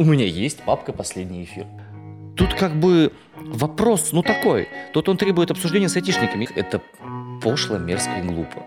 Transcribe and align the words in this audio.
У 0.00 0.04
меня 0.04 0.24
есть 0.24 0.62
папка 0.62 0.94
«Последний 0.94 1.44
эфир». 1.44 1.66
Тут 2.34 2.54
как 2.54 2.74
бы 2.74 3.12
вопрос, 3.36 4.12
ну 4.12 4.22
такой. 4.22 4.66
Тут 4.94 5.10
он 5.10 5.18
требует 5.18 5.50
обсуждения 5.50 5.90
с 5.90 5.96
айтишниками. 5.96 6.48
Это 6.56 6.80
пошло, 7.42 7.76
мерзко 7.76 8.12
и 8.18 8.22
глупо. 8.22 8.66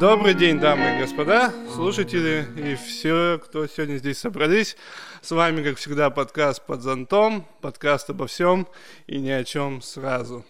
Добрый 0.00 0.32
день, 0.32 0.58
дамы 0.58 0.96
и 0.96 1.00
господа, 1.02 1.52
слушатели 1.74 2.46
и 2.56 2.74
все, 2.74 3.38
кто 3.44 3.66
сегодня 3.66 3.98
здесь 3.98 4.16
собрались. 4.16 4.78
С 5.20 5.30
вами, 5.30 5.62
как 5.62 5.76
всегда, 5.76 6.08
подкаст 6.08 6.64
«Под 6.64 6.80
зонтом», 6.80 7.46
подкаст 7.60 8.08
обо 8.08 8.26
всем 8.26 8.66
и 9.06 9.18
ни 9.18 9.28
о 9.28 9.44
чем 9.44 9.82
сразу. 9.82 10.42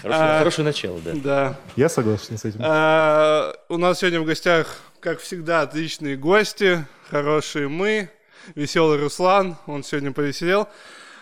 Хорошее, 0.00 0.24
А, 0.24 0.38
хорошее 0.38 0.64
начало, 0.64 0.98
да. 1.00 1.12
Да. 1.14 1.60
Я 1.76 1.90
согласен 1.90 2.38
с 2.38 2.46
этим. 2.46 2.60
А, 2.62 3.52
у 3.68 3.76
нас 3.76 3.98
сегодня 3.98 4.22
в 4.22 4.24
гостях, 4.24 4.80
как 5.00 5.20
всегда, 5.20 5.60
отличные 5.60 6.16
гости, 6.16 6.86
хорошие 7.10 7.68
мы, 7.68 8.08
веселый 8.54 8.98
Руслан, 8.98 9.56
он 9.66 9.84
сегодня 9.84 10.12
повеселел. 10.12 10.66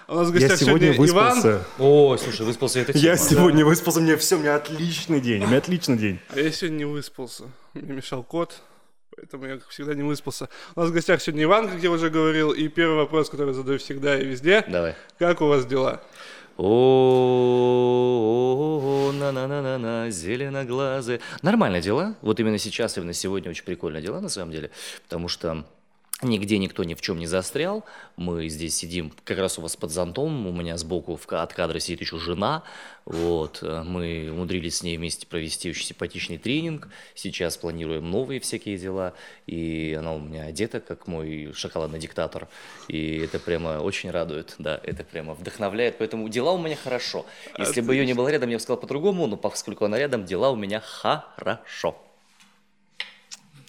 У 0.07 0.15
нас 0.15 0.29
в 0.29 0.35
Я 0.35 0.41
гостях 0.41 0.59
сегодня 0.59 0.89
Иван, 0.89 0.99
выспался. 0.99 1.65
Ой, 1.79 2.19
слушай, 2.19 2.45
выспался 2.45 2.81
это 2.81 2.93
Я 2.99 3.17
сегодня 3.17 3.65
выспался, 3.65 4.01
мне 4.01 4.17
все, 4.19 4.37
у 4.37 4.41
меня 4.41 4.57
отличный 4.57 5.21
день, 5.21 5.43
у 5.45 5.47
меня 5.47 5.57
отличный 5.59 5.97
день. 5.97 6.19
а 6.29 6.39
я 6.39 6.53
сегодня 6.53 6.77
не 6.77 6.85
выспался, 6.85 7.45
мне 7.73 7.95
мешал 7.95 8.23
кот. 8.23 8.61
Поэтому 9.17 9.47
я, 9.47 9.57
как 9.59 9.69
всегда, 9.69 9.95
не 9.95 10.03
выспался. 10.03 10.49
У 10.75 10.81
нас 10.81 10.91
в 10.91 10.93
гостях 10.93 11.23
сегодня 11.23 11.45
Иван, 11.45 11.69
как 11.69 11.81
я 11.83 11.91
уже 11.91 12.11
говорил. 12.11 12.51
И 12.51 12.67
первый 12.69 12.97
вопрос, 12.97 13.31
который 13.31 13.49
я 13.51 13.55
задаю 13.55 13.79
всегда 13.79 14.21
и 14.21 14.25
везде. 14.25 14.65
Давай. 14.69 14.97
Как 15.19 15.41
у 15.41 15.47
вас 15.47 15.65
дела? 15.67 16.03
О, 16.57 17.93
на 19.15 19.31
на 19.33 19.47
на 19.47 19.63
на 19.63 19.79
на 19.79 20.11
зеленоглазые. 20.11 21.21
Нормально 21.43 21.81
дела. 21.81 22.17
Вот 22.23 22.41
именно 22.41 22.59
сейчас, 22.59 22.99
именно 22.99 23.13
сегодня 23.13 23.51
очень 23.51 23.65
прикольно 23.65 24.01
дела, 24.03 24.21
на 24.21 24.29
самом 24.29 24.51
деле. 24.53 24.71
Потому 25.05 25.29
что 25.29 25.65
нигде 26.25 26.59
никто 26.59 26.85
ни 26.85 26.95
в 26.95 27.01
чем 27.01 27.19
не 27.19 27.27
застрял. 27.27 27.85
Мы 28.17 28.49
здесь 28.49 28.77
сидим 28.77 29.13
как 29.25 29.39
раз 29.39 29.59
у 29.59 29.63
вас 29.63 29.77
под 29.77 29.91
зонтом. 29.91 30.47
У 30.47 30.53
меня 30.53 30.77
сбоку 30.77 31.19
от 31.31 31.53
кадра 31.53 31.79
сидит 31.79 32.01
еще 32.01 32.19
жена. 32.19 32.63
Вот. 33.05 33.59
э, 33.63 33.83
Мы 33.85 34.29
умудрились 34.31 34.79
с 34.79 34.83
ней 34.83 34.97
вместе 34.97 35.27
провести 35.27 35.71
очень 35.71 35.87
симпатичный 35.87 36.39
тренинг. 36.39 36.89
Сейчас 37.15 37.57
планируем 37.57 38.11
новые 38.11 38.41
всякие 38.41 38.79
дела. 38.79 39.15
И 39.47 39.95
она 39.99 40.15
у 40.15 40.19
меня 40.19 40.45
одета, 40.45 40.81
как 40.81 41.07
мой 41.07 41.53
шоколадный 41.55 41.99
диктатор. 41.99 42.49
И 42.89 43.19
это 43.19 43.39
прямо 43.39 43.81
очень 43.81 44.11
радует. 44.11 44.55
Да, 44.59 44.81
это 44.83 45.05
прямо 45.05 45.35
вдохновляет. 45.35 45.99
Поэтому 45.99 46.29
дела 46.29 46.53
у 46.53 46.59
меня 46.59 46.77
хорошо. 46.77 47.27
Если 47.59 47.81
бы 47.81 47.95
ее 47.95 48.07
не 48.07 48.15
было 48.15 48.29
рядом, 48.29 48.51
я 48.51 48.57
бы 48.57 48.61
сказал 48.61 48.81
по-другому. 48.81 49.27
Но 49.27 49.37
поскольку 49.37 49.85
она 49.85 49.99
рядом, 49.99 50.25
дела 50.25 50.51
у 50.51 50.57
меня 50.57 50.81
хорошо. 50.81 51.97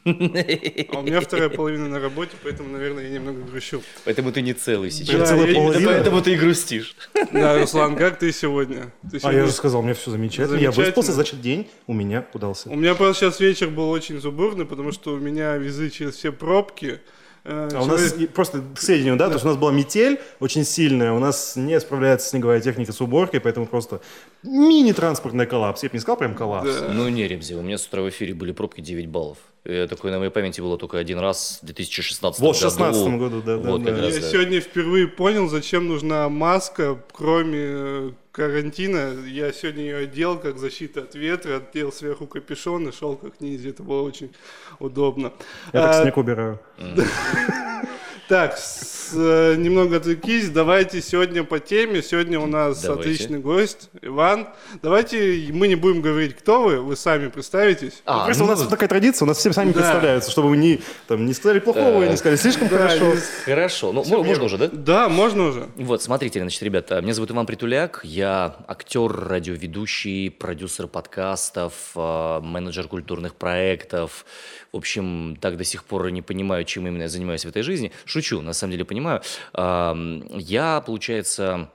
А 0.06 1.00
у 1.00 1.02
меня 1.02 1.20
вторая 1.20 1.50
половина 1.50 1.88
на 1.90 2.00
работе, 2.00 2.32
поэтому, 2.44 2.70
наверное, 2.70 3.04
я 3.04 3.10
немного 3.10 3.42
грущу. 3.42 3.82
Поэтому 4.04 4.32
ты 4.32 4.42
не 4.42 4.54
целый 4.54 4.90
Да, 4.90 4.96
сейчас. 4.96 5.30
целая 5.30 5.48
я- 5.48 5.56
половина? 5.56 5.92
Поэтому 5.92 6.22
ты 6.22 6.34
и 6.34 6.36
грустишь. 6.38 6.96
Да, 7.34 7.58
Руслан, 7.60 7.96
как 7.96 8.20
ты 8.20 8.32
сегодня? 8.32 8.94
Ты 9.10 9.18
А 9.18 9.20
сегодня- 9.20 9.40
я 9.42 9.46
же 9.48 9.52
сказал, 9.52 9.82
у 9.82 9.84
меня 9.84 9.96
все 9.96 10.12
замечательно. 10.12 10.56
Я 10.56 10.72
Замечательно. 10.72 10.86
выспался, 10.86 11.12
значит, 11.14 11.42
день 11.42 11.68
у 11.88 11.94
меня 11.94 12.26
удался. 12.34 12.70
У 12.70 12.76
меня 12.76 12.94
просто 12.94 13.26
сейчас 13.26 13.40
вечер 13.40 13.70
был 13.70 13.90
очень 13.90 14.22
сумбурный, 14.22 14.66
потому 14.66 14.92
что 14.92 15.14
у 15.14 15.18
меня 15.18 15.58
везы 15.58 15.90
через 15.90 16.16
все 16.16 16.32
пробки. 16.32 17.00
Э, 17.48 17.70
А 17.74 17.82
у 17.84 17.86
нас 17.86 18.16
просто 18.34 18.64
к 18.76 18.80
сведению, 18.82 19.18
да, 19.18 19.28
то 19.28 19.34
есть 19.34 19.46
у 19.46 19.48
нас 19.48 19.56
была 19.58 19.72
метель 19.72 20.20
очень 20.40 20.64
сильная, 20.66 21.12
у 21.14 21.20
нас 21.20 21.56
не 21.56 21.80
справляется 21.80 22.28
снеговая 22.30 22.60
техника 22.60 22.92
с 22.92 23.00
уборкой, 23.02 23.40
поэтому 23.40 23.68
просто 23.68 24.02
мини-транспортный 24.46 25.46
коллапс. 25.46 25.84
Я 25.84 25.90
бы 25.90 25.96
не 25.96 26.00
сказал 26.00 26.18
прям 26.18 26.36
коллапс. 26.36 26.80
Да. 26.82 26.88
Ну, 26.94 27.08
не, 27.10 27.28
Ребзи, 27.28 27.54
у 27.56 27.62
меня 27.62 27.78
с 27.78 27.86
утра 27.88 28.02
в 28.02 28.10
эфире 28.10 28.34
были 28.34 28.52
пробки 28.52 28.82
9 28.82 29.08
баллов. 29.08 29.38
Я 29.66 29.88
такой 29.88 30.12
на 30.12 30.20
моей 30.20 30.30
памяти 30.30 30.62
было 30.62 30.78
только 30.78 31.00
один 31.00 31.18
раз 31.18 31.60
в 31.64 31.66
2016 31.66 32.40
Вот 32.40 32.56
в 32.56 32.60
году. 32.62 32.70
16 32.72 33.08
году, 33.18 33.42
да, 33.42 33.58
да, 33.58 33.70
Вот 33.72 33.84
да. 33.84 33.92
как 33.92 34.02
раз, 34.04 34.14
Я 34.16 34.22
да. 34.22 34.30
сегодня 34.30 34.62
впервые 34.62 35.08
понял, 35.08 35.48
зачем 35.50 35.88
нужна 35.88 36.30
маска, 36.30 37.00
кроме 37.12 37.60
э, 37.62 38.12
карантина. 38.32 39.16
Я 39.28 39.52
сегодня 39.52 39.84
ее 39.84 39.98
одел 39.98 40.38
как 40.38 40.60
защита 40.60 41.02
от 41.02 41.16
ветра, 41.16 41.58
одел 41.58 41.92
сверху 41.92 42.28
капюшон 42.28 42.90
и 42.90 42.92
шел 42.92 43.16
как 43.16 43.42
ниндзя. 43.42 43.70
Это 43.70 43.82
было 43.82 44.04
очень 44.04 44.32
удобно. 44.78 45.34
Я 45.74 45.82
так 45.82 45.96
А, 45.96 46.02
снег 46.04 46.18
убираю. 46.18 46.60
Так, 48.28 48.58
с- 48.58 49.12
э, 49.14 49.54
немного 49.56 49.98
отвлекись. 49.98 50.50
Давайте 50.50 51.00
сегодня 51.00 51.44
по 51.44 51.60
теме. 51.60 52.02
Сегодня 52.02 52.40
у 52.40 52.48
нас 52.48 52.82
Давайте. 52.82 53.02
отличный 53.12 53.38
гость, 53.38 53.90
Иван. 54.02 54.48
Давайте 54.82 55.50
мы 55.54 55.68
не 55.68 55.76
будем 55.76 56.02
говорить, 56.02 56.36
кто 56.36 56.64
вы, 56.64 56.82
вы 56.82 56.96
сами 56.96 57.28
представитесь. 57.28 58.02
А, 58.06 58.26
Просто 58.26 58.42
ну, 58.44 58.50
у 58.50 58.52
нас 58.56 58.68
такая 58.68 58.90
традиция, 58.90 59.26
у 59.26 59.28
нас 59.28 59.38
все 59.38 59.54
сами 59.54 59.74
Да. 59.74 59.80
представляются, 59.80 60.32
чтобы 60.32 60.50
вы 60.50 60.58
не, 60.58 60.82
там, 61.08 61.24
не 61.28 61.36
сказали 61.36 61.60
плохого, 61.60 62.04
и 62.04 62.10
не 62.10 62.18
сказали 62.18 62.38
слишком 62.38 62.68
Да, 62.68 62.78
хорошо. 62.80 63.06
не- 63.14 63.20
Хорошо. 63.46 63.92
Ну, 63.94 64.04
мо- 64.06 64.24
можно 64.24 64.44
уже, 64.46 64.58
да? 64.58 64.70
Да, 64.74 65.08
можно 65.10 65.44
уже. 65.50 65.68
Вот, 65.76 66.02
смотрите, 66.02 66.40
значит, 66.40 66.64
ребята, 66.64 67.00
меня 67.02 67.14
зовут 67.14 67.30
Иван 67.30 67.46
Притуляк, 67.46 68.02
я 68.04 68.56
актер, 68.68 69.12
радиоведущий, 69.12 70.32
продюсер 70.32 70.88
подкастов, 70.88 71.74
э, 71.96 72.40
менеджер 72.42 72.88
культурных 72.88 73.36
проектов. 73.36 74.26
В 74.76 74.78
общем, 74.78 75.38
так 75.40 75.56
до 75.56 75.64
сих 75.64 75.86
пор 75.86 76.12
не 76.12 76.22
понимаю, 76.22 76.66
чем 76.66 76.86
именно 76.86 77.04
я 77.04 77.08
занимаюсь 77.08 77.46
в 77.46 77.48
этой 77.48 77.62
жизни. 77.62 77.94
Шучу, 78.04 78.42
на 78.42 78.52
самом 78.52 78.72
деле 78.74 78.84
понимаю. 78.84 79.22
Я, 79.54 80.84
получается, 80.86 81.70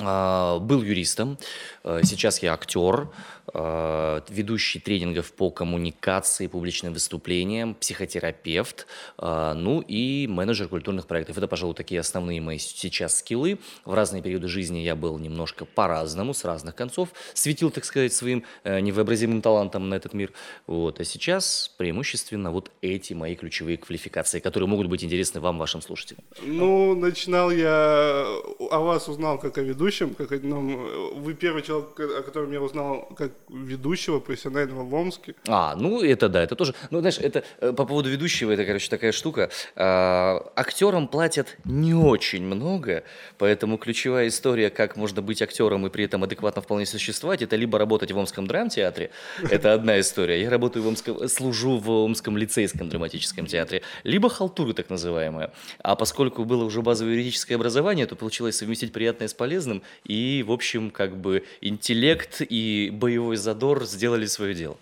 а, 0.00 0.58
был 0.58 0.82
юристом, 0.82 1.38
э, 1.84 2.00
сейчас 2.02 2.42
я 2.42 2.54
актер, 2.54 3.08
ведущий 3.54 4.78
тренингов 4.80 5.32
по 5.32 5.50
коммуникации, 5.50 6.46
публичным 6.46 6.92
выступлениям, 6.92 7.74
психотерапевт, 7.74 8.86
э, 9.18 9.52
ну 9.56 9.80
и 9.80 10.26
менеджер 10.26 10.68
культурных 10.68 11.06
проектов. 11.06 11.38
Это, 11.38 11.48
пожалуй, 11.48 11.74
такие 11.74 12.00
основные 12.00 12.40
мои 12.40 12.58
сейчас 12.58 13.18
скиллы. 13.18 13.58
В 13.84 13.94
разные 13.94 14.22
периоды 14.22 14.48
жизни 14.48 14.78
я 14.78 14.94
был 14.94 15.18
немножко 15.18 15.64
по-разному, 15.64 16.34
с 16.34 16.44
разных 16.44 16.74
концов, 16.74 17.10
светил, 17.34 17.70
так 17.70 17.84
сказать, 17.84 18.12
своим 18.12 18.44
э, 18.64 18.80
невообразимым 18.80 19.42
талантом 19.42 19.88
на 19.88 19.94
этот 19.94 20.14
мир. 20.14 20.32
Вот. 20.66 21.00
А 21.00 21.04
сейчас 21.04 21.74
преимущественно 21.78 22.50
вот 22.50 22.70
эти 22.82 23.14
мои 23.14 23.34
ключевые 23.34 23.76
квалификации, 23.76 24.40
которые 24.40 24.68
могут 24.68 24.88
быть 24.88 25.02
интересны 25.04 25.40
вам, 25.40 25.58
вашим 25.58 25.82
слушателям. 25.82 26.22
Ну, 26.42 26.94
начинал 26.94 27.50
я 27.50 28.26
о 28.70 28.80
вас 28.80 29.08
узнал 29.08 29.38
как 29.38 29.58
о 29.58 29.62
ведущем, 29.62 30.14
как 30.14 30.32
одном. 30.32 31.22
Вы 31.22 31.34
первый 31.34 31.62
человек, 31.62 31.98
о 31.98 32.22
котором 32.22 32.52
я 32.52 32.60
узнал 32.60 33.08
как 33.16 33.32
ведущего 33.48 34.20
профессионального 34.20 34.84
в 34.84 34.94
Омске. 34.94 35.34
А, 35.46 35.74
ну 35.76 36.02
это 36.02 36.28
да, 36.28 36.42
это 36.42 36.54
тоже. 36.54 36.74
Ну, 36.90 37.00
знаешь, 37.00 37.18
это 37.18 37.44
э, 37.60 37.72
по 37.72 37.84
поводу 37.84 38.10
ведущего, 38.10 38.52
это, 38.52 38.64
короче, 38.64 38.88
такая 38.90 39.12
штука. 39.12 39.50
А, 39.76 40.50
актерам 40.56 41.08
платят 41.08 41.56
не 41.64 41.94
очень 41.94 42.42
много, 42.42 43.04
поэтому 43.38 43.78
ключевая 43.78 44.28
история, 44.28 44.70
как 44.70 44.96
можно 44.96 45.22
быть 45.22 45.42
актером 45.42 45.86
и 45.86 45.90
при 45.90 46.04
этом 46.04 46.24
адекватно 46.24 46.62
вполне 46.62 46.86
существовать, 46.86 47.42
это 47.42 47.56
либо 47.56 47.78
работать 47.78 48.12
в 48.12 48.18
Омском 48.18 48.46
драмтеатре, 48.46 49.10
это 49.50 49.72
одна 49.72 49.98
история. 50.00 50.40
Я 50.42 50.50
работаю 50.50 50.82
в 50.82 50.88
Омском, 50.88 51.28
служу 51.28 51.78
в 51.78 51.90
Омском 51.90 52.36
лицейском 52.36 52.88
драматическом 52.88 53.46
театре, 53.46 53.82
либо 54.04 54.28
халтуры 54.28 54.74
так 54.74 54.90
называемая. 54.90 55.52
А 55.82 55.96
поскольку 55.96 56.44
было 56.44 56.64
уже 56.64 56.82
базовое 56.82 57.14
юридическое 57.14 57.56
образование, 57.56 58.06
то 58.06 58.16
получилось 58.16 58.56
совместить 58.56 58.92
приятное 58.92 59.28
с 59.28 59.34
полезным, 59.34 59.82
и, 60.04 60.44
в 60.46 60.52
общем, 60.52 60.90
как 60.90 61.16
бы 61.16 61.44
интеллект 61.60 62.40
и 62.40 62.90
боевой 62.92 63.27
задор 63.36 63.84
сделали 63.86 64.26
свое 64.26 64.54
дело. 64.54 64.76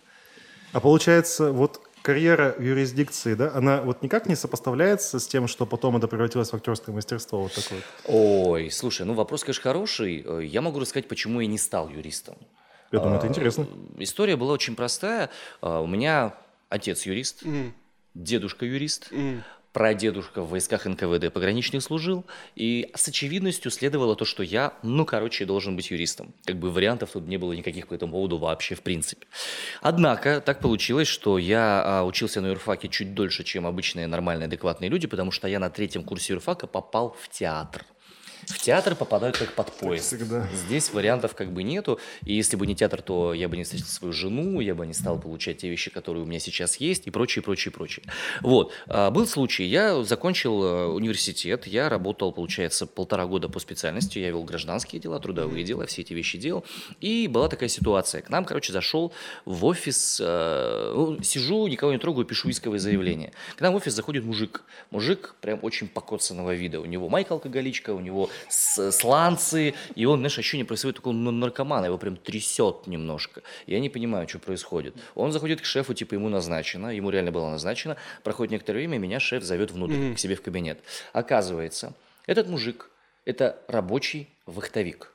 А 0.72 0.80
получается, 0.80 1.52
вот 1.52 1.80
карьера 2.02 2.54
в 2.58 2.62
юрисдикции, 2.62 3.34
да, 3.34 3.52
она 3.54 3.82
вот 3.82 4.02
никак 4.02 4.26
не 4.28 4.36
сопоставляется 4.36 5.18
с 5.18 5.26
тем, 5.26 5.48
что 5.48 5.66
потом 5.66 5.96
это 5.96 6.06
превратилось 6.06 6.50
в 6.50 6.54
актерское 6.54 6.94
мастерство 6.94 7.42
вот 7.42 7.52
такое. 7.54 7.82
Ой, 8.04 8.70
слушай, 8.70 9.04
ну 9.06 9.14
вопрос, 9.14 9.42
конечно, 9.42 9.62
хороший. 9.62 10.22
Э, 10.24 10.44
Я 10.44 10.62
могу 10.62 10.78
рассказать, 10.78 11.08
почему 11.08 11.40
я 11.40 11.46
не 11.46 11.58
стал 11.58 11.88
юристом. 11.88 12.36
Я 12.92 13.00
думаю, 13.00 13.18
это 13.18 13.26
интересно. 13.26 13.66
История 13.98 14.36
была 14.36 14.52
очень 14.52 14.76
простая. 14.76 15.30
А, 15.60 15.80
У 15.80 15.86
меня 15.86 16.34
отец 16.68 17.04
юрист, 17.06 17.44
М, 17.44 17.74
дедушка 18.14 18.64
юрист, 18.66 19.08
м. 19.12 19.42
Прадедушка 19.76 20.40
в 20.40 20.48
войсках 20.48 20.86
НКВД 20.86 21.30
пограничных 21.30 21.82
служил, 21.82 22.24
и 22.54 22.90
с 22.94 23.08
очевидностью 23.08 23.70
следовало 23.70 24.16
то, 24.16 24.24
что 24.24 24.42
я, 24.42 24.72
ну, 24.82 25.04
короче, 25.04 25.44
должен 25.44 25.76
быть 25.76 25.90
юристом. 25.90 26.32
Как 26.46 26.56
бы 26.56 26.70
вариантов 26.70 27.10
тут 27.12 27.28
не 27.28 27.36
было 27.36 27.52
никаких 27.52 27.86
по 27.88 27.92
этому 27.92 28.12
поводу 28.12 28.38
вообще 28.38 28.74
в 28.74 28.80
принципе. 28.80 29.26
Однако 29.82 30.40
так 30.40 30.60
получилось, 30.60 31.08
что 31.08 31.36
я 31.36 31.82
а, 31.84 32.04
учился 32.04 32.40
на 32.40 32.46
юрфаке 32.46 32.88
чуть 32.88 33.12
дольше, 33.12 33.44
чем 33.44 33.66
обычные 33.66 34.06
нормальные 34.06 34.46
адекватные 34.46 34.88
люди, 34.88 35.06
потому 35.06 35.30
что 35.30 35.46
я 35.46 35.58
на 35.58 35.68
третьем 35.68 36.04
курсе 36.04 36.32
юрфака 36.32 36.66
попал 36.66 37.14
в 37.20 37.28
театр. 37.28 37.84
В 38.46 38.60
театр 38.60 38.94
попадают 38.94 39.36
как 39.36 39.52
под 39.54 39.72
поезд. 39.72 40.06
всегда. 40.06 40.48
Здесь 40.54 40.92
вариантов 40.92 41.34
как 41.34 41.52
бы 41.52 41.64
нету. 41.64 41.98
И 42.24 42.34
если 42.34 42.56
бы 42.56 42.66
не 42.66 42.76
театр, 42.76 43.02
то 43.02 43.34
я 43.34 43.48
бы 43.48 43.56
не 43.56 43.64
встретил 43.64 43.86
свою 43.86 44.12
жену, 44.12 44.60
я 44.60 44.74
бы 44.74 44.86
не 44.86 44.94
стал 44.94 45.18
получать 45.18 45.58
те 45.58 45.68
вещи, 45.68 45.90
которые 45.90 46.22
у 46.22 46.26
меня 46.26 46.38
сейчас 46.38 46.76
есть, 46.76 47.06
и 47.06 47.10
прочее, 47.10 47.42
прочее, 47.42 47.72
прочее. 47.72 48.04
Вот. 48.42 48.72
А, 48.86 49.10
Был 49.10 49.26
случай, 49.26 49.64
я 49.64 50.02
закончил 50.04 50.62
э, 50.62 50.86
университет, 50.86 51.66
я 51.66 51.88
работал, 51.88 52.32
получается, 52.32 52.86
полтора 52.86 53.26
года 53.26 53.48
по 53.48 53.58
специальности, 53.58 54.18
я 54.20 54.28
вел 54.28 54.44
гражданские 54.44 55.00
дела, 55.00 55.18
трудовые 55.18 55.64
дела, 55.64 55.86
все 55.86 56.02
эти 56.02 56.12
вещи 56.12 56.38
делал. 56.38 56.64
И 57.00 57.26
была 57.26 57.48
такая 57.48 57.68
ситуация. 57.68 58.22
К 58.22 58.30
нам, 58.30 58.44
короче, 58.44 58.72
зашел 58.72 59.12
в 59.44 59.64
офис, 59.64 60.20
э, 60.22 60.92
ну, 60.94 61.20
сижу, 61.22 61.66
никого 61.66 61.92
не 61.92 61.98
трогаю, 61.98 62.24
пишу 62.24 62.50
исковое 62.50 62.78
заявление. 62.78 63.32
К 63.56 63.60
нам 63.60 63.72
в 63.72 63.76
офис 63.76 63.92
заходит 63.92 64.24
мужик. 64.24 64.62
Мужик 64.90 65.34
прям 65.40 65.58
очень 65.62 65.88
покоцанного 65.88 66.54
вида. 66.54 66.80
У 66.80 66.84
него 66.84 67.08
майка 67.08 67.34
алкоголичка, 67.34 67.90
у 67.90 68.00
него 68.00 68.30
с- 68.48 68.92
сланцы, 68.92 69.74
и 69.94 70.04
он, 70.04 70.18
знаешь, 70.18 70.38
ощущение 70.38 70.64
происходит 70.64 70.96
такого 70.96 71.12
ну, 71.12 71.30
наркомана, 71.30 71.86
его 71.86 71.98
прям 71.98 72.16
трясет 72.16 72.86
немножко. 72.86 73.42
Я 73.66 73.80
не 73.80 73.88
понимаю, 73.88 74.28
что 74.28 74.38
происходит. 74.38 74.94
Он 75.14 75.32
заходит 75.32 75.60
к 75.60 75.64
шефу, 75.64 75.94
типа 75.94 76.14
ему 76.14 76.28
назначено, 76.28 76.88
ему 76.88 77.10
реально 77.10 77.32
было 77.32 77.50
назначено. 77.50 77.96
Проходит 78.22 78.52
некоторое 78.52 78.78
время, 78.80 78.98
меня 78.98 79.20
шеф 79.20 79.42
зовет 79.42 79.70
внутрь, 79.70 80.14
к 80.14 80.18
себе 80.18 80.34
в 80.36 80.42
кабинет. 80.42 80.80
Оказывается, 81.12 81.94
этот 82.26 82.48
мужик– 82.48 82.90
это 83.24 83.58
рабочий 83.68 84.28
вахтовик. 84.46 85.12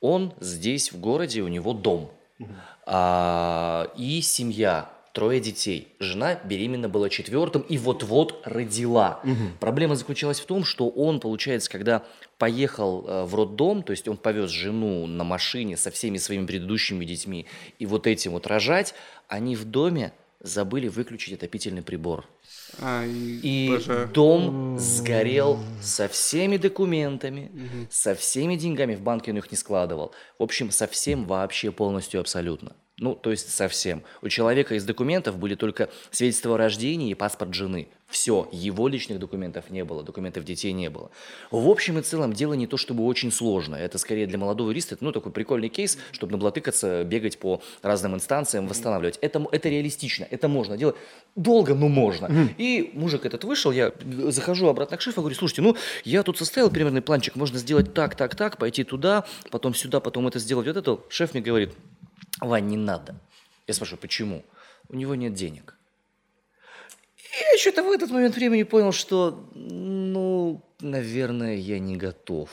Он 0.00 0.34
здесь, 0.40 0.92
в 0.92 1.00
городе, 1.00 1.40
у 1.42 1.48
него 1.48 1.72
дом. 1.72 2.10
А, 2.84 3.90
и 3.96 4.20
семья, 4.20 4.90
трое 5.16 5.40
детей. 5.40 5.88
Жена 5.98 6.38
беременна 6.44 6.90
была 6.90 7.08
четвертым 7.08 7.62
и 7.62 7.78
вот-вот 7.78 8.42
родила. 8.44 9.22
Проблема 9.60 9.96
заключалась 9.96 10.40
в 10.40 10.44
том, 10.44 10.62
что 10.62 10.90
он, 10.90 11.20
получается, 11.20 11.70
когда 11.70 12.04
поехал 12.36 13.06
э, 13.06 13.24
в 13.24 13.34
роддом, 13.34 13.82
то 13.82 13.92
есть 13.92 14.06
он 14.08 14.18
повез 14.18 14.50
жену 14.50 15.06
на 15.06 15.24
машине 15.24 15.78
со 15.78 15.90
всеми 15.90 16.18
своими 16.18 16.44
предыдущими 16.44 17.02
детьми 17.06 17.46
и 17.78 17.86
вот 17.86 18.06
этим 18.06 18.32
вот 18.32 18.46
рожать, 18.46 18.92
они 19.26 19.56
в 19.56 19.64
доме 19.64 20.12
забыли 20.40 20.88
выключить 20.88 21.32
отопительный 21.32 21.82
прибор. 21.82 22.26
А, 22.82 23.02
и, 23.06 23.40
И 23.42 23.78
дом 24.12 24.78
сгорел 24.78 25.58
со 25.80 26.08
всеми 26.08 26.58
документами, 26.58 27.50
со 27.90 28.14
всеми 28.14 28.56
деньгами. 28.56 28.94
В 28.96 29.00
банке 29.00 29.30
он 29.30 29.38
их 29.38 29.50
не 29.50 29.56
складывал. 29.56 30.12
В 30.38 30.42
общем, 30.42 30.70
совсем 30.70 31.24
вообще 31.24 31.72
полностью 31.72 32.20
абсолютно. 32.20 32.76
Ну, 32.98 33.14
то 33.14 33.30
есть 33.30 33.50
совсем. 33.50 34.02
У 34.22 34.28
человека 34.30 34.74
из 34.74 34.84
документов 34.84 35.36
были 35.36 35.54
только 35.54 35.90
свидетельство 36.10 36.54
о 36.54 36.56
рождении 36.56 37.10
и 37.10 37.14
паспорт 37.14 37.52
жены. 37.52 37.88
Все, 38.08 38.48
его 38.52 38.88
личных 38.88 39.18
документов 39.18 39.68
не 39.68 39.84
было, 39.84 40.02
документов 40.02 40.44
детей 40.44 40.72
не 40.72 40.88
было. 40.88 41.10
В 41.50 41.68
общем 41.68 41.98
и 41.98 42.02
целом 42.02 42.32
дело 42.32 42.54
не 42.54 42.66
то 42.66 42.78
чтобы 42.78 43.04
очень 43.04 43.30
сложно. 43.30 43.74
Это 43.74 43.98
скорее 43.98 44.26
для 44.26 44.38
молодого 44.38 44.70
юриста, 44.70 44.96
ну, 45.00 45.12
такой 45.12 45.30
прикольный 45.30 45.68
кейс, 45.68 45.98
чтобы 46.10 46.32
наблатыкаться, 46.32 47.04
бегать 47.04 47.38
по 47.38 47.60
разным 47.82 48.14
инстанциям, 48.14 48.66
восстанавливать. 48.66 49.18
Это, 49.20 49.46
это 49.52 49.68
реалистично, 49.68 50.26
это 50.30 50.48
можно 50.48 50.78
делать. 50.78 50.96
Долго, 51.34 51.74
но 51.74 51.88
можно. 51.88 52.48
И 52.56 52.92
мужик 52.94 53.26
этот 53.26 53.44
вышел, 53.44 53.72
я 53.72 53.92
захожу 54.28 54.68
обратно 54.68 54.96
к 54.96 55.02
шефу, 55.02 55.20
говорю, 55.20 55.36
слушайте, 55.36 55.60
ну, 55.60 55.76
я 56.04 56.22
тут 56.22 56.38
составил 56.38 56.70
примерный 56.70 57.02
планчик, 57.02 57.36
можно 57.36 57.58
сделать 57.58 57.92
так, 57.92 58.14
так, 58.14 58.34
так, 58.36 58.56
пойти 58.56 58.84
туда, 58.84 59.26
потом 59.50 59.74
сюда, 59.74 60.00
потом 60.00 60.26
это 60.28 60.38
сделать, 60.38 60.66
вот 60.66 60.76
это. 60.78 60.98
Шеф 61.10 61.34
мне 61.34 61.42
говорит, 61.42 61.74
Вань, 62.40 62.66
не 62.66 62.76
надо. 62.76 63.14
Я 63.66 63.74
спрашиваю, 63.74 64.00
почему? 64.00 64.44
У 64.88 64.96
него 64.96 65.14
нет 65.14 65.34
денег. 65.34 65.76
И 67.18 67.52
я 67.52 67.58
что-то 67.58 67.82
в 67.82 67.90
этот 67.90 68.10
момент 68.10 68.36
времени 68.36 68.62
понял, 68.62 68.92
что, 68.92 69.48
ну, 69.54 70.62
наверное, 70.80 71.56
я 71.56 71.78
не 71.78 71.96
готов. 71.96 72.50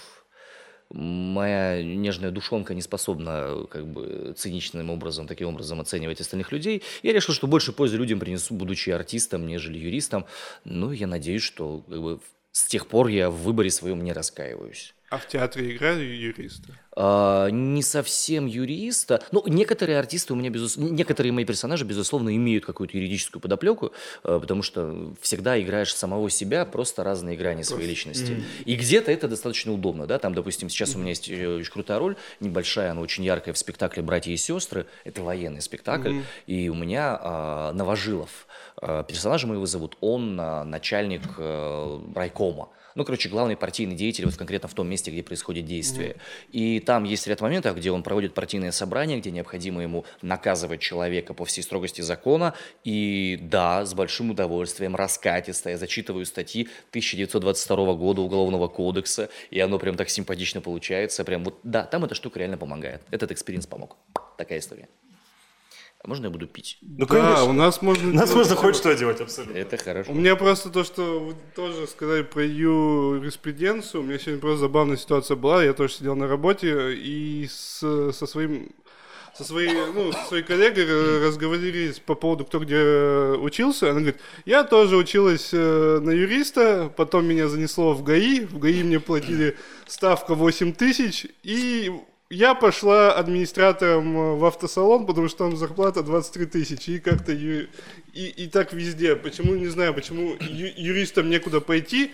Моя 0.89 1.81
нежная 1.83 2.31
душонка 2.31 2.73
не 2.73 2.81
способна 2.81 3.65
как 3.69 3.87
бы 3.87 4.35
циничным 4.37 4.91
образом, 4.91 5.27
таким 5.27 5.47
образом 5.47 5.81
оценивать 5.81 6.21
остальных 6.21 6.51
людей. 6.51 6.83
Я 7.01 7.13
решил, 7.13 7.33
что 7.33 7.47
больше 7.47 7.71
пользы 7.73 7.97
людям 7.97 8.19
принесу, 8.19 8.53
будучи 8.53 8.91
артистом, 8.91 9.47
нежели 9.47 9.77
юристом. 9.79 10.25
Ну, 10.65 10.91
я 10.91 11.07
надеюсь, 11.07 11.43
что 11.43 11.83
как 11.89 12.01
бы, 12.01 12.19
с 12.51 12.65
тех 12.65 12.87
пор 12.87 13.07
я 13.07 13.29
в 13.29 13.37
выборе 13.37 13.71
своем 13.71 14.03
не 14.03 14.13
раскаиваюсь. 14.13 14.93
А 15.13 15.19
в 15.19 15.27
театре 15.27 15.75
играли 15.75 16.01
юристы? 16.01 16.73
А, 16.95 17.47
не 17.49 17.83
совсем 17.83 18.47
юриста. 18.47 19.21
Ну, 19.31 19.43
некоторые 19.45 19.99
артисты 19.99 20.33
у 20.33 20.35
меня, 20.35 20.49
безус... 20.49 20.75
некоторые 20.75 21.31
мои 21.31 21.45
персонажи, 21.45 21.85
безусловно, 21.85 22.35
имеют 22.35 22.65
какую-то 22.65 22.97
юридическую 22.97 23.39
подоплеку, 23.39 23.91
э, 24.23 24.39
потому 24.41 24.63
что 24.63 25.13
всегда 25.21 25.61
играешь 25.61 25.93
самого 25.93 26.31
себя, 26.31 26.65
просто 26.65 27.03
разные 27.03 27.37
грани 27.37 27.61
своей 27.61 27.87
личности. 27.87 28.43
И 28.65 28.75
где-то 28.75 29.11
это 29.11 29.27
достаточно 29.27 29.71
удобно, 29.71 30.07
да, 30.07 30.17
там, 30.17 30.33
допустим, 30.33 30.67
сейчас 30.67 30.95
у 30.95 30.97
меня 30.97 31.09
есть 31.09 31.29
э, 31.29 31.57
очень 31.57 31.71
крутая 31.71 31.99
роль, 31.99 32.15
небольшая, 32.39 32.91
но 32.95 33.01
очень 33.01 33.23
яркая 33.23 33.53
в 33.53 33.57
спектакле 33.59 34.01
«Братья 34.01 34.31
и 34.31 34.37
сестры», 34.37 34.87
это 35.03 35.21
военный 35.21 35.61
спектакль, 35.61 36.21
и 36.47 36.69
у 36.69 36.73
меня 36.73 37.19
а, 37.21 37.71
Новожилов, 37.73 38.47
а, 38.77 39.03
персонажа 39.03 39.45
моего 39.45 39.67
зовут, 39.67 39.95
он 40.01 40.39
а, 40.41 40.63
начальник 40.63 41.21
э, 41.37 41.99
райкома. 42.15 42.69
Ну, 42.95 43.05
короче, 43.05 43.29
главный 43.29 43.55
партийный 43.55 43.95
деятель 43.95 44.25
вот 44.25 44.35
конкретно 44.35 44.69
в 44.69 44.73
том 44.73 44.87
месте, 44.87 45.11
где 45.11 45.23
происходит 45.23 45.65
действие. 45.65 46.17
И 46.51 46.79
там 46.79 47.03
есть 47.03 47.27
ряд 47.27 47.41
моментов, 47.41 47.75
где 47.77 47.91
он 47.91 48.03
проводит 48.03 48.33
партийное 48.33 48.71
собрание, 48.71 49.19
где 49.19 49.31
необходимо 49.31 49.81
ему 49.81 50.05
наказывать 50.21 50.81
человека 50.81 51.33
по 51.33 51.45
всей 51.45 51.63
строгости 51.63 52.01
закона. 52.01 52.53
И 52.83 53.39
да, 53.41 53.85
с 53.85 53.93
большим 53.93 54.31
удовольствием, 54.31 54.95
раскатисто, 54.95 55.71
я 55.71 55.77
зачитываю 55.77 56.25
статьи 56.25 56.67
1922 56.89 57.93
года 57.93 58.21
Уголовного 58.21 58.67
кодекса, 58.67 59.29
и 59.49 59.59
оно 59.59 59.79
прям 59.79 59.95
так 59.95 60.09
симпатично 60.09 60.61
получается. 60.61 61.23
Прям 61.23 61.43
вот, 61.43 61.59
да, 61.63 61.83
там 61.83 62.05
эта 62.05 62.15
штука 62.15 62.39
реально 62.39 62.57
помогает. 62.57 63.01
Этот 63.11 63.31
experience 63.31 63.65
помог. 63.65 63.97
Такая 64.37 64.59
история. 64.59 64.87
А 66.03 66.09
можно 66.09 66.25
я 66.25 66.29
буду 66.31 66.47
пить? 66.47 66.77
Ну, 66.81 67.05
да, 67.05 67.05
конечно. 67.05 67.43
у 67.45 67.53
нас 67.53 67.81
можно... 67.81 68.11
Нас 68.11 68.29
делать 68.29 68.49
можно 68.49 68.55
хоть 68.61 68.75
что 68.75 68.93
делать, 68.93 69.21
абсолютно. 69.21 69.57
Это 69.57 69.77
хорошо. 69.77 70.11
У 70.11 70.15
меня 70.15 70.35
просто 70.35 70.69
то, 70.69 70.83
что 70.83 71.21
вы 71.21 71.35
тоже 71.55 71.87
сказали 71.87 72.23
про 72.23 72.43
юриспруденцию, 72.43 74.01
у 74.01 74.03
меня 74.03 74.19
сегодня 74.19 74.41
просто 74.41 74.59
забавная 74.59 74.97
ситуация 74.97 75.37
была, 75.37 75.63
я 75.63 75.73
тоже 75.73 75.93
сидел 75.93 76.15
на 76.17 76.27
работе 76.27 76.93
и 76.93 77.47
с- 77.49 78.11
со 78.11 78.27
своим 78.27 78.69
со 79.35 79.43
своей, 79.43 79.71
ну, 79.95 80.11
со 80.11 80.25
своей 80.27 80.43
коллегой 80.43 80.85
разговорились 81.27 81.97
по 81.99 82.13
поводу, 82.13 82.45
кто 82.45 82.59
где 82.59 82.75
э, 82.77 83.35
учился. 83.39 83.89
Она 83.89 84.01
говорит, 84.01 84.21
я 84.45 84.63
тоже 84.63 84.95
училась 84.95 85.49
э, 85.53 85.99
на 86.03 86.11
юриста, 86.11 86.93
потом 86.95 87.25
меня 87.25 87.47
занесло 87.47 87.93
в 87.95 88.03
ГАИ, 88.03 88.41
в 88.45 88.59
ГАИ 88.59 88.83
мне 88.83 88.99
платили 88.99 89.57
ставка 89.87 90.35
8 90.35 90.73
тысяч, 90.73 91.25
и 91.41 91.91
я 92.33 92.55
пошла 92.55 93.13
администратором 93.13 94.17
э, 94.17 94.35
в 94.35 94.45
автосалон, 94.45 95.05
потому 95.05 95.27
что 95.29 95.37
там 95.39 95.57
зарплата 95.57 96.03
23 96.03 96.45
тысячи, 96.45 96.91
и 96.91 96.99
как-то 96.99 97.31
ю- 97.31 97.67
и, 98.13 98.25
и 98.43 98.47
так 98.47 98.73
везде. 98.73 99.15
Почему, 99.15 99.55
не 99.55 99.67
знаю, 99.67 99.93
почему 99.93 100.35
ю- 100.39 100.73
юристам 100.75 101.29
некуда 101.29 101.61
пойти, 101.61 102.11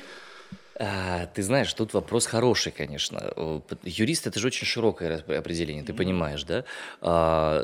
А, 0.82 1.26
ты 1.36 1.44
знаешь, 1.44 1.74
тут 1.74 1.94
вопрос 1.94 2.26
хороший, 2.26 2.72
конечно. 2.72 3.34
Э, 3.36 3.60
Юрист 3.84 4.28
это 4.28 4.40
же 4.40 4.48
очень 4.48 4.66
широкое 4.66 5.18
определение, 5.40 5.84
ты 5.84 5.94
понимаешь, 5.94 6.44
да? 6.46 6.64
А, 7.02 7.62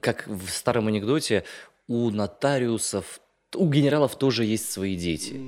как 0.00 0.28
в 0.28 0.48
старом 0.48 0.86
анекдоте, 0.86 1.42
у 1.88 2.10
нотариусов, 2.10 3.20
у 3.56 3.68
генералов 3.68 4.16
тоже 4.16 4.44
есть 4.44 4.70
свои 4.70 4.96
дети. 4.96 5.40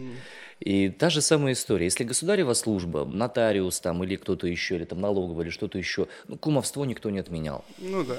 И 0.60 0.88
та 0.88 1.10
же 1.10 1.20
самая 1.20 1.52
история. 1.52 1.84
Если 1.86 2.04
государева 2.04 2.54
служба, 2.54 3.04
нотариус 3.04 3.80
там 3.80 4.02
или 4.04 4.16
кто-то 4.16 4.46
еще, 4.46 4.76
или 4.76 4.84
там 4.84 5.00
налоговая, 5.00 5.44
или 5.44 5.50
что-то 5.50 5.78
еще, 5.78 6.06
ну, 6.28 6.36
кумовство 6.36 6.84
никто 6.84 7.10
не 7.10 7.18
отменял. 7.18 7.64
ну 7.78 8.04
да. 8.04 8.16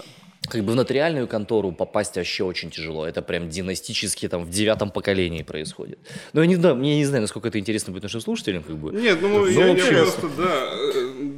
Как 0.47 0.63
бы 0.63 0.73
в 0.73 0.75
нотариальную 0.75 1.27
контору 1.27 1.71
попасть 1.71 2.17
вообще 2.17 2.43
очень 2.43 2.69
тяжело. 2.69 3.07
Это 3.07 3.23
прям 3.23 3.49
династически 3.49 4.27
там 4.27 4.43
в 4.45 4.51
девятом 4.51 4.91
поколении 4.91 5.41
происходит. 5.41 5.97
Но 6.33 6.41
я 6.41 6.47
не 6.47 6.55
знаю, 6.55 6.75
мне 6.75 6.97
не 6.97 7.05
знаю, 7.05 7.21
насколько 7.21 7.47
это 7.47 7.57
интересно 7.57 7.91
будет 7.93 8.03
нашим 8.03 8.21
слушателям, 8.21 8.61
как 8.61 8.77
бы. 8.77 8.91
Нет, 8.91 9.17
ну, 9.23 9.29
Ну, 9.29 9.47
я, 9.47 9.65
я 9.65 9.73
вообще- 9.73 9.91
просто, 10.03 10.29
да. 10.37 10.69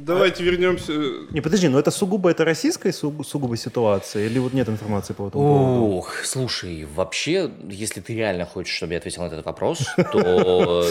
Давайте 0.04 0.42
вернемся. 0.44 0.92
Не, 1.30 1.40
подожди, 1.40 1.68
но 1.68 1.78
это 1.78 1.90
сугубо 1.90 2.30
это 2.30 2.44
российская 2.44 2.90
сугу- 2.92 3.24
сугубо 3.24 3.56
ситуация? 3.56 4.26
Или 4.26 4.38
вот 4.38 4.52
нет 4.52 4.68
информации 4.68 5.12
по 5.14 5.28
этому 5.28 5.42
поводу? 5.44 5.96
Ох, 5.96 6.14
слушай, 6.24 6.86
вообще, 6.94 7.50
если 7.68 8.00
ты 8.00 8.14
реально 8.14 8.44
хочешь, 8.46 8.74
чтобы 8.74 8.92
я 8.94 8.98
ответил 8.98 9.22
на 9.22 9.26
этот 9.26 9.44
вопрос, 9.44 9.80
то 10.12 10.84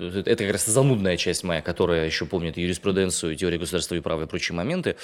э, 0.00 0.22
это 0.26 0.44
как 0.44 0.52
раз 0.52 0.66
занудная 0.66 1.16
часть 1.16 1.44
моя, 1.44 1.62
которая 1.62 2.06
еще 2.06 2.26
помнит 2.26 2.56
юриспруденцию, 2.56 3.36
теорию 3.36 3.60
государства 3.60 3.94
и 3.94 4.00
права 4.00 4.22
и 4.22 4.26
прочие 4.26 4.56
моменты. 4.56 4.96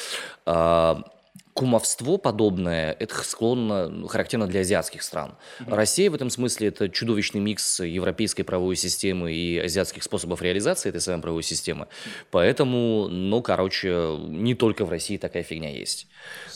Кумовство 1.54 2.18
подобное, 2.18 2.92
это 2.92 3.16
склонно, 3.24 3.88
ну, 3.88 4.06
характерно 4.06 4.46
для 4.46 4.60
азиатских 4.60 5.02
стран. 5.02 5.34
Mm-hmm. 5.58 5.74
Россия 5.74 6.08
в 6.08 6.14
этом 6.14 6.30
смысле 6.30 6.68
это 6.68 6.88
чудовищный 6.88 7.40
микс 7.40 7.80
европейской 7.80 8.44
правовой 8.44 8.76
системы 8.76 9.32
и 9.32 9.58
азиатских 9.58 10.04
способов 10.04 10.40
реализации 10.40 10.90
этой 10.90 11.00
самой 11.00 11.20
правовой 11.20 11.42
системы. 11.42 11.88
Поэтому, 12.30 13.08
ну, 13.08 13.42
короче, 13.42 14.16
не 14.28 14.54
только 14.54 14.84
в 14.84 14.90
России 14.90 15.16
такая 15.16 15.42
фигня 15.42 15.70
есть. 15.76 16.06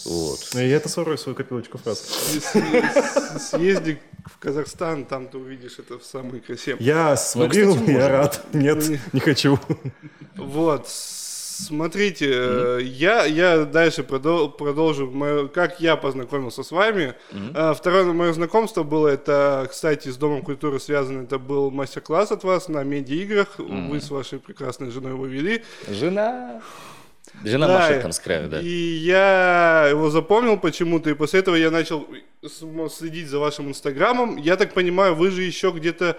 Вот. 0.04 0.54
И 0.54 0.68
это 0.68 0.88
сорваю 0.88 1.18
свою 1.18 1.34
копилочку 1.34 1.78
фраз. 1.78 1.98
Съезди 3.50 4.00
в 4.26 4.38
Казахстан, 4.38 5.04
там 5.04 5.26
ты 5.26 5.36
увидишь 5.36 5.80
это 5.80 5.98
в 5.98 6.04
самой 6.04 6.40
красе. 6.40 6.76
Я 6.78 7.16
свалил, 7.16 7.74
ну, 7.74 7.90
я 7.90 8.08
рад. 8.08 8.44
Нет, 8.52 8.84
не 9.12 9.18
хочу. 9.18 9.58
Вот, 10.36 10.88
Смотрите, 11.66 12.26
mm-hmm. 12.26 12.82
я, 12.82 13.24
я 13.24 13.64
дальше 13.64 14.02
продол- 14.02 14.50
продолжу, 14.50 15.10
мое, 15.10 15.46
как 15.46 15.80
я 15.80 15.96
познакомился 15.96 16.62
с 16.62 16.70
вами. 16.72 17.14
Mm-hmm. 17.30 17.74
Второе 17.74 18.04
мое 18.12 18.32
знакомство 18.32 18.82
было, 18.82 19.08
это, 19.08 19.68
кстати, 19.70 20.08
с 20.08 20.16
Домом 20.16 20.42
культуры 20.42 20.80
связано, 20.80 21.22
это 21.22 21.38
был 21.38 21.70
мастер-класс 21.70 22.32
от 22.32 22.44
вас 22.44 22.68
на 22.68 22.82
медиа-играх. 22.82 23.58
Mm-hmm. 23.58 23.88
Вы 23.90 24.00
с 24.00 24.10
вашей 24.10 24.38
прекрасной 24.38 24.90
женой 24.90 25.12
его 25.12 25.26
вели. 25.26 25.62
Жена... 25.88 26.60
Жена 27.44 27.66
да, 27.66 27.78
машет 27.78 28.02
там 28.02 28.12
с 28.12 28.20
краю, 28.20 28.48
да. 28.48 28.60
И 28.60 28.68
я 28.68 29.86
его 29.88 30.10
запомнил 30.10 30.58
почему-то, 30.58 31.08
и 31.08 31.14
после 31.14 31.40
этого 31.40 31.54
я 31.54 31.70
начал 31.70 32.06
следить 32.90 33.28
за 33.28 33.38
вашим 33.38 33.68
инстаграмом. 33.68 34.36
Я 34.36 34.56
так 34.56 34.74
понимаю, 34.74 35.14
вы 35.14 35.30
же 35.30 35.42
еще 35.42 35.70
где-то 35.70 36.18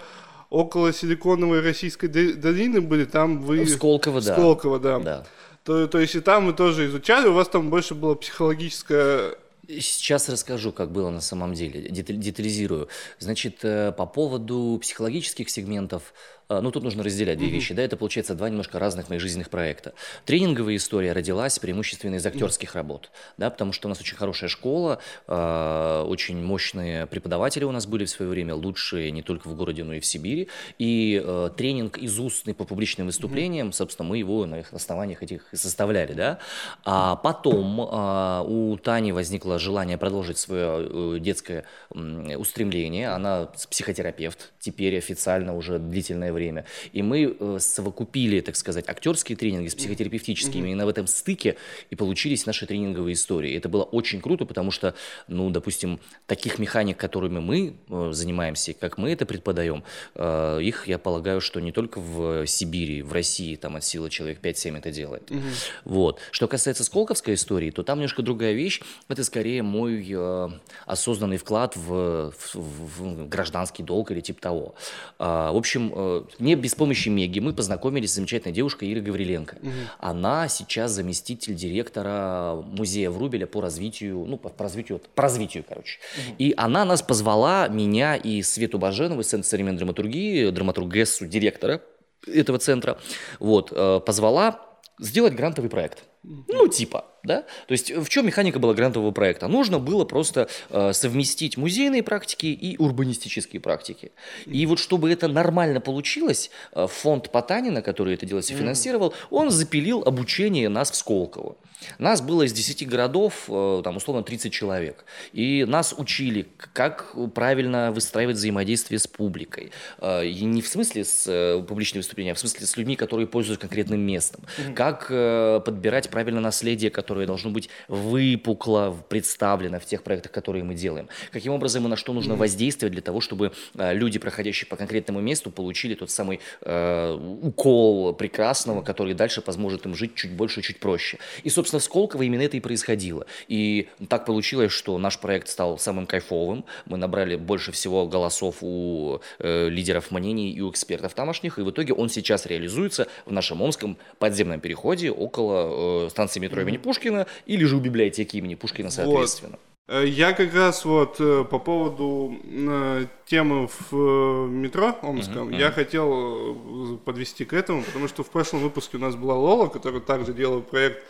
около 0.50 0.92
Силиконовой 0.92 1.60
Российской 1.60 2.08
долины 2.08 2.80
были, 2.80 3.04
там 3.04 3.42
вы... 3.42 3.66
Сколково, 3.66 4.20
да. 4.20 4.34
Сколково, 4.34 4.78
да. 4.78 4.98
да. 4.98 5.26
То, 5.64 5.86
то 5.86 5.98
есть 5.98 6.14
и 6.14 6.20
там 6.20 6.46
вы 6.46 6.52
тоже 6.52 6.86
изучали, 6.86 7.26
у 7.26 7.32
вас 7.32 7.48
там 7.48 7.70
больше 7.70 7.94
было 7.94 8.14
психологическое 8.14 9.36
Сейчас 9.66 10.28
расскажу, 10.28 10.72
как 10.72 10.90
было 10.90 11.10
на 11.10 11.20
самом 11.20 11.54
деле, 11.54 11.88
детализирую. 11.88 12.88
Значит, 13.18 13.60
э, 13.62 13.92
по 13.92 14.04
поводу 14.04 14.78
психологических 14.82 15.48
сегментов, 15.48 16.12
ну, 16.48 16.70
тут 16.70 16.82
нужно 16.82 17.02
разделять 17.02 17.38
две 17.38 17.48
вещи, 17.48 17.74
да, 17.74 17.82
это, 17.82 17.96
получается, 17.96 18.34
два 18.34 18.48
немножко 18.48 18.78
разных 18.78 19.08
моих 19.08 19.20
жизненных 19.20 19.50
проекта. 19.50 19.94
Тренинговая 20.26 20.76
история 20.76 21.12
родилась 21.12 21.58
преимущественно 21.58 22.16
из 22.16 22.26
актерских 22.26 22.74
работ, 22.74 23.10
да, 23.38 23.50
потому 23.50 23.72
что 23.72 23.88
у 23.88 23.90
нас 23.90 24.00
очень 24.00 24.16
хорошая 24.16 24.48
школа, 24.48 24.98
э, 25.26 26.04
очень 26.06 26.42
мощные 26.42 27.06
преподаватели 27.06 27.64
у 27.64 27.72
нас 27.72 27.86
были 27.86 28.04
в 28.04 28.10
свое 28.10 28.30
время, 28.30 28.54
лучшие 28.54 29.10
не 29.10 29.22
только 29.22 29.48
в 29.48 29.56
городе, 29.56 29.84
но 29.84 29.94
и 29.94 30.00
в 30.00 30.06
Сибири, 30.06 30.48
и 30.78 31.22
э, 31.24 31.50
тренинг 31.56 31.98
из 31.98 32.18
устный 32.18 32.54
по 32.54 32.64
публичным 32.64 33.06
выступлениям, 33.06 33.72
собственно, 33.72 34.08
мы 34.08 34.18
его 34.18 34.44
на 34.44 34.60
их 34.60 34.72
основаниях 34.72 35.22
этих 35.22 35.52
и 35.52 35.56
составляли, 35.56 36.12
да, 36.12 36.38
а 36.84 37.16
потом 37.16 37.80
э, 37.80 38.44
у 38.46 38.76
Тани 38.76 39.12
возникло 39.12 39.58
желание 39.58 39.96
продолжить 39.96 40.38
свое 40.38 41.18
детское 41.20 41.64
устремление, 41.90 43.10
она 43.10 43.48
психотерапевт, 43.70 44.52
теперь 44.58 44.98
официально 44.98 45.56
уже 45.56 45.78
длительное 45.78 46.33
время. 46.34 46.66
И 46.92 47.02
мы 47.02 47.36
э, 47.38 47.58
совокупили, 47.60 48.40
так 48.40 48.56
сказать, 48.56 48.88
актерские 48.88 49.36
тренинги 49.36 49.68
с 49.68 49.74
психотерапевтическими 49.74 50.62
mm-hmm. 50.62 50.66
именно 50.66 50.86
в 50.86 50.88
этом 50.88 51.06
стыке, 51.06 51.56
и 51.90 51.96
получились 51.96 52.46
наши 52.46 52.66
тренинговые 52.66 53.14
истории. 53.14 53.52
И 53.52 53.56
это 53.56 53.68
было 53.68 53.84
очень 53.84 54.20
круто, 54.20 54.44
потому 54.44 54.70
что, 54.70 54.94
ну, 55.28 55.50
допустим, 55.50 56.00
таких 56.26 56.58
механик, 56.58 56.96
которыми 56.96 57.40
мы 57.40 57.74
э, 57.88 58.10
занимаемся, 58.12 58.74
как 58.74 58.98
мы 58.98 59.10
это 59.12 59.26
преподаем, 59.26 59.84
э, 60.14 60.60
их, 60.62 60.88
я 60.88 60.98
полагаю, 60.98 61.40
что 61.40 61.60
не 61.60 61.72
только 61.72 62.00
в 62.00 62.46
Сибири, 62.46 63.02
в 63.02 63.12
России, 63.12 63.56
там 63.56 63.76
от 63.76 63.84
силы 63.84 64.10
человек 64.10 64.40
5-7 64.40 64.78
это 64.78 64.90
делает. 64.90 65.30
Mm-hmm. 65.30 65.42
Вот. 65.84 66.18
Что 66.30 66.48
касается 66.48 66.84
Сколковской 66.84 67.34
истории, 67.34 67.70
то 67.70 67.82
там 67.82 67.98
немножко 67.98 68.22
другая 68.22 68.52
вещь. 68.52 68.80
Это 69.08 69.24
скорее 69.24 69.62
мой 69.62 70.04
э, 70.08 70.48
осознанный 70.86 71.36
вклад 71.36 71.76
в, 71.76 72.32
в, 72.32 72.54
в 72.54 73.28
гражданский 73.28 73.82
долг 73.82 74.10
или 74.10 74.20
типа 74.20 74.40
того. 74.40 74.74
Э, 75.18 75.50
в 75.52 75.56
общем, 75.56 75.92
э, 75.94 76.23
не 76.38 76.54
без 76.54 76.74
помощи 76.74 77.08
Меги 77.08 77.40
мы 77.40 77.52
познакомились 77.52 78.12
с 78.12 78.14
замечательной 78.14 78.54
девушкой 78.54 78.92
Ирой 78.92 79.02
Гавриленко. 79.02 79.56
Угу. 79.60 79.70
Она 79.98 80.48
сейчас 80.48 80.92
заместитель 80.92 81.54
директора 81.54 82.54
музея 82.66 83.10
Врубеля 83.10 83.46
по 83.46 83.60
развитию, 83.60 84.24
ну, 84.26 84.36
по, 84.36 84.48
по 84.48 84.64
развитию, 84.64 85.00
по 85.14 85.22
развитию, 85.22 85.64
короче. 85.68 85.98
Угу. 86.16 86.36
И 86.38 86.54
она 86.56 86.84
нас 86.84 87.02
позвала, 87.02 87.68
меня 87.68 88.16
и 88.16 88.42
Свету 88.42 88.78
Баженову 88.78 89.20
из 89.20 89.28
Центра 89.28 89.48
современной 89.48 89.78
драматургии, 89.78 90.50
драматургессу, 90.50 91.26
директора 91.26 91.82
этого 92.26 92.58
центра, 92.58 92.98
вот, 93.38 93.72
э, 93.72 94.00
позвала 94.04 94.60
сделать 94.98 95.34
грантовый 95.34 95.70
проект. 95.70 96.04
Ну, 96.24 96.68
типа, 96.68 97.04
да? 97.22 97.42
То 97.66 97.72
есть 97.72 97.90
в 97.90 98.08
чем 98.08 98.26
механика 98.26 98.58
была 98.58 98.72
грантового 98.72 99.10
проекта? 99.10 99.46
Нужно 99.46 99.78
было 99.78 100.06
просто 100.06 100.48
э, 100.70 100.92
совместить 100.94 101.58
музейные 101.58 102.02
практики 102.02 102.46
и 102.46 102.78
урбанистические 102.78 103.60
практики. 103.60 104.12
И 104.46 104.64
вот 104.64 104.78
чтобы 104.78 105.10
это 105.10 105.28
нормально 105.28 105.80
получилось, 105.80 106.50
э, 106.72 106.86
фонд 106.86 107.30
Потанина, 107.30 107.82
который 107.82 108.14
это 108.14 108.24
дело 108.24 108.40
финансировал, 108.40 109.14
он 109.30 109.50
запилил 109.50 110.02
обучение 110.02 110.70
нас 110.70 110.90
в 110.90 110.94
Сколково. 110.94 111.56
Нас 111.98 112.20
было 112.20 112.42
из 112.42 112.52
10 112.52 112.86
городов, 112.88 113.44
э, 113.48 113.80
там, 113.84 113.96
условно, 113.96 114.22
30 114.22 114.52
человек. 114.52 115.04
И 115.32 115.64
нас 115.64 115.94
учили, 115.96 116.48
как 116.72 117.14
правильно 117.34 117.92
выстраивать 117.92 118.36
взаимодействие 118.36 118.98
с 118.98 119.06
публикой. 119.06 119.72
Э, 119.98 120.26
и 120.26 120.44
не 120.44 120.62
в 120.62 120.68
смысле 120.68 121.04
с 121.04 121.26
э, 121.26 121.62
публичным 121.62 122.00
выступлением, 122.00 122.32
а 122.32 122.36
в 122.36 122.38
смысле 122.38 122.66
с 122.66 122.76
людьми, 122.76 122.96
которые 122.96 123.26
пользуются 123.26 123.60
конкретным 123.60 124.00
местом. 124.00 124.42
Mm-hmm. 124.42 124.74
Как 124.74 125.64
подбирать 125.64 126.10
правильно 126.10 126.40
наследие, 126.40 126.90
которое 126.90 127.26
должно 127.26 127.50
быть 127.50 127.68
выпукло 127.88 128.96
представлено 129.08 129.78
в 129.80 129.84
тех 129.84 130.02
проектах, 130.02 130.32
которые 130.32 130.64
мы 130.64 130.74
делаем. 130.74 131.08
Каким 131.30 131.52
образом 131.52 131.86
и 131.86 131.88
на 131.88 131.96
что 131.96 132.12
нужно 132.12 132.32
mm-hmm. 132.32 132.36
воздействовать 132.36 132.92
для 132.92 133.02
того, 133.02 133.20
чтобы 133.20 133.52
люди, 133.74 134.18
проходящие 134.18 134.68
по 134.68 134.76
конкретному 134.76 135.20
месту, 135.20 135.50
получили 135.50 135.94
тот 135.94 136.10
самый 136.10 136.40
э, 136.62 137.18
укол 137.42 138.14
прекрасного, 138.14 138.82
который 138.82 139.14
дальше 139.14 139.40
поможет 139.40 139.86
им 139.86 139.94
жить 139.94 140.14
чуть 140.14 140.32
больше, 140.32 140.62
чуть 140.62 140.78
проще. 140.78 141.18
И, 141.42 141.50
собственно, 141.50 141.63
собственно, 141.64 141.80
в 141.80 141.84
Сколково 141.84 142.22
именно 142.22 142.42
это 142.42 142.56
и 142.56 142.60
происходило. 142.60 143.26
И 143.48 143.88
так 144.08 144.26
получилось, 144.26 144.72
что 144.72 144.98
наш 144.98 145.18
проект 145.18 145.48
стал 145.48 145.78
самым 145.78 146.06
кайфовым. 146.06 146.64
Мы 146.84 146.98
набрали 146.98 147.36
больше 147.36 147.72
всего 147.72 148.06
голосов 148.06 148.56
у 148.60 149.20
э, 149.38 149.68
лидеров 149.68 150.10
мнений 150.10 150.52
и 150.52 150.60
у 150.60 150.70
экспертов 150.70 151.14
тамошних. 151.14 151.58
И 151.58 151.62
в 151.62 151.70
итоге 151.70 151.94
он 151.94 152.08
сейчас 152.10 152.46
реализуется 152.46 153.08
в 153.24 153.32
нашем 153.32 153.62
Омском 153.62 153.96
подземном 154.18 154.60
переходе 154.60 155.10
около 155.10 156.06
э, 156.06 156.10
станции 156.10 156.40
метро 156.40 156.60
имени 156.60 156.76
Пушкина 156.76 157.26
или 157.46 157.64
же 157.64 157.76
у 157.76 157.80
библиотеки 157.80 158.36
имени 158.36 158.54
Пушкина, 158.54 158.90
соответственно. 158.90 159.52
Вот. 159.52 159.73
Э, 159.86 160.04
я 160.06 160.32
как 160.32 160.54
раз 160.54 160.84
вот 160.86 161.16
э, 161.18 161.44
по 161.44 161.58
поводу 161.58 162.38
э, 162.42 163.04
темы 163.26 163.68
в 163.90 164.48
метро 164.48 164.96
Омском, 165.02 165.48
uh-huh, 165.48 165.52
uh-huh. 165.52 165.60
я 165.60 165.70
хотел 165.70 166.98
подвести 167.04 167.44
к 167.44 167.52
этому, 167.52 167.82
потому 167.82 168.08
что 168.08 168.22
в 168.22 168.30
прошлом 168.30 168.60
выпуске 168.60 168.96
у 168.96 169.00
нас 169.00 169.14
была 169.14 169.34
Лола, 169.34 169.68
которая 169.68 170.00
также 170.00 170.34
делала 170.34 170.60
проект, 170.60 171.02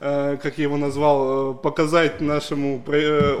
как 0.00 0.58
я 0.58 0.64
его 0.64 0.76
назвал, 0.76 1.54
показать 1.54 2.20
нашему 2.20 2.84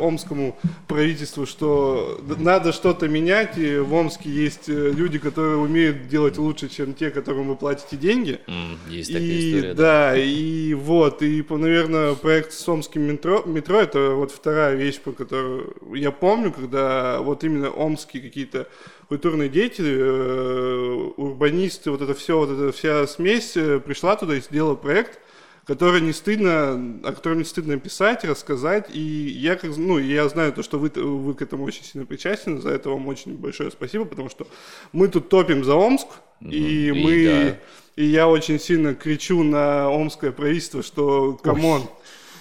омскому 0.00 0.56
правительству, 0.86 1.44
что 1.44 2.20
надо 2.38 2.72
что-то 2.72 3.08
менять, 3.08 3.58
и 3.58 3.78
в 3.78 3.92
Омске 3.94 4.30
есть 4.30 4.68
люди, 4.68 5.18
которые 5.18 5.56
умеют 5.56 6.06
делать 6.06 6.38
лучше, 6.38 6.68
чем 6.68 6.94
те, 6.94 7.10
которым 7.10 7.48
вы 7.48 7.56
платите 7.56 7.96
деньги. 7.96 8.38
Mm, 8.46 8.76
есть 8.88 9.12
такая 9.12 9.26
и, 9.26 9.50
история. 9.50 9.74
Да, 9.74 10.10
да, 10.10 10.16
и 10.16 10.74
вот, 10.74 11.22
и, 11.22 11.44
наверное, 11.48 12.14
проект 12.14 12.52
с 12.52 12.68
Омским 12.68 13.02
метро, 13.02 13.42
метро 13.44 13.80
это 13.80 14.10
вот 14.10 14.30
вторая 14.30 14.76
вещь, 14.84 15.00
по 15.00 15.12
которую 15.12 15.76
я 15.94 16.10
помню, 16.10 16.52
когда 16.52 17.20
вот 17.20 17.44
именно 17.44 17.70
омские 17.70 18.22
какие-то 18.22 18.68
культурные 19.08 19.48
деятели, 19.48 19.96
э, 19.98 21.10
урбанисты, 21.16 21.90
вот 21.90 22.02
это 22.02 22.14
все, 22.14 22.38
вот 22.38 22.50
эта 22.50 22.72
вся 22.72 23.06
смесь 23.06 23.56
э, 23.56 23.80
пришла 23.80 24.16
туда 24.16 24.36
и 24.36 24.40
сделала 24.40 24.74
проект, 24.74 25.18
который 25.66 26.00
не 26.00 26.12
стыдно, 26.12 27.00
о 27.04 27.12
котором 27.12 27.38
не 27.38 27.44
стыдно 27.44 27.78
писать, 27.78 28.24
рассказать. 28.24 28.88
И 28.94 29.00
я, 29.00 29.56
как, 29.56 29.76
ну, 29.76 29.98
я 29.98 30.28
знаю 30.28 30.52
то, 30.52 30.62
что 30.62 30.78
вы, 30.78 30.88
вы 30.88 31.34
к 31.34 31.42
этому 31.42 31.64
очень 31.64 31.84
сильно 31.84 32.06
причастны, 32.06 32.60
за 32.60 32.70
это 32.70 32.90
вам 32.90 33.06
очень 33.08 33.36
большое 33.36 33.70
спасибо, 33.70 34.04
потому 34.04 34.28
что 34.28 34.46
мы 34.92 35.08
тут 35.08 35.28
топим 35.28 35.64
за 35.64 35.74
Омск, 35.74 36.08
mm-hmm. 36.40 36.50
и, 36.50 36.88
и 36.88 36.92
мы... 36.92 37.24
Да. 37.24 37.58
И 37.96 38.06
я 38.06 38.28
очень 38.28 38.58
сильно 38.58 38.94
кричу 38.94 39.42
на 39.42 39.90
омское 39.90 40.32
правительство, 40.32 40.82
что, 40.82 41.34
come 41.42 41.65
on, 41.65 41.82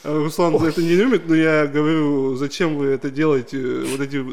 Руслан 0.03 0.56
Ой. 0.56 0.70
это 0.70 0.82
не 0.82 0.96
любит, 0.96 1.27
но 1.27 1.36
я 1.36 1.68
говорю, 1.68 2.36
зачем 2.36 2.77
вы 2.77 2.88
это 2.88 3.10
делаете, 3.10 3.58
вот 3.86 4.00
эти 4.00 4.24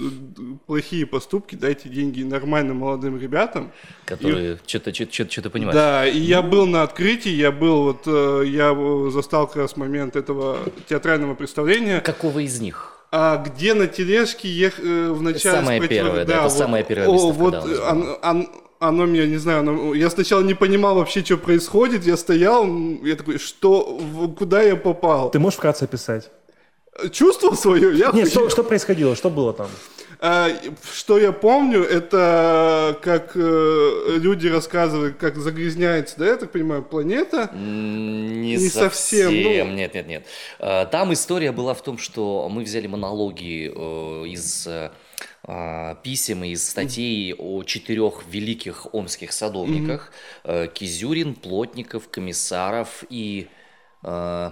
плохие 0.66 1.06
поступки, 1.06 1.56
дайте 1.56 1.88
деньги 1.88 2.22
нормальным 2.22 2.78
молодым 2.78 3.18
ребятам. 3.18 3.72
Которые 4.04 4.54
и... 4.54 4.58
что-то, 4.66 4.94
что-то, 4.94 5.30
что-то 5.30 5.50
понимают. 5.50 5.74
Да, 5.74 6.06
и 6.06 6.18
я 6.18 6.42
был 6.42 6.66
на 6.66 6.82
открытии, 6.82 7.30
я 7.30 7.50
был 7.50 7.82
вот, 7.82 8.02
э, 8.06 8.44
я 8.46 8.76
застал 9.10 9.46
как 9.46 9.56
раз 9.56 9.76
момент 9.76 10.14
этого 10.14 10.58
театрального 10.88 11.34
представления. 11.34 12.00
Какого 12.00 12.38
из 12.38 12.60
них? 12.60 12.92
А 13.10 13.36
где 13.38 13.74
на 13.74 13.86
тележке 13.86 14.48
ех, 14.48 14.78
э, 14.78 15.10
в 15.10 15.22
начале... 15.22 15.56
Самое 15.56 15.88
первое, 15.88 16.24
да, 16.24 16.34
это 16.34 16.42
вот, 16.42 16.52
самая 16.52 16.82
первая 16.82 17.08
о, 17.08 17.32
вот, 17.32 17.54
он, 17.54 18.16
он, 18.22 18.48
оно 18.78 19.06
меня, 19.06 19.26
не 19.26 19.36
знаю, 19.36 19.60
оно, 19.60 19.94
я 19.94 20.10
сначала 20.10 20.42
не 20.42 20.54
понимал 20.54 20.96
вообще, 20.96 21.24
что 21.24 21.36
происходит, 21.36 22.04
я 22.04 22.16
стоял, 22.16 22.66
я 23.02 23.16
такой, 23.16 23.38
что, 23.38 24.00
куда 24.38 24.62
я 24.62 24.76
попал? 24.76 25.30
Ты 25.30 25.38
можешь 25.38 25.58
вкратце 25.58 25.84
описать? 25.84 26.30
чувство 27.12 27.54
свое, 27.54 27.96
я 27.96 28.10
Нет, 28.12 28.30
что, 28.30 28.48
что 28.48 28.62
происходило, 28.62 29.16
что 29.16 29.30
было 29.30 29.52
там? 29.52 29.68
А, 30.18 30.48
что 30.94 31.18
я 31.18 31.30
помню, 31.30 31.82
это 31.82 32.98
как 33.02 33.32
э, 33.34 34.16
люди 34.16 34.48
рассказывали, 34.48 35.12
как 35.12 35.36
загрязняется, 35.36 36.14
да, 36.18 36.26
я 36.26 36.36
так 36.36 36.52
понимаю, 36.52 36.82
планета. 36.82 37.50
Не, 37.54 38.56
Не 38.56 38.68
совсем, 38.70 39.30
ну. 39.30 39.74
Нет, 39.74 39.94
нет, 39.94 40.06
нет. 40.06 40.26
Э, 40.58 40.86
Там 40.86 41.12
история 41.12 41.52
была 41.52 41.74
в 41.74 41.82
том, 41.82 41.98
что 41.98 42.48
мы 42.50 42.62
взяли 42.62 42.86
монологи 42.86 43.70
э, 43.74 44.26
из 44.28 44.66
э, 44.66 44.90
писем 46.02 46.42
и 46.42 46.50
из 46.50 46.68
статей 46.68 47.32
о 47.34 47.62
четырех 47.62 48.24
великих 48.28 48.92
омских 48.92 49.32
садовниках. 49.32 50.12
Э, 50.42 50.66
Кизюрин, 50.72 51.34
Плотников, 51.34 52.08
Комиссаров 52.08 53.04
и 53.08 53.48
э, 54.02 54.50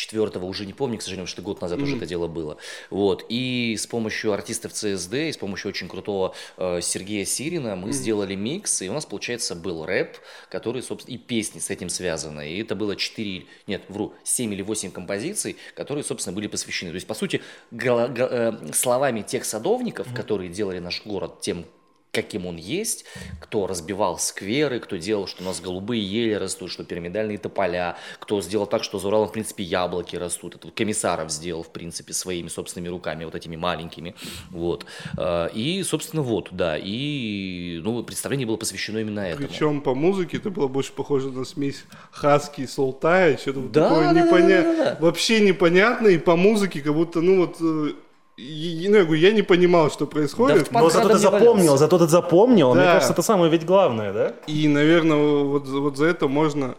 четвертого 0.00 0.44
уже 0.46 0.66
не 0.66 0.72
помню, 0.72 0.98
к 0.98 1.02
сожалению, 1.02 1.26
что 1.26 1.42
год 1.42 1.60
назад 1.60 1.80
уже 1.80 1.96
это 1.96 2.06
дело 2.06 2.26
было. 2.26 2.56
Вот. 2.90 3.24
И 3.28 3.76
с 3.78 3.86
помощью 3.86 4.32
артистов 4.32 4.72
ЦСД, 4.72 5.14
и 5.14 5.32
с 5.32 5.36
помощью 5.36 5.68
очень 5.70 5.88
крутого 5.88 6.34
э, 6.56 6.80
Сергея 6.82 7.24
Сирина 7.24 7.76
мы 7.76 7.92
сделали 7.92 8.34
микс, 8.34 8.82
и 8.82 8.88
у 8.88 8.92
нас, 8.92 9.06
получается, 9.06 9.54
был 9.54 9.84
рэп, 9.84 10.16
который, 10.48 10.82
собственно, 10.82 11.14
и 11.14 11.18
песни 11.18 11.58
с 11.60 11.70
этим 11.70 11.88
связаны. 11.88 12.50
И 12.50 12.60
это 12.62 12.74
было 12.74 12.96
4, 12.96 13.44
нет, 13.66 13.82
вру, 13.88 14.14
7 14.24 14.52
или 14.54 14.62
8 14.62 14.90
композиций, 14.90 15.56
которые, 15.74 16.04
собственно, 16.04 16.34
были 16.34 16.46
посвящены. 16.46 16.90
То 16.90 16.96
есть, 16.96 17.06
по 17.06 17.14
сути, 17.14 17.42
гла- 17.70 18.08
га- 18.08 18.28
э, 18.30 18.72
словами 18.72 19.22
тех 19.22 19.44
садовников, 19.44 20.12
которые 20.14 20.48
делали 20.50 20.78
наш 20.78 21.04
город 21.04 21.40
тем, 21.40 21.64
каким 22.12 22.46
он 22.46 22.56
есть, 22.56 23.04
кто 23.40 23.66
разбивал 23.66 24.18
скверы, 24.18 24.80
кто 24.80 24.96
делал, 24.96 25.26
что 25.26 25.42
у 25.42 25.46
нас 25.46 25.60
голубые 25.60 26.02
ели 26.02 26.34
растут, 26.34 26.70
что 26.70 26.84
пирамидальные 26.84 27.38
тополя, 27.38 27.96
кто 28.18 28.40
сделал 28.42 28.66
так, 28.66 28.82
что 28.84 28.98
за 28.98 29.08
Уралом, 29.08 29.28
в 29.28 29.32
принципе, 29.32 29.62
яблоки 29.62 30.16
растут. 30.16 30.56
Это 30.56 30.66
вот 30.66 30.76
Комиссаров 30.76 31.30
сделал, 31.30 31.62
в 31.62 31.70
принципе, 31.70 32.12
своими 32.12 32.48
собственными 32.48 32.88
руками, 32.90 33.24
вот 33.24 33.34
этими 33.34 33.56
маленькими. 33.56 34.14
Вот. 34.50 34.86
А, 35.16 35.46
И, 35.54 35.82
собственно, 35.82 36.22
вот, 36.22 36.48
да. 36.50 36.76
И, 36.78 37.80
ну, 37.84 38.02
представление 38.02 38.46
было 38.46 38.56
посвящено 38.56 38.98
именно 38.98 39.20
этому. 39.20 39.48
Причем 39.48 39.80
по 39.80 39.94
музыке 39.94 40.38
это 40.38 40.50
было 40.50 40.68
больше 40.68 40.92
похоже 40.92 41.30
на 41.30 41.44
смесь 41.44 41.84
хаски 42.10 42.62
и 42.62 42.66
солтая, 42.66 43.36
что-то 43.36 43.60
Да, 43.60 43.88
такое 43.88 44.04
да, 44.08 44.12
да, 44.14 44.20
непоня- 44.20 44.62
да, 44.62 44.76
да, 44.76 44.84
да. 44.94 44.96
вообще 45.00 45.40
непонятно, 45.40 46.08
и 46.08 46.18
по 46.18 46.36
музыке 46.36 46.80
как 46.80 46.94
будто, 46.94 47.20
ну 47.20 47.46
вот, 47.46 47.56
э, 47.60 47.92
и- 48.40 48.88
ну, 48.88 48.96
я 48.96 49.04
говорю, 49.04 49.20
я 49.20 49.32
не 49.32 49.42
понимал, 49.42 49.90
что 49.90 50.06
происходит. 50.06 50.68
в 50.68 50.72
Но 50.72 50.90
зато 50.90 51.08
ты 51.08 51.18
запомнил, 51.18 51.76
зато 51.76 51.98
ты 51.98 52.06
запомнил. 52.06 52.74
Мне 52.74 52.84
Да. 52.84 52.92
кажется, 52.94 53.12
это 53.12 53.22
самое 53.22 53.50
ведь 53.50 53.64
главное, 53.66 54.12
да? 54.12 54.32
И, 54.46 54.68
наверное, 54.68 55.44
вот, 55.44 55.68
вот 55.68 55.96
за 55.96 56.06
это 56.06 56.28
можно 56.28 56.74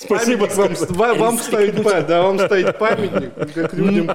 Спасибо, 0.00 0.46
памятник 0.46 0.90
вам, 0.90 1.18
вам, 1.18 1.38
ставить, 1.38 1.82
па- 1.82 2.02
да, 2.02 2.22
вам 2.22 2.38
ставить 2.38 2.78
памятник, 2.78 3.32
как 3.52 3.72
людям. 3.74 4.08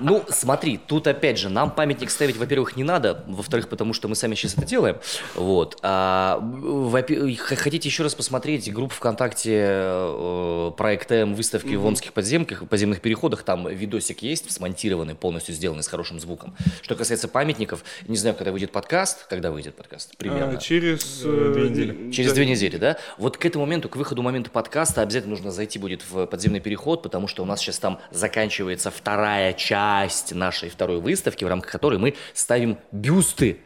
Ну, 0.00 0.24
смотри, 0.28 0.80
тут 0.84 1.06
опять 1.06 1.38
же, 1.38 1.48
нам 1.48 1.70
памятник 1.70 2.10
ставить, 2.10 2.36
во-первых, 2.36 2.76
не 2.76 2.82
надо, 2.82 3.22
во-вторых, 3.28 3.68
потому 3.68 3.92
что 3.94 4.08
мы 4.08 4.16
сами 4.16 4.34
сейчас 4.34 4.54
это 4.54 4.66
делаем, 4.66 4.96
вот. 5.36 5.78
А, 5.82 6.42
хотите 7.38 7.88
еще 7.88 8.02
раз 8.02 8.16
посмотреть 8.16 8.72
группу 8.72 8.92
ВКонтакте 8.94 9.56
э, 9.62 10.72
проект 10.76 11.12
М 11.12 11.34
выставки 11.34 11.74
в 11.74 11.86
омских 11.86 12.12
подземках, 12.12 12.68
подземных 12.68 13.00
переходах, 13.00 13.44
там 13.44 13.68
видосик 13.68 14.22
есть, 14.22 14.50
смонтированный, 14.50 15.14
полностью 15.14 15.54
сделанный, 15.54 15.84
с 15.84 15.88
хорошим 15.88 16.18
звуком. 16.18 16.56
Что 16.82 16.96
касается 16.96 17.28
памятников, 17.28 17.84
не 18.08 18.16
знаю, 18.16 18.34
когда 18.34 18.50
выйдет 18.50 18.72
подкаст, 18.72 19.26
когда 19.28 19.52
выйдет 19.52 19.76
подкаст, 19.76 20.16
примерно. 20.16 20.54
А, 20.54 20.60
через 20.60 21.22
э, 21.24 21.52
две 21.54 21.68
недели. 21.70 22.10
Через 22.10 22.30
да. 22.30 22.34
две 22.34 22.46
недели, 22.46 22.76
да? 22.78 22.96
Вот 23.16 23.36
к 23.36 23.46
этому 23.46 23.64
моменту, 23.64 23.88
к 23.88 23.94
выходу 23.94 24.22
момента 24.22 24.50
подкаста 24.50 25.02
обязательно 25.02 25.19
нужно 25.26 25.50
зайти 25.50 25.78
будет 25.78 26.02
в 26.08 26.26
подземный 26.26 26.60
переход, 26.60 27.02
потому 27.02 27.26
что 27.26 27.42
у 27.42 27.46
нас 27.46 27.60
сейчас 27.60 27.78
там 27.78 28.00
заканчивается 28.10 28.90
вторая 28.90 29.52
часть 29.52 30.34
нашей 30.34 30.68
второй 30.68 31.00
выставки, 31.00 31.44
в 31.44 31.48
рамках 31.48 31.70
которой 31.70 31.98
мы 31.98 32.14
ставим 32.34 32.78
бюсты 32.92 33.60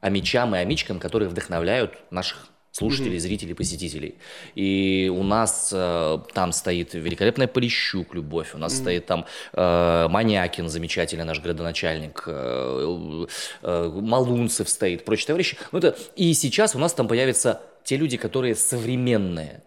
амичам 0.00 0.54
и 0.54 0.58
амичкам, 0.58 0.98
которые 0.98 1.28
вдохновляют 1.28 1.94
наших 2.10 2.50
слушателей, 2.72 3.18
зрителей, 3.18 3.54
посетителей. 3.54 4.14
И 4.54 5.12
у 5.14 5.22
нас 5.22 5.70
э, 5.72 6.18
там 6.32 6.52
стоит 6.52 6.94
великолепная 6.94 7.48
Полищук, 7.48 8.14
Любовь, 8.14 8.54
у 8.54 8.58
нас 8.58 8.76
стоит 8.76 9.06
там 9.06 9.26
э, 9.52 10.08
Манякин, 10.08 10.68
замечательный 10.68 11.24
наш 11.24 11.40
градоначальник, 11.40 12.22
э, 12.26 13.26
э, 13.62 13.88
Малунцев 14.00 14.68
стоит, 14.68 15.04
прочие 15.04 15.26
товарищи. 15.26 15.56
Ну, 15.72 15.78
это... 15.78 15.96
И 16.14 16.32
сейчас 16.34 16.76
у 16.76 16.78
нас 16.78 16.94
там 16.94 17.08
появятся 17.08 17.60
те 17.82 17.96
люди, 17.96 18.16
которые 18.16 18.54
современные. 18.54 19.62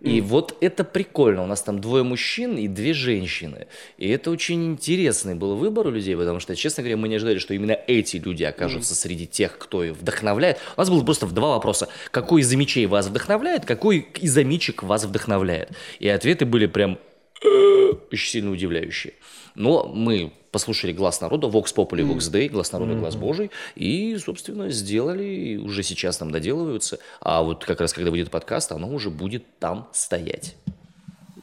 И 0.00 0.20
вот 0.20 0.56
это 0.60 0.84
прикольно. 0.84 1.42
У 1.42 1.46
нас 1.46 1.62
там 1.62 1.80
двое 1.80 2.02
мужчин 2.02 2.56
и 2.56 2.68
две 2.68 2.94
женщины. 2.94 3.66
И 3.98 4.08
это 4.08 4.30
очень 4.30 4.72
интересный 4.72 5.34
был 5.34 5.56
выбор 5.56 5.88
у 5.88 5.90
людей, 5.90 6.16
потому 6.16 6.40
что, 6.40 6.56
честно 6.56 6.82
говоря, 6.82 6.96
мы 6.96 7.08
не 7.08 7.16
ожидали, 7.16 7.38
что 7.38 7.54
именно 7.54 7.78
эти 7.86 8.16
люди 8.16 8.44
окажутся 8.44 8.94
среди 8.94 9.26
тех, 9.26 9.58
кто 9.58 9.84
их 9.84 9.94
вдохновляет. 9.94 10.58
У 10.76 10.80
нас 10.80 10.90
было 10.90 11.04
просто 11.04 11.26
два 11.26 11.50
вопроса. 11.50 11.88
Какой 12.10 12.40
из 12.42 12.52
мечей 12.54 12.86
вас 12.86 13.08
вдохновляет, 13.08 13.64
какой 13.64 14.08
из 14.20 14.36
амичек 14.36 14.82
вас 14.82 15.04
вдохновляет? 15.04 15.70
И 15.98 16.08
ответы 16.08 16.46
были 16.46 16.66
прям 16.66 16.98
очень 17.44 18.30
сильно 18.30 18.50
удивляющие. 18.50 19.14
Но 19.54 19.86
мы 19.86 20.32
послушали 20.50 20.92
глаз 20.92 21.20
народа, 21.20 21.46
Vox 21.46 21.74
Populi, 21.74 22.06
Vox 22.06 22.30
Dei, 22.30 22.48
глаз 22.48 22.72
народа, 22.72 22.94
глаз 22.94 23.16
Божий, 23.16 23.50
и, 23.74 24.16
собственно, 24.18 24.70
сделали, 24.70 25.24
и 25.24 25.56
уже 25.56 25.82
сейчас 25.82 26.18
там 26.18 26.30
доделываются. 26.30 26.98
А 27.20 27.42
вот 27.42 27.64
как 27.64 27.80
раз, 27.80 27.92
когда 27.92 28.10
выйдет 28.10 28.30
подкаст, 28.30 28.70
оно 28.72 28.88
уже 28.88 29.10
будет 29.10 29.44
там 29.58 29.88
стоять. 29.92 30.56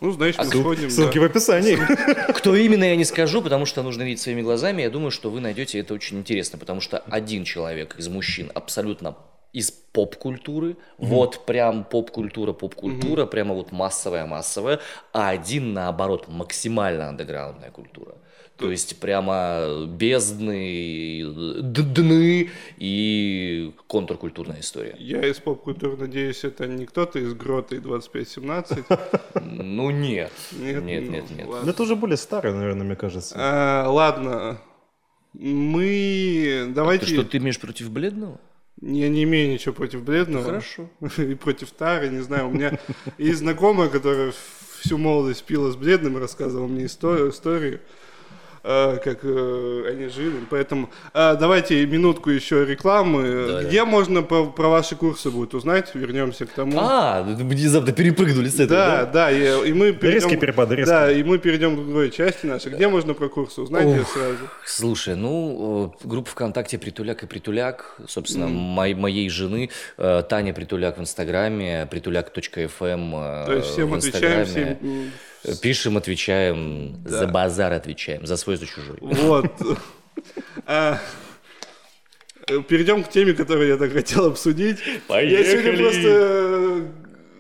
Ну, 0.02 0.12
значит, 0.12 0.38
мы 0.38 0.46
Ссыл- 0.46 0.62
сходим. 0.62 0.90
Ссылки 0.90 1.16
да. 1.16 1.22
в 1.22 1.26
описании. 1.26 1.78
Кто 2.34 2.56
именно, 2.56 2.86
я 2.86 2.96
не 2.96 3.04
скажу, 3.04 3.42
потому 3.42 3.66
что 3.66 3.84
нужно 3.84 4.04
видеть 4.04 4.22
своими 4.22 4.42
глазами. 4.42 4.82
Я 4.82 4.90
думаю, 4.90 5.12
что 5.12 5.30
вы 5.30 5.42
найдете 5.42 5.80
это 5.80 5.94
очень 5.94 6.20
интересно, 6.20 6.58
потому 6.58 6.80
что 6.80 7.00
один 7.00 7.44
человек 7.44 7.96
из 7.98 8.08
мужчин 8.08 8.50
абсолютно 8.54 9.18
из 9.54 9.72
поп-культуры, 9.72 10.78
вот 10.98 11.46
прям 11.46 11.84
поп-культура, 11.84 12.54
поп-культура, 12.54 13.26
прямо 13.26 13.56
вот 13.56 13.72
массовая-массовая, 13.72 14.80
а 15.14 15.30
один, 15.30 15.74
наоборот, 15.74 16.28
максимально 16.28 17.10
андеграундная 17.10 17.72
культура. 17.72 18.16
То 18.60 18.70
есть 18.70 19.00
прямо 19.00 19.86
бездны, 19.88 21.24
дны 21.62 22.50
и 22.78 23.74
контркультурная 23.88 24.60
история. 24.60 24.96
Я 25.00 25.26
из 25.26 25.38
поп-культуры 25.38 25.96
надеюсь, 25.96 26.44
это 26.44 26.68
не 26.68 26.86
кто-то 26.86 27.20
из 27.20 27.34
Грота 27.34 27.76
и 27.76 27.80
2517. 27.80 28.86
Ну 29.42 29.92
нет, 29.92 30.32
Нет, 30.52 30.84
нет, 30.84 31.04
ну, 31.06 31.12
нет, 31.12 31.32
нет. 31.32 31.48
Это 31.68 31.84
уже 31.84 31.96
более 31.96 32.18
старое, 32.18 32.54
наверное, 32.54 32.84
мне 32.84 32.96
кажется. 32.98 33.34
А, 33.38 33.90
Ладно. 33.90 34.60
Мы... 35.34 36.66
Ты 36.68 36.74
Давайте... 36.74 37.06
что, 37.06 37.24
ты 37.24 37.38
имеешь 37.38 37.60
против 37.60 37.90
бледного? 37.92 38.42
Я 38.82 39.10
не 39.10 39.24
имею 39.24 39.52
ничего 39.52 39.74
против 39.74 40.04
бледного. 40.04 40.46
Хорошо. 40.46 40.90
И 41.22 41.36
против 41.36 41.72
Тары, 41.72 42.10
не 42.10 42.22
знаю. 42.22 42.48
У 42.48 42.52
меня 42.52 42.80
есть 43.18 43.40
знакомая, 43.40 43.90
которая 43.90 44.34
всю 44.80 44.98
молодость 44.98 45.44
пила 45.44 45.72
с 45.72 45.76
бледным 45.76 46.18
и 46.18 46.22
рассказывала 46.22 46.68
мне 46.68 46.86
историю, 46.86 47.30
историю 47.30 47.82
как 48.64 49.20
э, 49.24 49.84
они 49.90 50.08
жили. 50.08 50.36
Поэтому 50.50 50.90
э, 51.14 51.36
давайте 51.40 51.86
минутку 51.86 52.30
еще 52.30 52.66
рекламы. 52.66 53.48
Давай, 53.48 53.66
Где 53.66 53.84
можно 53.86 54.22
про, 54.22 54.46
про 54.46 54.68
ваши 54.70 54.96
курсы 54.96 55.30
будет 55.30 55.54
узнать? 55.54 55.94
Вернемся 55.94 56.46
к 56.46 56.50
тому. 56.50 56.78
А, 56.80 57.24
внезапно 57.24 57.92
перепрыгнули 57.92 58.48
с 58.50 58.60
этого, 58.60 58.80
Да, 58.80 59.06
да, 59.06 59.32
и, 59.32 59.70
и 59.70 59.74
мы 59.74 59.92
перейдем, 59.94 60.20
Резкие 60.20 60.38
перепады, 60.38 60.76
резкие. 60.76 60.96
Да, 60.96 61.12
и 61.12 61.24
мы 61.24 61.38
перейдем 61.38 61.76
к 61.76 61.80
другой 61.86 62.12
части 62.12 62.46
нашей. 62.46 62.72
Где 62.72 62.88
можно 62.88 63.14
про 63.14 63.30
курсы 63.30 63.62
узнать 63.62 63.86
Ух. 63.86 64.08
сразу? 64.10 64.38
Слушай, 64.66 65.16
ну, 65.16 65.94
э, 66.04 66.08
группа 66.08 66.30
ВКонтакте 66.30 66.78
«Притуляк 66.78 67.24
и 67.24 67.28
Притуляк», 67.28 67.96
собственно, 68.08 68.48
мой- 68.48 68.94
моей 68.94 69.30
жены, 69.30 69.70
э, 69.98 70.24
Таня 70.30 70.54
Притуляк 70.54 70.98
в 70.98 71.02
Инстаграме, 71.02 71.88
притуляк.фм 71.90 73.16
э, 73.16 73.46
То 73.46 73.54
есть 73.54 73.68
всем 73.68 73.90
в 73.90 73.94
отвечаем, 73.94 74.46
всем... 74.46 75.12
Пишем, 75.62 75.98
отвечаем, 75.98 76.96
за 77.06 77.28
базар 77.28 77.74
отвечаем, 77.74 78.26
за 78.26 78.36
свой, 78.38 78.58
за 78.58 78.66
чужой. 78.68 78.98
Вот. 79.02 79.46
А, 80.66 81.00
Перейдем 82.68 83.04
к 83.04 83.10
теме, 83.10 83.34
которую 83.34 83.68
я 83.68 83.78
так 83.78 83.92
хотел 83.94 84.26
обсудить. 84.26 84.80
Я 84.80 85.44
сегодня 85.44 85.44
Поехали. 85.44 85.76
просто 85.78 86.88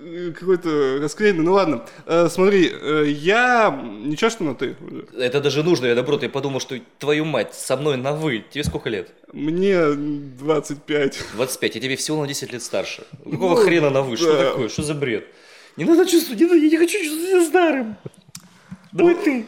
э, 0.01 0.31
какой-то 0.39 0.99
расклеенный. 1.01 1.43
Ну 1.43 1.53
ладно. 1.53 1.83
Э, 2.05 2.27
Смотри, 2.29 2.71
э, 2.71 3.05
я... 3.07 3.71
Ничего, 4.05 4.29
что 4.29 4.43
на 4.43 4.53
ты? 4.55 4.75
Это 5.17 5.41
даже 5.41 5.63
нужно, 5.63 5.87
я 5.87 5.95
наоборот, 5.95 6.21
я 6.23 6.29
подумал, 6.29 6.59
что 6.59 6.77
твою 6.99 7.25
мать, 7.25 7.55
со 7.55 7.75
мной 7.75 7.97
на 7.97 8.13
«вы». 8.13 8.43
Тебе 8.51 8.63
сколько 8.63 8.89
лет? 8.89 9.09
Мне 9.33 9.93
25. 9.93 11.19
25, 11.35 11.75
я 11.75 11.81
тебе 11.81 11.95
всего 11.95 12.21
на 12.21 12.27
10 12.27 12.53
лет 12.53 12.61
старше. 12.61 13.03
Какого 13.23 13.55
Ну, 13.55 13.65
хрена 13.65 13.89
на 13.89 14.03
«вы»? 14.03 14.15
Что 14.15 14.37
да. 14.37 14.51
такое? 14.51 14.69
Что 14.69 14.83
за 14.83 14.93
бред? 14.93 15.25
Не 15.77 15.85
надо 15.85 16.05
чувствовать, 16.05 16.39
не 16.41 16.45
надо, 16.47 16.57
я 16.59 16.69
не 16.69 16.77
хочу 16.77 16.97
чувствовать 16.99 17.27
себя 17.29 17.45
старым. 17.45 17.95
Давай 18.91 19.13
ты, 19.15 19.45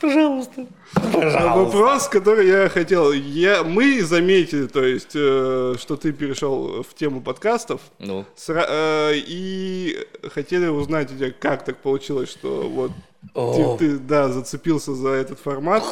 пожалуйста. 0.00 0.66
А 0.94 1.56
Вопрос, 1.56 2.06
который 2.08 2.46
я 2.46 2.68
хотел. 2.68 3.10
Я, 3.12 3.64
мы 3.64 4.00
заметили, 4.02 4.66
то 4.68 4.84
есть, 4.84 5.10
э, 5.14 5.74
что 5.78 5.96
ты 5.96 6.12
перешел 6.12 6.84
в 6.84 6.94
тему 6.94 7.20
подкастов. 7.20 7.80
Ну, 7.98 8.24
Сра- 8.36 8.66
э, 8.68 9.12
и 9.16 9.98
хотели 10.32 10.68
узнать 10.68 11.10
у 11.10 11.16
тебя, 11.16 11.32
как 11.32 11.64
так 11.64 11.78
получилось, 11.78 12.30
что 12.30 12.68
вот 12.68 12.92
Ты, 13.34 13.76
ты, 13.78 13.96
да, 13.98 14.28
зацепился 14.28 14.94
за 14.94 15.08
этот 15.10 15.40
формат. 15.40 15.82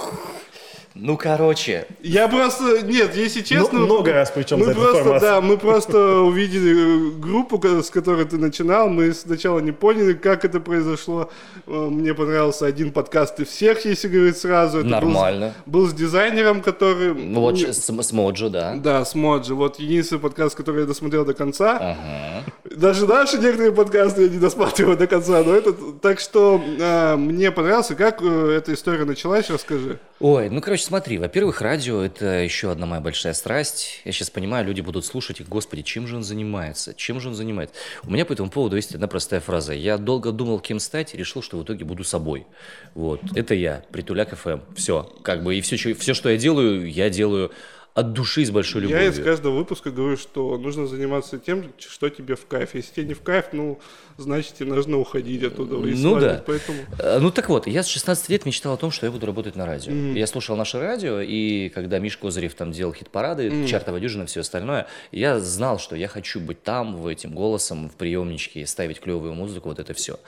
Ну, 0.95 1.17
короче. 1.17 1.87
Я 2.03 2.29
просто, 2.29 2.83
нет, 2.83 3.17
если 3.17 3.41
честно... 3.41 3.81
Ну, 3.81 3.87
много 3.87 4.13
раз 4.13 4.31
причем 4.31 4.61
мы 4.61 4.73
просто, 4.73 5.03
формат. 5.03 5.23
Да, 5.23 5.41
мы 5.41 5.59
просто 5.59 6.19
увидели 6.21 7.11
группу, 7.19 7.59
ко- 7.59 7.83
с 7.83 7.91
которой 7.91 8.25
ты 8.27 8.39
начинал, 8.39 8.89
мы 8.89 9.13
сначала 9.13 9.59
не 9.59 9.73
поняли, 9.73 10.13
как 10.13 10.45
это 10.45 10.61
произошло. 10.61 11.31
Э, 11.67 11.89
Мне 11.91 12.15
понравился 12.15 12.67
один 12.67 12.93
подкаст 12.93 13.41
и 13.41 13.45
всех, 13.45 13.85
если 13.85 14.07
говорить 14.07 14.37
сразу. 14.39 14.79
Это 14.79 14.87
был 14.87 14.91
Нормально. 14.93 15.55
Был 15.67 15.89
с, 15.89 15.93
дизайнером, 15.95 16.63
который... 16.63 17.13
Ну, 17.13 17.41
вот 17.41 17.55
не- 17.55 17.73
с, 17.73 17.85
с 17.85 18.13
Моджо, 18.13 18.49
да. 18.49 18.77
Да, 18.77 19.05
с 19.05 19.17
Моджи. 19.17 19.55
Вот 19.55 19.81
единственный 19.81 20.21
подкаст, 20.21 20.55
который 20.55 20.83
я 20.83 20.87
досмотрел 20.87 21.25
до 21.25 21.35
конца. 21.35 21.77
Ага. 21.77 22.45
Даже 22.77 23.07
наши 23.07 23.39
некоторые 23.39 23.73
подкасты 23.73 24.23
я 24.23 24.29
не 24.29 24.39
досматриваю 24.39 24.97
до 24.97 25.09
конца, 25.09 25.43
но 25.43 25.55
этот... 25.55 26.01
Так 26.01 26.21
что 26.21 26.63
э, 26.79 27.17
мне 27.17 27.51
понравился. 27.51 27.97
Как 27.97 28.23
э, 28.23 28.55
эта 28.59 28.73
история 28.75 29.05
началась, 29.05 29.51
расскажи. 29.51 29.99
Ой, 30.21 30.49
ну, 30.49 30.61
короче, 30.61 30.85
смотри, 30.85 31.19
во-первых, 31.19 31.61
радио– 31.61 32.01
это 32.05 32.27
еще 32.45 32.71
одна 32.71 32.87
моя 32.87 33.01
большая 33.01 33.35
страсть. 33.35 34.01
Я 34.05 34.13
сейчас 34.13 34.31
понимаю, 34.31 34.65
люди 34.65 34.81
будут 34.81 35.05
слушать, 35.05 35.41
и, 35.41 35.45
господи, 35.45 35.83
чем 35.83 36.07
же 36.07 36.15
он 36.15 36.23
занимается? 36.23 36.95
Чем 36.95 37.19
же 37.19 37.29
он 37.29 37.35
занимается? 37.35 37.75
У 38.05 38.13
меня 38.13 38.25
по 38.25 38.33
этому 38.33 38.49
поводу 38.49 38.77
есть 38.77 38.95
одна 38.95 39.09
простая 39.09 39.41
фраза. 39.41 39.75
Я 39.75 39.99
долго 39.99 40.31
думал, 40.31 40.61
кем 40.61 40.79
стать, 40.79 41.15
и 41.15 41.17
решил, 41.17 41.43
что 41.43 41.59
в 41.59 41.65
итоге 41.65 41.85
буду 41.85 42.05
собой. 42.05 42.47
Вот, 42.95 43.21
это 43.35 43.55
я, 43.55 43.83
Притуляк 43.91 44.39
ФМ. 44.39 44.61
Все, 44.77 45.03
как 45.23 45.43
бы, 45.43 45.57
и 45.57 45.61
все, 45.61 45.77
все, 45.77 46.15
что 46.15 46.29
я 46.29 46.37
делаю, 46.37 46.89
я 46.89 47.11
делаю 47.11 47.51
от 47.95 48.13
души 48.13 48.45
с 48.45 48.51
большой 48.51 48.83
Я 48.87 49.03
из 49.05 49.17
любовью. 49.17 49.25
каждого 49.25 49.57
выпуска 49.57 49.91
говорю, 49.91 50.17
что 50.17 50.59
нужно 50.59 50.87
заниматься 50.87 51.39
тем, 51.39 51.73
что 51.79 52.09
тебе 52.11 52.35
в 52.35 52.45
кайф. 52.47 52.75
Если 52.75 52.93
тебе 52.93 53.07
не 53.07 53.15
в 53.15 53.23
кайф, 53.23 53.47
ну, 53.53 53.79
значит, 54.19 54.55
тебе 54.55 54.73
нужно 54.73 54.99
уходить 54.99 55.45
оттуда. 55.45 55.77
Ну 55.77 56.19
да. 56.19 56.43
Поэтому... 56.45 56.79
Э, 56.99 57.19
Ну 57.21 57.31
так 57.31 57.49
вот, 57.49 57.69
я 57.69 57.83
с 57.85 57.87
16 57.87 58.29
лет 58.31 58.47
мечтал 58.47 58.75
о 58.75 58.77
том, 58.77 58.91
что 58.91 59.07
я 59.07 59.13
буду 59.13 59.27
работать 59.27 59.55
на 59.55 59.65
радио. 59.65 59.93
Я 59.93 60.27
слушал 60.27 60.57
наше 60.57 60.81
радио, 60.81 61.21
и 61.21 61.69
когда 61.69 62.01
Миш 62.01 62.17
Козырев 62.17 62.55
там 62.55 62.73
делал 62.73 62.93
хит-парады, 62.93 63.67
чартовая 63.69 64.01
дюжина, 64.01 64.27
все 64.27 64.41
остальное, 64.41 64.87
я 65.13 65.39
знал, 65.39 65.79
что 65.79 65.95
я 65.95 66.09
хочу 66.09 66.41
быть 66.41 66.63
там, 66.65 66.97
в 66.97 67.07
этим 67.07 67.33
голосом, 67.35 67.89
в 67.89 67.95
приемничке, 67.95 68.67
ставить 68.67 68.99
клевую 69.01 69.35
музыку, 69.35 69.69
вот 69.69 69.79
это 69.79 69.95
все. 69.95 70.19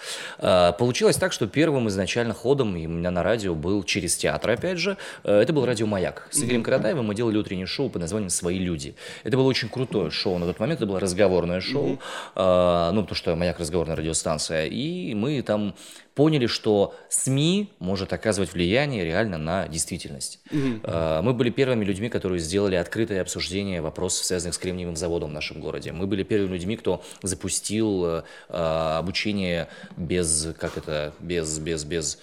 Получилось 0.78 1.16
так, 1.16 1.32
что 1.32 1.46
первым 1.46 1.88
изначально 1.88 2.32
ходом 2.34 2.74
у 2.76 2.78
меня 2.78 3.10
на 3.10 3.22
радио 3.22 3.54
был 3.54 3.82
через 3.82 4.16
театр, 4.16 4.50
опять 4.50 4.78
же, 4.78 4.96
э, 5.24 5.40
это 5.40 5.52
был 5.52 5.66
радио 5.66 5.86
«Маяк». 5.86 6.28
С 6.30 6.42
Игорем 6.42 6.62
Каратаевым 6.62 7.06
мы 7.06 7.14
делали 7.14 7.36
утреннее 7.36 7.55
шоу 7.64 7.88
под 7.88 8.02
названием 8.02 8.28
«Свои 8.28 8.58
люди». 8.58 8.94
Это 9.24 9.36
было 9.38 9.46
очень 9.46 9.70
крутое 9.70 10.10
шоу 10.10 10.36
на 10.38 10.46
тот 10.46 10.60
момент, 10.60 10.80
это 10.80 10.86
было 10.86 11.00
разговорное 11.00 11.60
шоу, 11.60 11.98
э, 12.34 12.90
ну, 12.92 13.02
потому 13.02 13.16
что 13.16 13.34
«Маяк» 13.34 13.58
разговорная 13.58 13.96
радиостанция, 13.96 14.66
и 14.66 15.14
мы 15.14 15.40
там 15.42 15.74
поняли, 16.14 16.46
что 16.46 16.94
СМИ 17.10 17.68
может 17.78 18.12
оказывать 18.12 18.52
влияние 18.54 19.04
реально 19.04 19.38
на 19.38 19.68
действительность. 19.68 20.40
Э, 20.82 21.20
Мы 21.22 21.34
были 21.34 21.50
первыми 21.50 21.84
людьми, 21.84 22.08
которые 22.08 22.40
сделали 22.40 22.74
открытое 22.74 23.20
обсуждение 23.20 23.80
вопросов, 23.82 24.24
связанных 24.24 24.54
с 24.54 24.58
кремниевым 24.58 24.96
заводом 24.96 25.30
в 25.30 25.32
нашем 25.32 25.60
городе. 25.60 25.92
Мы 25.92 26.06
были 26.06 26.22
первыми 26.22 26.54
людьми, 26.54 26.76
кто 26.76 27.02
запустил 27.22 28.04
э, 28.06 28.22
обучение 28.48 29.68
без, 29.96 30.48
как 30.58 30.78
это, 30.78 31.12
без, 31.20 31.58
без, 31.58 31.84
без, 31.84 32.18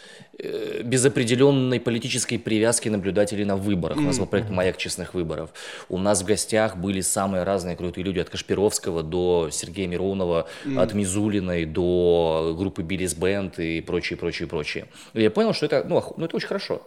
без 0.83 1.05
определенной 1.05 1.79
политической 1.79 2.37
привязки 2.37 2.89
наблюдателей 2.89 3.45
на 3.45 3.55
выборах. 3.55 3.97
У 3.97 4.01
нас 4.01 4.17
был 4.17 4.25
проект 4.25 4.49
«Маяк 4.49 4.77
честных 4.77 5.13
выборов». 5.13 5.51
У 5.89 5.97
нас 5.97 6.21
в 6.21 6.25
гостях 6.25 6.77
были 6.77 7.01
самые 7.01 7.43
разные 7.43 7.75
крутые 7.75 8.03
люди, 8.03 8.19
от 8.19 8.29
Кашпировского 8.29 9.03
до 9.03 9.49
Сергея 9.51 9.87
Миронова, 9.87 10.47
от 10.75 10.93
Мизулиной 10.93 11.65
до 11.65 12.55
группы 12.57 12.81
Биллис 12.81 13.13
Бенд 13.13 13.59
и 13.59 13.81
прочее, 13.81 14.17
прочее, 14.17 14.47
прочее. 14.47 14.87
И 15.13 15.21
я 15.21 15.29
понял, 15.29 15.53
что 15.53 15.65
это, 15.65 15.85
ну, 15.87 16.03
ну, 16.17 16.25
это 16.25 16.35
очень 16.35 16.47
хорошо. 16.47 16.81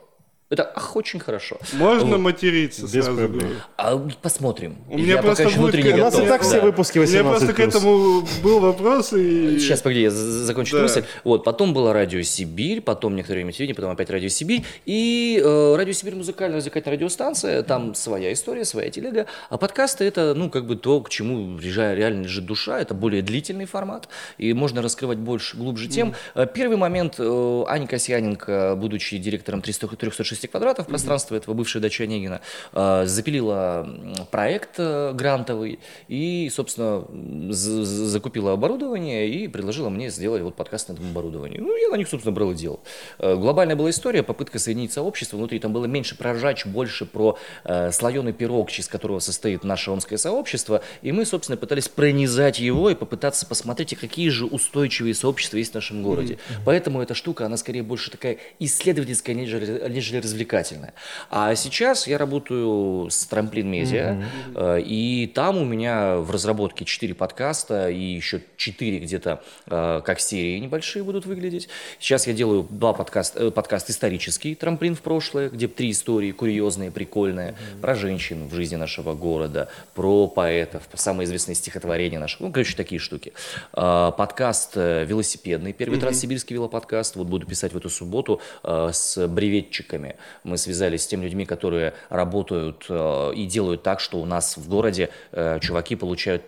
Это 0.49 0.63
ах, 0.77 0.95
очень 0.95 1.19
хорошо. 1.19 1.59
Можно 1.73 2.19
материться, 2.19 2.83
Без 2.83 3.05
сразу 3.05 3.17
проблем. 3.19 3.51
А 3.77 3.99
посмотрим. 4.23 4.77
У 4.89 4.97
меня 4.97 5.15
я 5.15 5.23
просто 5.23 5.43
пока 5.43 5.51
еще 5.51 5.61
будет 5.61 5.75
внутренне 5.75 6.01
У 6.01 6.05
нас 6.05 6.15
и 6.17 6.27
так 6.27 6.43
все 6.43 6.61
Да. 6.61 6.61
выпуски 6.61 6.99
У 6.99 7.03
меня 7.03 7.25
18 7.25 7.47
просто 7.49 7.53
к 7.53 7.67
этому 7.69 8.25
был 8.45 8.61
вопрос, 8.61 9.13
и... 9.13 9.59
Сейчас, 9.59 9.83
погоди, 9.83 10.03
я 10.03 10.11
закончу 10.13 10.77
Да. 10.77 10.83
мысль. 10.85 11.03
Вот, 11.25 11.43
потом 11.43 11.75
было 11.75 11.93
радио 11.93 12.23
Сибирь, 12.23 12.81
потом 12.81 13.17
некоторое 13.17 13.41
время 13.41 13.51
телевидение, 13.51 13.75
потом 13.75 13.91
опять 13.91 14.09
радио 14.09 14.29
Сибирь. 14.29 14.63
И 14.85 15.43
э, 15.45 15.75
радио 15.77 15.93
Сибирь 15.93 16.15
музыкальная 16.15 16.59
музыкальная 16.59 16.93
радиостанция, 16.93 17.65
там 17.65 17.97
своя 17.97 18.33
история, 18.33 18.65
своя 18.65 18.89
телега. 18.91 19.27
А 19.51 19.59
подкасты 19.59 20.05
это, 20.05 20.33
ну, 20.37 20.49
как 20.49 20.67
бы 20.69 20.77
то, 20.77 21.01
к 21.01 21.09
чему 21.09 21.59
реально 21.59 22.23
лежит 22.23 22.47
душа, 22.47 22.79
это 22.79 22.95
более 22.95 23.23
длительный 23.23 23.65
формат, 23.67 24.09
и 24.39 24.53
можно 24.53 24.81
раскрывать 24.81 25.19
больше, 25.19 25.57
глубже 25.57 25.89
тем. 25.89 26.15
Э, 26.37 26.47
Первый 26.47 26.77
момент, 26.77 27.17
э, 27.19 27.65
Аня 27.67 27.89
Касьяненко, 27.89 28.77
будучи 28.77 29.19
директором 29.19 29.61
300 29.61 29.89
306 30.37 30.51
квадратов 30.51 30.87
пространства 30.87 31.37
этого 31.37 31.55
бывшей 31.55 31.81
дачи 31.81 32.03
Онегина, 32.03 32.41
э, 32.73 33.05
запилила 33.07 33.89
проект 34.31 34.79
э, 34.79 35.13
грантовый 35.13 35.79
и, 36.09 36.51
собственно, 36.53 37.05
закупила 37.51 38.53
оборудование 38.53 39.29
и 39.29 39.49
предложила 39.49 39.89
мне 39.89 40.11
сделать 40.11 40.43
вот 40.43 40.55
подкаст 40.55 40.89
на 40.89 40.95
этом 40.95 41.11
оборудовании. 41.11 41.59
Ну, 41.59 41.75
я 41.77 41.89
на 41.89 41.97
них, 41.97 42.09
собственно, 42.09 42.35
брал 42.35 42.53
и 42.53 42.55
делал. 42.55 42.81
Э, 43.19 43.35
Глобальная 43.37 43.77
была 43.77 43.91
история, 43.91 44.23
попытка 44.23 44.59
соединить 44.59 44.93
сообщество. 44.93 45.37
Внутри 45.37 45.59
там 45.59 45.73
было 45.73 45.87
меньше 45.87 46.17
про 46.17 46.35
ржач, 46.35 46.67
больше 46.67 47.07
про 47.07 47.39
э, 47.65 47.91
слоеный 47.93 48.33
пирог, 48.33 48.71
из 48.79 48.89
которого 48.89 49.21
состоит 49.21 49.65
наше 49.65 49.91
омское 49.91 50.19
сообщество. 50.19 50.83
И 51.03 51.13
мы, 51.13 51.25
собственно, 51.25 51.57
пытались 51.57 51.89
пронизать 51.89 52.59
его 52.59 52.91
и 52.91 52.95
попытаться 52.95 53.47
посмотреть, 53.47 53.93
а 53.95 53.97
какие 53.97 54.29
же 54.29 54.47
устойчивые 54.47 55.15
сообщества 55.15 55.57
есть 55.57 55.73
в 55.73 55.75
нашем 55.75 56.03
городе. 56.03 56.39
Поэтому 56.65 57.01
эта 57.01 57.15
штука, 57.15 57.47
она 57.47 57.57
скорее 57.57 57.83
больше 57.83 58.11
такая 58.11 58.39
исследовательская, 58.59 59.35
нежели, 59.35 59.89
нежели 59.89 60.21
развлекательная. 60.27 60.93
А 61.31 61.55
сейчас 61.55 62.07
я 62.07 62.19
работаю 62.19 63.09
с 63.11 63.25
Трамплин 63.27 63.71
Медиа, 63.71 64.23
э, 64.55 64.81
и 64.81 65.31
там 65.35 65.57
у 65.57 65.65
меня 65.65 66.17
в 66.17 66.31
разработке 66.31 66.85
4 66.85 67.15
подкаста 67.15 67.89
и 67.89 68.01
еще 68.01 68.43
4 68.57 68.99
где-то 68.99 69.43
э, 69.67 70.03
как 70.05 70.21
серии 70.21 70.59
небольшие 70.59 71.03
будут 71.03 71.27
выглядеть. 71.27 71.69
Сейчас 71.99 72.27
я 72.27 72.33
делаю 72.33 72.67
два 72.69 72.93
подкаста, 72.93 73.47
э, 73.47 73.51
подкаст 73.51 73.91
исторический 73.91 74.55
«Трамплин 74.55 74.95
в 74.95 75.01
прошлое», 75.01 75.49
где 75.49 75.69
три 75.69 75.91
истории 75.91 76.33
курьезные, 76.33 76.91
прикольные, 76.91 77.55
про 77.81 77.95
женщин 77.95 78.49
в 78.49 78.55
жизни 78.55 78.77
нашего 78.77 79.15
города, 79.15 79.69
про 79.95 80.27
поэтов, 80.27 80.83
самые 80.95 81.27
известные 81.27 81.55
стихотворения 81.55 82.19
нашего, 82.19 82.49
ну, 82.49 82.53
короче, 82.53 82.77
такие 82.77 82.99
штуки. 82.99 83.33
А, 83.73 84.11
Подкаст 84.11 84.73
э, 84.77 85.05
велосипедный, 85.05 85.73
первый 85.73 85.99
транссибирский 86.01 86.55
велоподкаст, 86.55 87.17
вот 87.17 87.27
буду 87.27 87.47
писать 87.47 87.73
в 87.73 87.77
эту 87.77 87.89
субботу 87.89 88.41
э, 88.63 88.91
с 88.93 89.27
бреветчиками. 89.29 90.16
Мы 90.45 90.59
связались 90.59 91.03
с 91.03 91.07
теми 91.07 91.25
людьми, 91.25 91.45
которые 91.45 91.95
работают 92.09 92.87
э, 92.89 93.33
и 93.35 93.47
делают 93.47 93.83
так, 93.83 94.01
что 94.01 94.19
у 94.19 94.25
нас 94.25 94.57
в 94.57 94.69
городе 94.69 95.11
э, 95.33 95.59
чуваки 95.61 95.97
получают 95.97 96.43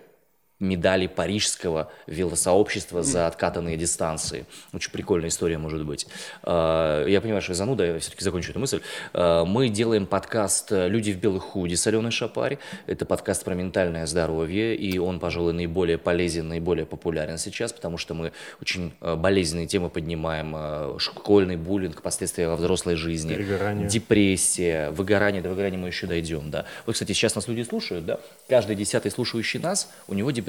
медали 0.61 1.07
парижского 1.07 1.91
велосообщества 2.07 3.03
за 3.03 3.27
откатанные 3.27 3.77
дистанции. 3.77 4.45
Очень 4.73 4.91
прикольная 4.91 5.29
история 5.29 5.57
может 5.59 5.85
быть. 5.85 6.07
Э, 6.43 7.05
Я 7.09 7.21
понимаю, 7.21 7.43
что 7.43 7.53
я 7.53 7.57
зануда, 7.57 7.85
я 7.85 7.99
все-таки 8.01 8.25
закончу 8.25 8.51
эту 8.51 8.59
мысль. 8.59 8.81
Э, 9.13 9.45
Мы 9.47 9.69
делаем 9.69 10.07
подкаст 10.07 10.73
«Люди 10.73 11.13
в 11.13 11.19
белых 11.19 11.45
худи» 11.45 11.75
с 11.77 11.87
Аленой 11.87 12.11
Шапари. 12.11 12.59
Это 12.87 13.07
подкаст 13.07 13.45
про 13.45 13.55
ментальное 13.55 14.07
здоровье, 14.07 14.75
и 14.75 14.99
он, 14.99 15.21
пожалуй, 15.21 15.53
наиболее 15.53 15.97
полезен, 15.97 16.49
наиболее 16.49 16.87
популярен 16.87 17.39
сейчас, 17.39 17.73
потому 17.73 17.97
что 17.97 18.15
мы 18.15 18.33
очень 18.61 18.93
э, 19.01 19.15
болезненные 19.15 19.67
темы 19.69 19.91
поднимаем. 19.91 20.99
Школьный 20.99 21.57
буллинг, 21.57 22.03
последствия 22.03 22.49
во 22.49 22.57
взрослой 22.57 22.97
жизни, 22.97 23.35
Перегорание. 23.35 23.89
депрессия, 23.89 24.91
выгорание, 24.91 25.41
до 25.41 25.51
выгорания 25.51 25.79
мы 25.79 25.87
еще 25.89 26.07
дойдем, 26.09 26.51
да. 26.51 26.65
Вот, 26.85 26.95
кстати, 26.95 27.13
сейчас 27.13 27.35
нас 27.37 27.47
люди 27.47 27.63
слушают, 27.63 28.05
да, 28.07 28.19
каждый 28.49 28.75
десятый 28.75 29.11
слушающий 29.13 29.61
нас, 29.61 29.89
у 30.09 30.15
него 30.15 30.31
депрессия. 30.33 30.48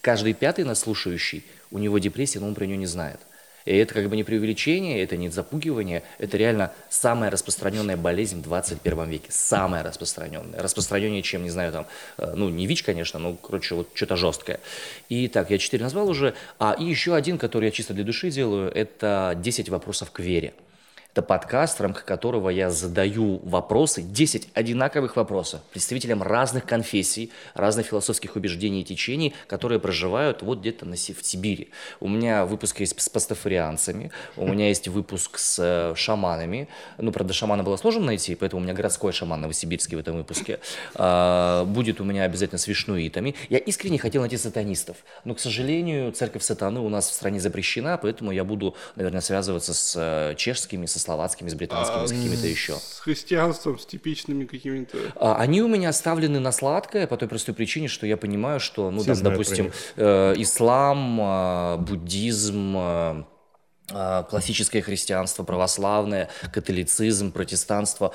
Каждый 0.00 0.34
пятый 0.34 0.64
нас 0.64 0.80
слушающий, 0.80 1.44
у 1.70 1.78
него 1.78 1.98
депрессия, 1.98 2.40
но 2.40 2.46
он 2.46 2.54
про 2.54 2.64
нее 2.66 2.76
не 2.76 2.86
знает. 2.86 3.20
И 3.68 3.76
это 3.76 3.92
как 3.92 4.08
бы 4.08 4.16
не 4.16 4.24
преувеличение, 4.24 5.02
это 5.02 5.18
не 5.18 5.28
запугивание, 5.28 6.02
это 6.18 6.38
реально 6.38 6.72
самая 6.88 7.30
распространенная 7.30 7.98
болезнь 7.98 8.38
в 8.38 8.42
21 8.42 9.10
веке. 9.10 9.26
Самая 9.28 9.82
распространенная. 9.82 10.62
Распространеннее, 10.62 11.22
чем, 11.22 11.42
не 11.42 11.50
знаю, 11.50 11.72
там, 11.72 11.86
э, 12.16 12.32
ну, 12.34 12.48
не 12.48 12.66
ВИЧ, 12.66 12.84
конечно, 12.84 13.18
но, 13.18 13.34
короче, 13.34 13.74
вот 13.74 13.90
что-то 13.92 14.16
жесткое. 14.16 14.60
И 15.10 15.28
так, 15.28 15.50
я 15.50 15.58
четыре 15.58 15.84
назвал 15.84 16.08
уже. 16.08 16.34
А 16.58 16.76
и 16.78 16.84
еще 16.84 17.14
один, 17.14 17.36
который 17.36 17.66
я 17.66 17.70
чисто 17.70 17.92
для 17.92 18.04
души 18.04 18.30
делаю, 18.30 18.72
это 18.72 19.34
10 19.36 19.68
вопросов 19.68 20.12
к 20.12 20.20
вере. 20.20 20.54
Это 21.18 21.26
подкаст, 21.26 21.80
в 21.80 21.82
рамках 21.82 22.04
которого 22.04 22.48
я 22.48 22.70
задаю 22.70 23.40
вопросы, 23.42 24.02
10 24.02 24.50
одинаковых 24.54 25.16
вопросов 25.16 25.60
представителям 25.72 26.22
разных 26.22 26.64
конфессий, 26.64 27.32
разных 27.54 27.86
философских 27.86 28.36
убеждений 28.36 28.82
и 28.82 28.84
течений, 28.84 29.34
которые 29.48 29.80
проживают 29.80 30.42
вот 30.42 30.60
где-то 30.60 30.86
на, 30.86 30.94
в 30.94 30.98
Сибири. 30.98 31.70
У 31.98 32.06
меня 32.06 32.46
выпуск 32.46 32.78
есть 32.78 33.00
с 33.00 33.08
пастафарианцами, 33.08 34.12
у 34.36 34.46
меня 34.46 34.68
есть 34.68 34.86
выпуск 34.86 35.38
с 35.38 35.58
э, 35.58 35.96
шаманами. 35.96 36.68
Ну, 36.98 37.10
правда, 37.10 37.34
шамана 37.34 37.64
было 37.64 37.76
сложно 37.78 38.04
найти, 38.04 38.36
поэтому 38.36 38.62
у 38.62 38.64
меня 38.64 38.72
городской 38.74 39.10
шаман 39.10 39.40
новосибирский 39.40 39.96
в 39.96 39.98
этом 40.00 40.18
выпуске. 40.18 40.60
А, 40.94 41.64
будет 41.64 42.00
у 42.00 42.04
меня 42.04 42.22
обязательно 42.22 42.58
с 42.58 42.68
вишнуитами. 42.68 43.34
Я 43.48 43.58
искренне 43.58 43.98
хотел 43.98 44.20
найти 44.20 44.36
сатанистов, 44.36 44.98
но, 45.24 45.34
к 45.34 45.40
сожалению, 45.40 46.12
церковь 46.12 46.44
сатаны 46.44 46.78
у 46.78 46.88
нас 46.88 47.10
в 47.10 47.12
стране 47.12 47.40
запрещена, 47.40 47.98
поэтому 48.00 48.30
я 48.30 48.44
буду, 48.44 48.76
наверное, 48.94 49.20
связываться 49.20 49.74
с 49.74 49.96
э, 49.96 50.36
чешскими, 50.36 50.86
со 50.86 51.07
словацкими, 51.08 51.48
с 51.48 51.54
британскими, 51.54 52.06
с 52.06 52.10
какими-то 52.10 52.46
еще. 52.46 52.74
С 52.74 53.00
христианством, 53.00 53.78
с 53.78 53.86
типичными 53.86 54.44
какими-то... 54.44 54.98
А, 55.16 55.36
Они 55.36 55.62
у 55.62 55.68
меня 55.68 55.88
оставлены 55.88 56.38
на 56.38 56.52
сладкое 56.52 57.06
по 57.06 57.16
той 57.16 57.28
простой 57.28 57.54
причине, 57.54 57.88
что 57.88 58.06
я 58.06 58.16
понимаю, 58.16 58.60
что, 58.60 58.90
ну, 58.90 59.00
Все 59.00 59.14
там, 59.14 59.22
допустим, 59.22 59.72
э, 59.96 60.34
ислам, 60.36 61.20
э, 61.20 61.76
буддизм, 61.78 62.76
э, 62.76 63.24
э, 63.90 64.24
классическое 64.28 64.82
христианство, 64.82 65.44
православное, 65.44 66.28
католицизм, 66.52 67.32
протестанство. 67.32 68.12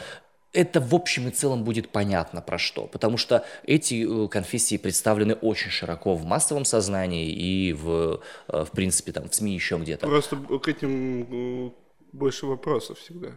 Это 0.56 0.80
в 0.80 0.94
общем 0.94 1.28
и 1.28 1.32
целом 1.32 1.64
будет 1.64 1.90
понятно 1.90 2.40
про 2.42 2.60
что, 2.60 2.86
потому 2.86 3.18
что 3.18 3.44
эти 3.66 4.06
э, 4.06 4.28
конфессии 4.28 4.78
представлены 4.78 5.34
очень 5.34 5.72
широко 5.72 6.14
в 6.14 6.26
массовом 6.26 6.64
сознании 6.64 7.32
и 7.32 7.74
в, 7.74 8.22
э, 8.50 8.66
в 8.66 8.70
принципе, 8.72 9.12
там, 9.12 9.28
в 9.30 9.34
СМИ 9.34 9.56
еще 9.56 9.78
где-то. 9.78 10.06
Просто 10.06 10.36
к 10.36 10.68
этим 10.68 11.24
э, 11.68 11.72
больше 12.14 12.46
вопросов 12.46 13.00
всегда. 13.00 13.30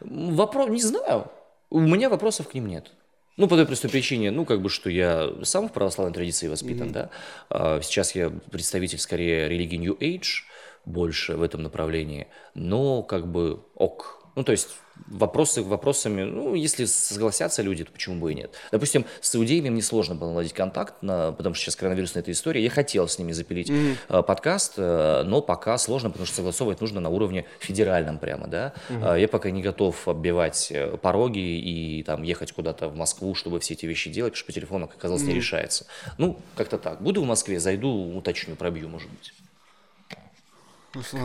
Вопрос, 0.00 0.68
не 0.68 0.82
знаю. 0.82 1.30
У 1.70 1.80
меня 1.80 2.08
вопросов 2.08 2.48
к 2.48 2.54
ним 2.54 2.66
нет. 2.66 2.92
Ну, 3.36 3.46
по 3.46 3.56
той 3.56 3.66
простой 3.66 3.90
причине, 3.90 4.30
ну, 4.30 4.44
как 4.44 4.60
бы, 4.60 4.68
что 4.68 4.90
я 4.90 5.32
сам 5.42 5.68
в 5.68 5.72
православной 5.72 6.12
традиции 6.12 6.48
воспитан, 6.48 6.92
да. 6.92 7.10
А 7.50 7.80
Сейчас 7.80 8.14
я 8.14 8.30
представитель, 8.30 8.98
скорее, 8.98 9.48
религии 9.48 9.76
New 9.76 9.96
Age, 9.96 10.44
больше 10.84 11.36
в 11.36 11.42
этом 11.42 11.62
направлении, 11.62 12.26
но, 12.54 13.02
как 13.02 13.30
бы, 13.30 13.60
ок. 13.74 14.17
Ну, 14.38 14.44
то 14.44 14.52
есть, 14.52 14.68
вопросы 15.08 15.64
вопросами, 15.64 16.22
ну, 16.22 16.54
если 16.54 16.84
согласятся 16.84 17.60
люди, 17.60 17.82
то 17.82 17.90
почему 17.90 18.20
бы 18.20 18.30
и 18.30 18.36
нет. 18.36 18.54
Допустим, 18.70 19.04
с 19.20 19.34
иудеями 19.34 19.68
мне 19.68 19.82
сложно 19.82 20.14
было 20.14 20.28
наладить 20.28 20.52
контакт, 20.52 21.02
на, 21.02 21.32
потому 21.32 21.56
что 21.56 21.64
сейчас 21.64 21.74
коронавирусная 21.74 22.22
эта 22.22 22.30
история. 22.30 22.62
Я 22.62 22.70
хотел 22.70 23.08
с 23.08 23.18
ними 23.18 23.32
запилить 23.32 23.68
э, 23.68 24.22
подкаст, 24.22 24.74
э, 24.76 25.24
но 25.24 25.42
пока 25.42 25.76
сложно, 25.76 26.10
потому 26.10 26.24
что 26.24 26.36
согласовывать 26.36 26.80
нужно 26.80 27.00
на 27.00 27.08
уровне 27.08 27.46
федеральном 27.58 28.20
прямо, 28.20 28.46
да. 28.46 28.74
А 28.88 29.16
Я 29.16 29.26
пока 29.26 29.50
не 29.50 29.60
готов 29.60 30.06
оббивать 30.06 30.72
пороги 31.02 31.40
и 31.40 32.04
там 32.04 32.22
ехать 32.22 32.52
куда-то 32.52 32.88
в 32.88 32.94
Москву, 32.94 33.34
чтобы 33.34 33.58
все 33.58 33.74
эти 33.74 33.86
вещи 33.86 34.08
делать, 34.08 34.34
потому 34.34 34.38
что 34.38 34.46
по 34.46 34.52
телефону, 34.52 34.86
как 34.86 34.98
оказалось, 34.98 35.24
не 35.24 35.34
решается. 35.34 35.86
Ну, 36.16 36.38
как-то 36.54 36.78
так. 36.78 37.02
Буду 37.02 37.22
в 37.22 37.26
Москве, 37.26 37.58
зайду, 37.58 37.90
уточню, 38.16 38.54
пробью, 38.54 38.88
может 38.88 39.10
быть. 39.10 39.32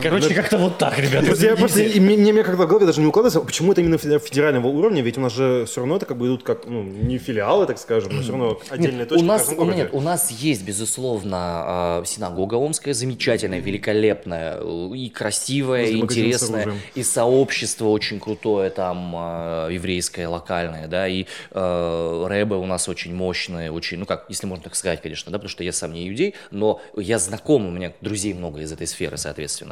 Короче, 0.02 0.34
как-то 0.34 0.58
вот 0.58 0.78
так, 0.78 0.98
ребята. 0.98 1.26
Просто 1.26 1.46
я 1.46 1.56
просто, 1.56 1.82
и 1.82 2.00
мне, 2.00 2.16
мне 2.16 2.42
как-то 2.42 2.62
в 2.62 2.66
голове 2.66 2.86
даже 2.86 3.00
не 3.00 3.06
укладывается, 3.06 3.40
почему 3.40 3.72
это 3.72 3.80
именно 3.80 3.96
федер- 3.96 4.20
федерального 4.20 4.68
уровня, 4.68 5.02
ведь 5.02 5.18
у 5.18 5.20
нас 5.20 5.32
же 5.32 5.64
все 5.66 5.80
равно 5.80 5.96
это 5.96 6.06
как 6.06 6.16
бы 6.16 6.26
идут 6.26 6.42
как, 6.42 6.66
ну, 6.66 6.82
не 6.82 7.18
филиалы, 7.18 7.66
так 7.66 7.78
скажем, 7.78 8.14
но 8.14 8.22
все 8.22 8.32
равно 8.32 8.60
отдельные 8.68 9.00
Нет, 9.00 9.08
точки 9.08 9.22
у 9.22 9.26
нас, 9.26 9.50
нет, 9.50 9.90
у 9.92 10.00
нас 10.00 10.30
есть, 10.30 10.64
безусловно, 10.64 11.36
а, 11.36 12.02
синагога 12.04 12.54
омская, 12.54 12.94
замечательная, 12.94 13.60
великолепная, 13.60 14.58
э, 14.60 14.90
и 14.94 15.08
красивая, 15.10 15.86
и 15.86 15.98
интересная, 15.98 16.74
и 16.94 17.02
сообщество 17.02 17.88
очень 17.88 18.20
крутое 18.20 18.70
там 18.70 19.12
а, 19.16 19.68
еврейское, 19.68 20.28
локальное, 20.28 20.86
да, 20.86 21.08
и 21.08 21.26
э, 21.50 22.26
рэбы 22.28 22.58
у 22.58 22.66
нас 22.66 22.88
очень 22.88 23.14
мощные, 23.14 23.70
очень, 23.72 23.98
ну 23.98 24.06
как, 24.06 24.26
если 24.28 24.46
можно 24.46 24.64
так 24.64 24.74
сказать, 24.74 25.00
конечно, 25.02 25.30
да, 25.32 25.38
потому 25.38 25.48
что 25.48 25.64
я 25.64 25.72
сам 25.72 25.92
не 25.92 26.08
иудей, 26.08 26.34
но 26.50 26.80
я 26.96 27.18
знаком, 27.18 27.66
у 27.66 27.70
меня 27.70 27.92
друзей 28.00 28.34
много 28.34 28.60
из 28.60 28.72
этой 28.72 28.86
сферы, 28.86 29.16
соответственно. 29.16 29.63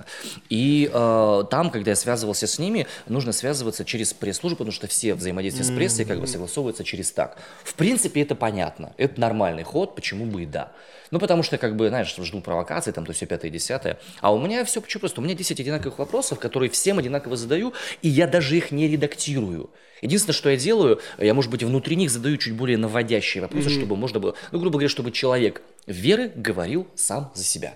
И 0.48 0.90
э, 0.92 1.44
там, 1.50 1.70
когда 1.70 1.90
я 1.90 1.96
связывался 1.96 2.46
с 2.46 2.58
ними, 2.58 2.86
нужно 3.06 3.32
связываться 3.32 3.84
через 3.84 4.12
пресс-службу, 4.12 4.58
потому 4.58 4.72
что 4.72 4.86
все 4.86 5.14
взаимодействия 5.14 5.64
с 5.64 5.70
прессой 5.70 6.04
как 6.04 6.20
бы 6.20 6.26
согласовываются 6.26 6.84
через 6.84 7.10
так. 7.12 7.38
В 7.64 7.74
принципе, 7.74 8.22
это 8.22 8.34
понятно, 8.34 8.92
это 8.96 9.20
нормальный 9.20 9.62
ход, 9.62 9.94
почему 9.94 10.26
бы 10.26 10.42
и 10.42 10.46
да. 10.46 10.72
Ну, 11.12 11.18
потому 11.18 11.42
что, 11.42 11.58
как 11.58 11.76
бы, 11.76 11.88
знаешь, 11.88 12.16
жду 12.16 12.40
провокации, 12.40 12.90
там, 12.90 13.04
то 13.04 13.12
все 13.12 13.26
пятое, 13.26 13.50
десятое. 13.50 13.98
А 14.20 14.32
у 14.32 14.40
меня 14.40 14.64
все 14.64 14.80
почему 14.80 15.00
просто? 15.00 15.20
У 15.20 15.24
меня 15.24 15.34
10 15.34 15.60
одинаковых 15.60 15.98
вопросов, 15.98 16.38
которые 16.38 16.70
всем 16.70 16.98
одинаково 16.98 17.36
задаю, 17.36 17.74
и 18.00 18.08
я 18.08 18.26
даже 18.26 18.56
их 18.56 18.70
не 18.70 18.88
редактирую. 18.88 19.70
Единственное, 20.00 20.34
что 20.34 20.48
я 20.48 20.56
делаю, 20.56 21.00
я, 21.18 21.34
может 21.34 21.50
быть, 21.50 21.62
внутри 21.62 21.96
них 21.96 22.10
задаю 22.10 22.38
чуть 22.38 22.54
более 22.54 22.78
наводящие 22.78 23.42
вопросы, 23.42 23.68
чтобы 23.68 23.94
можно 23.94 24.20
было, 24.20 24.34
ну, 24.50 24.58
грубо 24.58 24.78
говоря, 24.78 24.88
чтобы 24.88 25.12
человек 25.12 25.62
веры 25.86 26.32
говорил 26.34 26.88
сам 26.96 27.30
за 27.34 27.44
себя. 27.44 27.74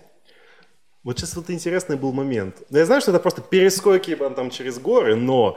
Вот 1.07 1.21
сейчас 1.21 1.37
вот 1.37 1.51
интересный 1.51 1.97
был 1.97 2.13
момент. 2.13 2.65
Да, 2.69 2.81
Я 2.81 2.85
знаю, 2.85 3.01
что 3.01 3.13
это 3.13 3.21
просто 3.21 3.41
перескоки 3.41 4.17
там 4.17 4.51
через 4.51 4.81
горы, 4.81 5.15
но 5.15 5.57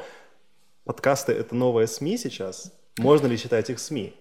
подкасты— 0.84 1.32
это 1.34 1.56
новая 1.56 1.88
СМИ 1.88 2.20
сейчас. 2.20 2.72
Можно 3.00 3.26
ли 3.26 3.36
считать 3.36 3.68
их 3.72 3.80
СМИ? 3.80 4.14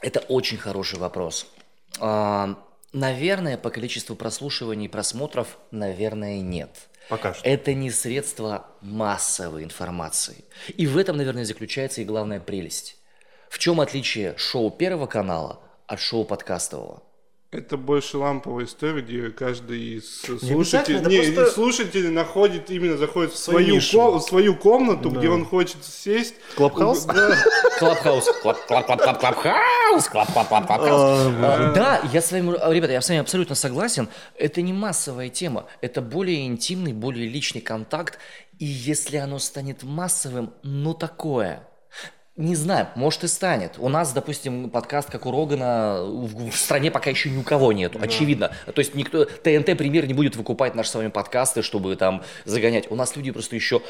Это 0.00 0.20
очень 0.20 0.58
хороший 0.58 1.00
вопрос. 1.00 1.48
А, 1.98 2.56
наверное, 2.92 3.58
по 3.58 3.70
количеству 3.70 4.14
прослушиваний 4.14 4.86
и 4.86 4.88
просмотров, 4.88 5.58
наверное, 5.72 6.40
нет. 6.40 6.88
Пока 7.08 7.34
что. 7.34 7.48
Это 7.48 7.74
не 7.74 7.90
средство 7.90 8.68
массовой 8.80 9.64
информации. 9.64 10.44
И 10.76 10.86
в 10.86 10.96
этом, 10.98 11.16
наверное, 11.16 11.44
заключается 11.44 12.00
и 12.00 12.04
главная 12.04 12.38
прелесть. 12.38 12.96
В 13.48 13.58
чем 13.58 13.80
отличие 13.80 14.36
шоу 14.38 14.70
Первого 14.70 15.08
канала 15.08 15.58
от 15.88 15.98
шоу 15.98 16.24
подкастового? 16.24 17.02
Это 17.54 17.76
больше 17.76 18.18
ламповая 18.18 18.64
история, 18.64 19.00
где 19.02 19.30
каждый 19.30 19.98
из 19.98 20.20
слушателей, 20.22 20.98
не, 21.00 21.16
просто- 21.18 21.44
из 21.44 21.52
слушателей 21.54 22.10
находит, 22.10 22.70
именно 22.70 22.96
заходит 22.96 23.32
в 23.32 23.36
Свою 23.36 23.76
ко- 23.76 24.18
в 24.18 24.20
свою 24.22 24.56
комнату, 24.56 25.10
где 25.10 25.28
он 25.28 25.44
хочет 25.44 25.84
сесть. 25.84 26.34
Clubhouse? 26.56 27.04
Да. 27.04 27.36
Clubhouse. 27.78 28.24
Club, 28.42 28.66
club, 28.66 28.86
club, 28.86 29.02
club, 29.02 29.20
Clubhouse. 29.20 30.08
Club, 30.08 30.32
club, 30.32 30.48
club, 30.48 30.66
Clubhouse. 30.66 30.90
А, 30.90 31.72
Да, 31.74 32.00
я 32.12 32.20
с 32.20 32.32
вами, 32.32 32.56
а, 32.60 32.72
ребята, 32.72 32.92
я 32.92 33.00
с 33.00 33.08
вами 33.08 33.20
абсолютно 33.20 33.54
согласен. 33.54 34.08
Это 34.36 34.60
не 34.60 34.72
массовая 34.72 35.28
тема. 35.28 35.66
Это 35.80 36.02
более 36.02 36.46
интимный, 36.46 36.92
более 36.92 37.28
личный 37.28 37.60
контакт. 37.60 38.18
И 38.58 38.64
если 38.64 39.16
оно 39.16 39.38
станет 39.38 39.82
массовым, 39.84 40.52
ну 40.62 40.94
такое. 40.94 41.68
Не 42.36 42.56
знаю, 42.56 42.88
может 42.96 43.22
и 43.22 43.28
станет. 43.28 43.74
У 43.78 43.88
нас, 43.88 44.12
допустим, 44.12 44.68
подкаст, 44.68 45.08
как 45.08 45.24
у 45.24 45.30
Рогана, 45.30 46.02
в, 46.02 46.50
в 46.50 46.56
стране 46.56 46.90
пока 46.90 47.08
еще 47.08 47.30
ни 47.30 47.38
у 47.38 47.42
кого 47.42 47.72
нету, 47.72 48.00
очевидно. 48.02 48.50
То 48.66 48.80
есть 48.80 48.96
никто, 48.96 49.24
ТНТ, 49.24 49.78
пример, 49.78 50.08
не 50.08 50.14
будет 50.14 50.34
выкупать 50.34 50.74
наши 50.74 50.90
с 50.90 50.94
вами 50.96 51.08
подкасты, 51.08 51.62
чтобы 51.62 51.94
там 51.94 52.24
загонять. 52.44 52.90
У 52.90 52.96
нас 52.96 53.14
люди 53.14 53.30
просто 53.30 53.54
еще 53.54 53.82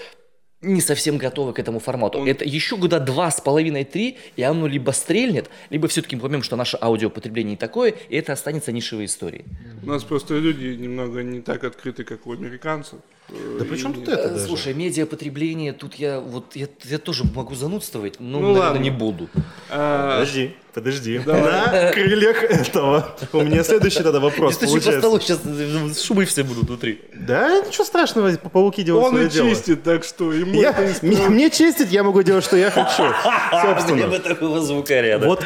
не 0.61 0.83
совсем 0.83 1.17
готовы 1.17 1.55
к 1.55 1.59
этому 1.59 1.79
формату. 1.79 2.23
Это 2.27 2.45
еще 2.45 2.77
года 2.77 3.01
два 3.01 3.31
с 3.31 3.41
половиной, 3.41 3.85
три, 3.85 4.19
и 4.37 4.43
оно 4.43 4.67
либо 4.67 4.91
стрельнет, 4.91 5.49
либо 5.71 5.89
все-таки 5.89 6.17
мы 6.17 6.23
поймем, 6.23 6.43
что 6.43 6.57
наше 6.57 6.79
аудиопотребление 6.79 7.53
не 7.53 7.57
такое, 7.57 7.95
и 8.11 8.17
это 8.17 8.35
останется 8.35 8.73
нишевой 8.73 9.07
историей. 9.07 9.47
У 9.83 9.87
нас 9.87 10.05
просто 10.05 10.39
люди 10.39 10.67
немного 10.67 11.23
не 11.23 11.41
так 11.41 11.65
открыты, 11.65 12.05
как 12.05 12.27
у 12.27 12.33
американцев. 12.33 12.99
Да 13.29 13.65
при 13.65 13.77
чем 13.79 13.95
тут 13.95 14.07
это 14.09 14.21
Э, 14.23 14.29
даже? 14.33 14.45
Слушай, 14.47 14.75
медиапотребление, 14.75 15.73
тут 15.73 15.95
я 15.95 16.21
вот 16.21 16.55
я, 16.57 16.67
я 16.85 16.99
тоже 16.99 17.25
могу 17.25 17.55
занудствовать, 17.55 18.21
но, 18.21 18.39
Ну 18.39 18.47
наверное, 18.49 18.67
ладно. 18.69 18.83
не 18.83 18.91
буду. 18.91 19.29
А, 19.71 20.19
Подожди, 20.21 20.55
подожди. 20.75 21.19
На 21.25 21.91
крыльях 21.93 22.43
этого. 22.45 23.17
У 23.33 23.41
меня 23.41 23.65
следующий 23.65 24.03
тогда 24.03 24.21
вопрос 24.21 24.57
по 24.59 24.67
столу, 24.67 24.81
получается. 24.81 25.39
сейчас 25.39 26.03
шумы 26.05 26.27
все 26.27 26.43
будут 26.45 26.69
внутри. 26.69 27.01
Да, 27.15 27.63
ничего 27.67 27.85
страшного, 27.85 28.31
пауки 28.37 28.83
делают 28.83 29.07
он 29.15 29.23
и 29.23 29.29
дело. 29.31 29.49
чистит, 29.49 29.83
так 29.83 30.05
что 30.05 30.31
ему 30.33 30.61
Я- 30.61 30.75
мне, 31.01 31.29
мне 31.29 31.51
чистить, 31.51 31.91
я 31.93 32.03
могу 32.05 32.23
делать, 32.23 32.45
что 32.45 32.57
я 32.59 32.71
хочу. 32.71 33.03
Я 33.53 33.63
Собственно. 33.77 34.07
бы 34.09 34.19
такого 34.19 34.61
звукаря, 34.61 35.19
да. 35.19 35.27
Вот 35.29 35.45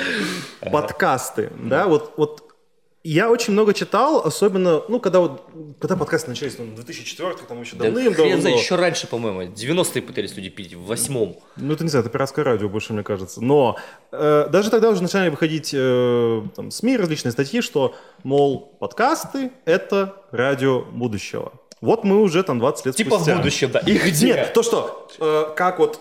подкасты, 0.73 1.51
да, 1.63 1.87
вот, 1.87 2.13
вот 2.17 2.43
я 3.11 3.31
очень 3.31 3.53
много 3.53 3.73
читал, 3.75 4.21
особенно, 4.25 4.83
ну, 4.89 5.01
когда 5.01 5.21
вот, 5.21 5.43
когда 5.81 5.97
подкасты 5.97 6.29
начались, 6.31 6.59
ну, 6.59 6.67
2004 6.75 7.35
там 7.49 7.61
еще 7.61 7.77
Да 7.77 7.85
давным-давно. 7.85 8.41
знает, 8.41 8.59
еще 8.59 8.75
раньше, 8.75 9.07
по-моему, 9.07 9.43
90-е 9.43 10.03
пытались 10.03 10.37
люди 10.37 10.51
пить, 10.51 10.75
в 10.75 10.85
восьмом. 10.85 11.37
Ну, 11.57 11.73
это 11.73 11.85
не 11.85 11.91
знаю, 11.91 12.05
это 12.05 12.13
пиратское 12.13 12.45
радио 12.45 12.69
больше, 12.69 12.93
мне 12.93 13.03
кажется. 13.03 13.43
Но 13.43 13.77
э, 14.13 14.49
даже 14.51 14.71
тогда 14.71 14.91
уже 14.91 15.03
начали 15.03 15.29
выходить 15.31 15.71
э, 15.73 16.43
там, 16.55 16.71
СМИ, 16.71 16.97
различные 16.97 17.33
статьи, 17.33 17.61
что, 17.61 17.95
мол, 18.25 18.77
подкасты— 18.79 19.53
это 19.65 20.17
радио 20.31 20.81
будущего. 20.83 21.53
Вот 21.81 22.05
мы 22.05 22.21
уже 22.21 22.43
там 22.43 22.59
20 22.59 22.87
лет 22.87 22.97
Типа 22.97 23.17
спустя. 23.17 23.35
в 23.35 23.39
будущем, 23.39 23.71
да. 23.73 23.79
И 23.81 23.97
где? 23.97 24.27
Нет, 24.35 24.53
то 24.53 24.63
что, 24.63 25.09
э, 25.21 25.55
как 25.57 25.79
вот 25.79 26.01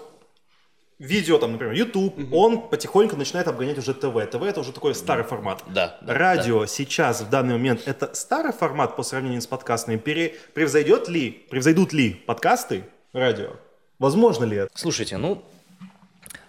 видео, 0.99 1.37
там, 1.37 1.51
например, 1.53 1.73
YouTube, 1.73 2.33
он 2.33 2.69
потихоньку 2.69 3.15
начинает 3.15 3.47
обгонять 3.47 3.77
уже 3.77 3.93
ТВ. 3.93 4.15
ТВ 4.31 4.41
это 4.41 4.59
уже 4.59 4.71
такой 4.71 4.95
старый 4.95 5.23
формат. 5.23 5.63
Да, 5.67 5.97
да, 6.01 6.13
Радио 6.13 6.65
сейчас, 6.65 7.21
в 7.21 7.29
данный 7.29 7.53
момент, 7.53 7.81
это 7.85 8.13
старый 8.13 8.51
формат 8.51 8.95
по 8.95 9.03
сравнению 9.03 9.41
с 9.41 9.47
подкастами. 9.47 9.97
Пере... 9.97 10.35
Превзойдет 10.53 11.07
ли, 11.09 11.31
превзойдут 11.49 11.93
ли 11.93 12.13
подкасты 12.13 12.83
радио? 13.13 13.51
Возможно 13.99 14.45
ли 14.45 14.57
это? 14.57 14.71
Слушайте, 14.75 15.17
ну, 15.17 15.43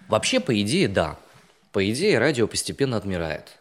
вообще, 0.08 0.40
по 0.40 0.58
идее, 0.60 0.88
да. 0.88 1.16
По 1.72 1.90
идее, 1.90 2.18
радио 2.18 2.46
постепенно 2.46 2.96
отмирает. 2.96 3.58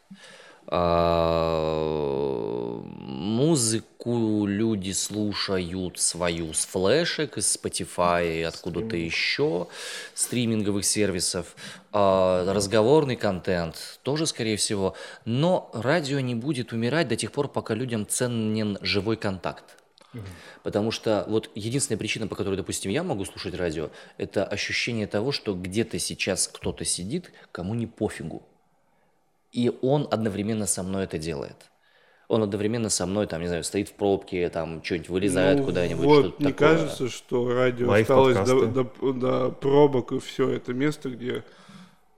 Музыку 3.17 4.45
люди 4.45 4.91
слушают 4.91 5.97
свою 5.97 6.53
с 6.53 6.67
флешек, 6.67 7.39
из 7.39 7.57
Spotify, 7.57 8.43
откуда-то 8.43 8.95
еще, 8.95 9.69
стриминговых 10.13 10.85
сервисов. 10.85 11.55
А, 11.91 12.45
Разговорный 12.53 13.15
контент 13.15 13.99
тоже, 14.03 14.27
скорее 14.27 14.55
всего. 14.55 14.93
Но 15.25 15.71
радио 15.73 16.19
не 16.19 16.35
будет 16.35 16.73
умирать 16.73 17.07
до 17.07 17.15
тех 17.15 17.31
пор, 17.31 17.47
пока 17.47 17.73
людям 17.73 18.05
ценен 18.07 18.77
живой 18.81 19.17
контакт. 19.17 19.81
Потому 20.61 20.91
что 20.91 21.25
вот 21.27 21.49
единственная 21.55 21.97
причина, 21.97 22.27
по 22.27 22.35
которой, 22.35 22.55
допустим, 22.55 22.91
я 22.91 23.01
могу 23.01 23.25
слушать 23.25 23.55
радио, 23.55 23.89
это 24.19 24.45
ощущение 24.45 25.07
того, 25.07 25.31
что 25.31 25.55
где-то 25.55 25.97
сейчас 25.97 26.47
кто-то 26.47 26.85
сидит, 26.85 27.31
кому 27.51 27.73
не 27.73 27.87
пофигу. 27.87 28.43
И 29.51 29.75
он 29.81 30.07
одновременно 30.11 30.67
со 30.67 30.83
мной 30.83 31.05
это 31.05 31.17
делает. 31.17 31.55
Он 32.27 32.43
одновременно 32.43 32.89
со 32.89 33.05
мной, 33.05 33.25
там, 33.25 33.41
не 33.41 33.47
знаю, 33.47 33.63
стоит 33.63 33.87
в 33.87 33.93
пробке, 33.93 34.49
там, 34.49 34.83
что-нибудь 34.83 35.09
вылезает 35.09 35.59
Ну, 35.59 35.65
куда-нибудь, 35.65 36.05
Вот, 36.05 36.25
что-то 36.25 36.43
не 36.43 36.51
такое. 36.51 36.69
кажется, 36.77 37.09
что 37.09 37.53
радио 37.53 37.87
Лайв 37.87 38.09
осталось 38.09 38.37
до, 38.49 38.65
до- 38.65 39.13
до 39.13 39.49
пробок 39.51 40.11
и 40.11 40.19
все 40.19 40.49
это 40.49 40.73
место, 40.73 41.09
где, 41.09 41.45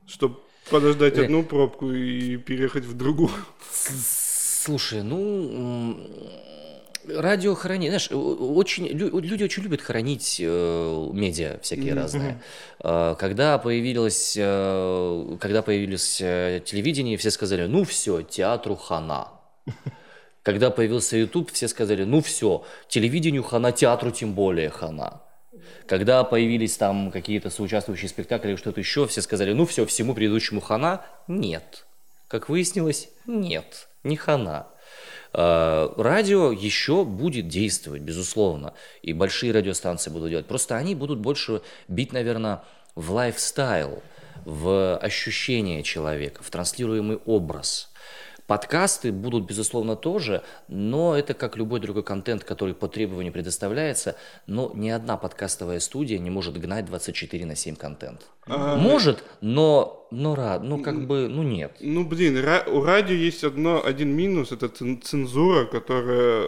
чтобы 0.07 0.37
подождать 0.71 1.15
Э. 1.19 1.25
одну 1.25 1.43
пробку 1.43 1.91
и 1.91 2.37
переехать 2.37 2.85
в 2.85 2.97
другую. 2.97 3.29
Слушай, 3.71 5.03
ну, 5.03 5.95
радио 7.07 7.53
хранит, 7.53 7.89
знаешь, 7.89 8.09
очень, 8.11 8.87
лю- 8.87 9.19
люди 9.19 9.43
очень 9.43 9.61
любят 9.61 9.81
хранить 9.81 10.37
э, 10.43 11.09
медиа 11.13 11.59
всякие 11.61 11.93
разные. 11.93 12.41
Э, 12.79 13.15
Когда 13.19 13.59
появилось, 13.59 14.35
э, 14.39 15.37
когда 15.39 15.61
появилось 15.61 16.19
э, 16.19 16.61
телевидение, 16.65 17.15
все 17.17 17.29
сказали, 17.29 17.67
ну 17.67 17.83
все, 17.83 18.23
театру 18.23 18.75
хана. 18.75 19.27
Когда 20.49 20.71
появился 20.71 21.15
YouTube, 21.15 21.51
все 21.51 21.67
сказали, 21.67 22.05
ну 22.05 22.21
все, 22.21 22.65
телевидению 22.87 23.43
хана, 23.43 23.71
театру 23.71 24.09
тем 24.09 24.33
более 24.33 24.71
хана. 24.71 25.21
Когда 25.85 26.23
появились 26.23 26.75
там 26.75 27.11
какие-то 27.11 27.51
соучаствующие 27.51 28.09
спектакли 28.09 28.49
или 28.49 28.55
что-то 28.55 28.79
еще, 28.79 29.05
все 29.05 29.21
сказали, 29.21 29.53
ну 29.53 29.67
все, 29.67 29.85
всему 29.85 30.15
предыдущему 30.15 30.59
хана. 30.59 31.05
Нет. 31.27 31.85
Как 32.27 32.49
выяснилось, 32.49 33.09
нет, 33.27 33.89
не 34.03 34.15
хана. 34.15 34.69
Э, 35.33 35.89
Радио 35.95 36.51
еще 36.51 37.05
будет 37.05 37.47
действовать, 37.47 38.01
безусловно, 38.01 38.73
и 39.03 39.13
большие 39.13 39.51
радиостанции 39.51 40.09
будут 40.09 40.31
делать. 40.31 40.47
Просто 40.47 40.77
они 40.77 40.95
будут 40.95 41.19
больше 41.19 41.61
бить, 41.87 42.11
наверное, 42.11 42.63
в 42.95 43.11
лайфстайл, 43.11 44.01
в 44.45 44.97
ощущение 44.97 45.83
человека, 45.83 46.41
в 46.41 46.49
транслируемый 46.49 47.19
образ. 47.25 47.88
Подкасты 48.49 49.11
будут, 49.11 49.45
безусловно, 49.45 49.95
тоже, 49.95 50.41
но 50.67 51.15
это 51.15 51.35
как 51.35 51.55
любой 51.55 51.79
другой 51.79 52.01
контент, 52.01 52.43
который 52.43 52.73
по 52.73 52.87
требованию 52.87 53.31
предоставляется, 53.31 54.15
но 54.47 54.71
ни 54.73 54.89
одна 54.89 55.17
подкастовая 55.17 55.79
студия 55.79 56.17
не 56.17 56.31
может 56.31 56.57
гнать 56.59 56.85
24 56.85 57.45
на 57.45 57.55
7 57.55 57.75
контент. 57.75 58.21
А, 58.47 58.75
Может, 58.75 59.23
но, 59.41 60.07
но 60.09 60.33
рад, 60.33 60.63
ну 60.63 60.81
как 60.81 61.05
бы, 61.05 61.27
ну 61.29 61.43
нет. 61.43 61.77
Ну, 61.79 62.03
блин, 62.07 62.37
ра- 62.37 62.67
у 62.67 62.83
радио 62.83 63.15
есть 63.15 63.43
одно, 63.43 63.85
один 63.85 64.09
минус, 64.15 64.51
это 64.51 64.67
цен- 64.67 64.99
цензура, 64.99 65.65
которая 65.65 66.47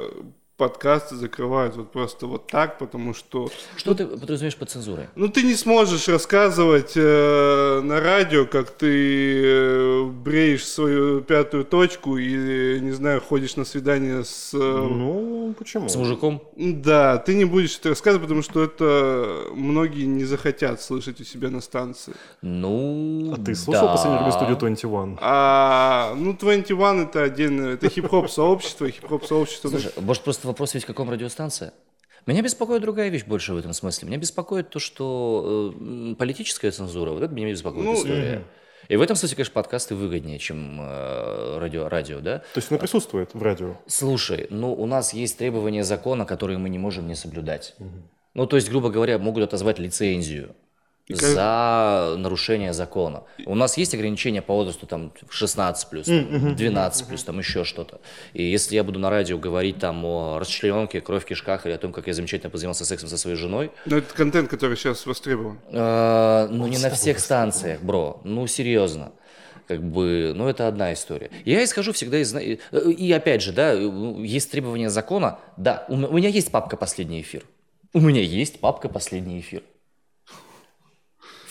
подкасты 0.61 1.15
закрывают 1.15 1.75
вот 1.75 1.91
просто 1.91 2.27
вот 2.27 2.45
так, 2.45 2.77
потому 2.77 3.15
что 3.15 3.49
Что 3.77 3.95
ты 3.95 4.05
подразумеваешь 4.05 4.55
под 4.55 4.69
цензурой? 4.69 5.07
Ну, 5.15 5.27
ты 5.27 5.41
не 5.41 5.55
сможешь 5.55 6.07
рассказывать 6.07 6.93
э, 6.95 7.81
на 7.83 7.99
радио, 7.99 8.45
как 8.45 8.69
ты 8.69 9.41
э, 9.43 10.03
бреешь 10.05 10.67
свою 10.67 11.21
пятую 11.21 11.65
точку 11.65 12.17
и, 12.17 12.79
не 12.79 12.91
знаю, 12.91 13.21
ходишь 13.21 13.55
на 13.55 13.65
свидание 13.65 14.23
с... 14.23 14.53
э, 14.53 14.57
Ну, 14.57 15.55
почему? 15.57 15.89
С 15.89 15.95
мужиком? 15.95 16.43
Да, 16.55 17.17
ты 17.17 17.33
не 17.33 17.45
будешь 17.45 17.79
это 17.79 17.89
рассказывать, 17.89 18.21
потому 18.27 18.43
что 18.43 18.61
это 18.63 19.45
многие 19.55 20.05
не 20.05 20.25
захотят 20.25 20.79
слышать 20.79 21.19
у 21.21 21.23
себя 21.23 21.49
на 21.49 21.61
станции. 21.61 22.13
Ну, 22.43 23.33
А 23.33 23.43
ты 23.43 23.55
слушал 23.55 23.87
да. 23.87 23.93
последнюю 23.93 24.19
время 24.19 24.31
студию 24.31 24.57
21? 24.57 25.17
А, 25.21 26.13
ну, 26.15 26.33
21 26.39 27.01
это 27.07 27.23
отдельно, 27.23 27.69
это 27.69 27.89
хип-хоп 27.89 28.29
сообщество, 28.29 28.87
хип-хоп 28.89 29.25
сообщество. 29.25 29.69
Слушай, 29.69 29.91
может, 30.01 30.23
просто 30.23 30.47
вопрос 30.51 30.73
ведь 30.73 30.83
в 30.83 30.87
каком 30.87 31.09
радиостанция? 31.09 31.73
Меня 32.25 32.41
беспокоит 32.41 32.81
другая 32.81 33.09
вещь 33.09 33.25
больше 33.25 33.53
в 33.53 33.57
этом 33.57 33.73
смысле. 33.73 34.07
Меня 34.07 34.17
беспокоит 34.17 34.69
то, 34.69 34.79
что 34.79 35.73
э, 35.75 36.15
политическая 36.15 36.69
цензура, 36.71 37.11
вот 37.11 37.23
это 37.23 37.33
меня 37.33 37.49
беспокоит 37.49 37.83
Ну, 37.83 37.95
история. 37.95 38.43
И 38.87 38.95
в 38.95 39.01
этом 39.01 39.15
смысле, 39.15 39.37
конечно, 39.37 39.53
подкасты 39.53 39.95
выгоднее, 39.95 40.37
чем 40.37 40.79
э, 40.81 41.57
радио, 41.59 41.87
радио, 41.89 42.19
да? 42.19 42.39
То 42.39 42.57
есть 42.57 42.69
она 42.69 42.79
присутствует 42.79 43.33
в 43.33 43.41
радио? 43.41 43.77
Слушай, 43.87 44.47
ну 44.49 44.73
у 44.73 44.85
нас 44.85 45.13
есть 45.13 45.37
требования 45.37 45.83
закона, 45.83 46.25
которые 46.25 46.57
мы 46.57 46.69
не 46.69 46.77
можем 46.77 47.07
не 47.07 47.15
соблюдать. 47.15 47.75
Ну, 48.33 48.45
то 48.47 48.55
есть, 48.55 48.69
грубо 48.69 48.89
говоря, 48.89 49.17
могут 49.17 49.43
отозвать 49.43 49.79
лицензию 49.79 50.55
как- 51.07 51.17
за 51.17 52.15
нарушение 52.17 52.73
закона. 52.73 53.23
У 53.45 53.55
нас 53.55 53.77
есть 53.77 53.93
ограничения 53.93 54.41
по 54.41 54.53
возрасту 54.53 54.85
там 54.87 55.11
16 55.29 55.89
плюс, 55.89 56.05
там, 56.07 56.55
12 56.55 57.07
плюс, 57.07 57.23
там 57.23 57.39
еще 57.39 57.63
что-то. 57.63 57.99
И 58.33 58.43
если 58.43 58.75
я 58.75 58.83
буду 58.83 58.99
на 58.99 59.09
радио 59.09 59.37
говорить 59.37 59.77
там 59.79 60.03
о 60.05 60.39
расчлененке, 60.39 61.01
кровь 61.01 61.23
в 61.23 61.25
кишках 61.25 61.65
или 61.65 61.73
о 61.73 61.77
том, 61.77 61.91
как 61.91 62.07
я 62.07 62.13
замечательно 62.13 62.49
позанимался 62.49 62.85
сексом 62.85 63.09
со 63.09 63.17
своей 63.17 63.35
женой, 63.37 63.71
Но 63.85 63.97
это 63.97 64.13
контент, 64.13 64.49
который 64.49 64.77
сейчас 64.77 65.05
востребован. 65.05 65.59
э, 65.69 66.47
ну 66.49 66.67
не 66.67 66.77
на 66.77 66.89
всех 66.91 67.19
станциях, 67.19 67.81
бро, 67.81 68.21
ну 68.23 68.47
серьезно. 68.47 69.11
Как 69.67 69.81
бы, 69.83 70.33
ну 70.35 70.47
это 70.49 70.67
одна 70.67 70.91
история. 70.91 71.29
Я 71.45 71.63
исхожу 71.63 71.93
всегда 71.93 72.17
из... 72.17 72.29
зна- 72.29 72.41
И 72.41 73.11
опять 73.13 73.41
же, 73.41 73.53
да, 73.53 73.71
есть 73.71 74.51
требования 74.51 74.89
закона. 74.89 75.39
Да, 75.55 75.85
у 75.87 75.95
меня 75.95 76.27
есть 76.27 76.51
папка 76.51 76.75
«Последний 76.75 77.21
эфир». 77.21 77.43
У 77.93 77.99
меня 78.01 78.21
есть 78.21 78.59
папка 78.59 78.89
«Последний 78.89 79.39
эфир» 79.39 79.63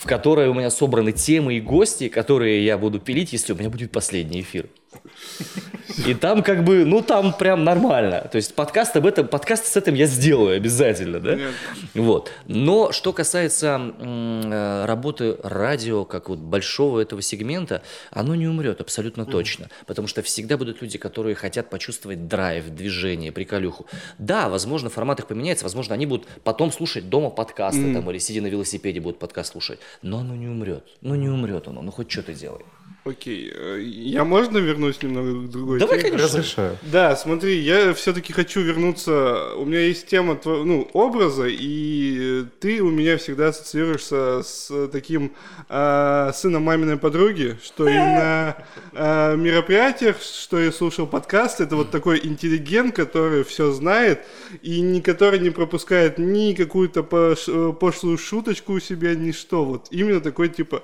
в 0.01 0.07
которой 0.07 0.49
у 0.49 0.55
меня 0.55 0.71
собраны 0.71 1.11
темы 1.11 1.57
и 1.57 1.61
гости, 1.61 2.09
которые 2.09 2.65
я 2.65 2.79
буду 2.79 2.99
пилить, 2.99 3.33
если 3.33 3.53
у 3.53 3.55
меня 3.55 3.69
будет 3.69 3.91
последний 3.91 4.41
эфир. 4.41 4.67
И 6.05 6.13
там 6.13 6.43
как 6.43 6.63
бы, 6.63 6.85
ну 6.85 7.01
там 7.01 7.33
прям 7.33 7.63
нормально. 7.63 8.27
То 8.31 8.37
есть 8.37 8.55
подкаст 8.55 8.95
об 8.95 9.05
этом, 9.05 9.27
подкаст 9.27 9.65
с 9.65 9.75
этим 9.75 9.93
я 9.93 10.05
сделаю 10.05 10.55
обязательно, 10.55 11.19
да? 11.19 11.35
Нет. 11.35 11.51
Вот. 11.93 12.31
Но 12.47 12.91
что 12.91 13.13
касается 13.13 13.93
э, 13.99 14.85
работы 14.85 15.37
радио, 15.43 16.05
как 16.05 16.29
вот 16.29 16.39
большого 16.39 16.99
этого 16.99 17.21
сегмента, 17.21 17.81
оно 18.11 18.35
не 18.35 18.47
умрет 18.47 18.81
абсолютно 18.81 19.25
точно. 19.25 19.69
Потому 19.85 20.07
что 20.07 20.21
всегда 20.21 20.57
будут 20.57 20.81
люди, 20.81 20.97
которые 20.97 21.35
хотят 21.35 21.69
почувствовать 21.69 22.27
драйв, 22.27 22.69
движение, 22.69 23.31
приколюху. 23.31 23.85
Да, 24.17 24.49
возможно, 24.49 24.89
формат 24.89 25.19
их 25.19 25.27
поменяется, 25.27 25.65
возможно, 25.65 25.93
они 25.93 26.05
будут 26.05 26.27
потом 26.43 26.71
слушать 26.71 27.09
дома 27.09 27.29
подкасты 27.29 27.93
там, 27.93 28.09
или 28.09 28.17
сидя 28.17 28.41
на 28.41 28.47
велосипеде 28.47 28.99
будут 28.99 29.19
подкаст 29.19 29.51
слушать. 29.51 29.79
Но 30.01 30.19
оно 30.19 30.35
не 30.35 30.47
умрет. 30.47 30.85
Ну 31.01 31.15
не 31.15 31.29
умрет 31.29 31.67
оно, 31.67 31.81
ну 31.81 31.91
хоть 31.91 32.11
что 32.11 32.23
ты 32.23 32.33
делай. 32.33 32.61
Окей, 33.03 33.51
э, 33.51 33.81
я 33.81 34.23
можно 34.23 34.59
вернусь 34.59 35.01
немного 35.01 35.47
к 35.47 35.49
другой 35.49 35.79
Давай, 35.79 35.97
теме? 35.97 36.11
конечно. 36.11 36.27
Разрешаю. 36.27 36.77
Да, 36.83 37.15
смотри, 37.15 37.57
я 37.57 37.95
все-таки 37.95 38.31
хочу 38.31 38.61
вернуться. 38.61 39.55
У 39.55 39.65
меня 39.65 39.79
есть 39.79 40.05
тема 40.05 40.39
ну, 40.45 40.87
образа, 40.93 41.47
и 41.49 42.45
ты 42.59 42.79
у 42.83 42.91
меня 42.91 43.17
всегда 43.17 43.47
ассоциируешься 43.47 44.43
с 44.43 44.87
таким 44.89 45.31
а, 45.67 46.31
сыном 46.33 46.61
маминой 46.61 46.97
подруги, 46.97 47.57
что 47.63 47.89
и 47.89 47.93
на 47.93 48.57
а, 48.93 49.35
мероприятиях, 49.35 50.17
что 50.21 50.59
я 50.59 50.71
слушал 50.71 51.07
подкаст, 51.07 51.59
это 51.59 51.75
вот 51.77 51.89
такой 51.89 52.19
интеллигент, 52.23 52.95
который 52.95 53.43
все 53.43 53.71
знает, 53.71 54.27
и 54.61 54.79
не, 54.79 55.01
который 55.01 55.39
не 55.39 55.49
пропускает 55.49 56.19
ни 56.19 56.53
какую-то 56.53 57.01
пош- 57.01 57.73
пошлую 57.79 58.19
шуточку 58.19 58.73
у 58.73 58.79
себя, 58.79 59.15
ни 59.15 59.31
что. 59.31 59.65
Вот 59.65 59.87
именно 59.89 60.21
такой 60.21 60.49
типа. 60.49 60.83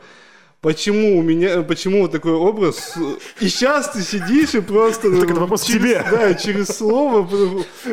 Почему 0.62 1.20
у 1.20 1.22
меня, 1.22 1.62
почему 1.62 2.02
вот 2.02 2.12
такой 2.12 2.34
образ? 2.34 2.98
И 3.40 3.48
сейчас 3.48 3.90
ты 3.92 4.02
сидишь 4.02 4.56
и 4.56 4.60
просто... 4.60 5.12
Так 5.16 5.30
это 5.30 5.40
вопрос 5.40 5.64
через- 5.64 5.82
тебе. 5.82 6.06
Да, 6.10 6.34
через 6.34 6.68
слово 6.68 7.28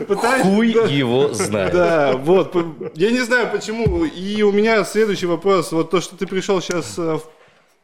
пытаешься... 0.09 0.44
Хуй 0.44 0.72
да. 0.72 0.85
его 0.87 1.35
знает. 1.35 1.72
Да, 1.74 2.16
вот. 2.16 2.57
Я 2.94 3.11
не 3.11 3.20
знаю 3.20 3.50
почему. 3.53 4.05
И 4.05 4.42
у 4.42 4.50
меня 4.50 4.83
следующий 4.85 5.27
вопрос. 5.27 5.72
Вот 5.72 5.90
то, 5.90 6.00
что 6.00 6.16
ты 6.16 6.27
пришел 6.27 6.62
сейчас 6.62 6.96
в 6.96 7.22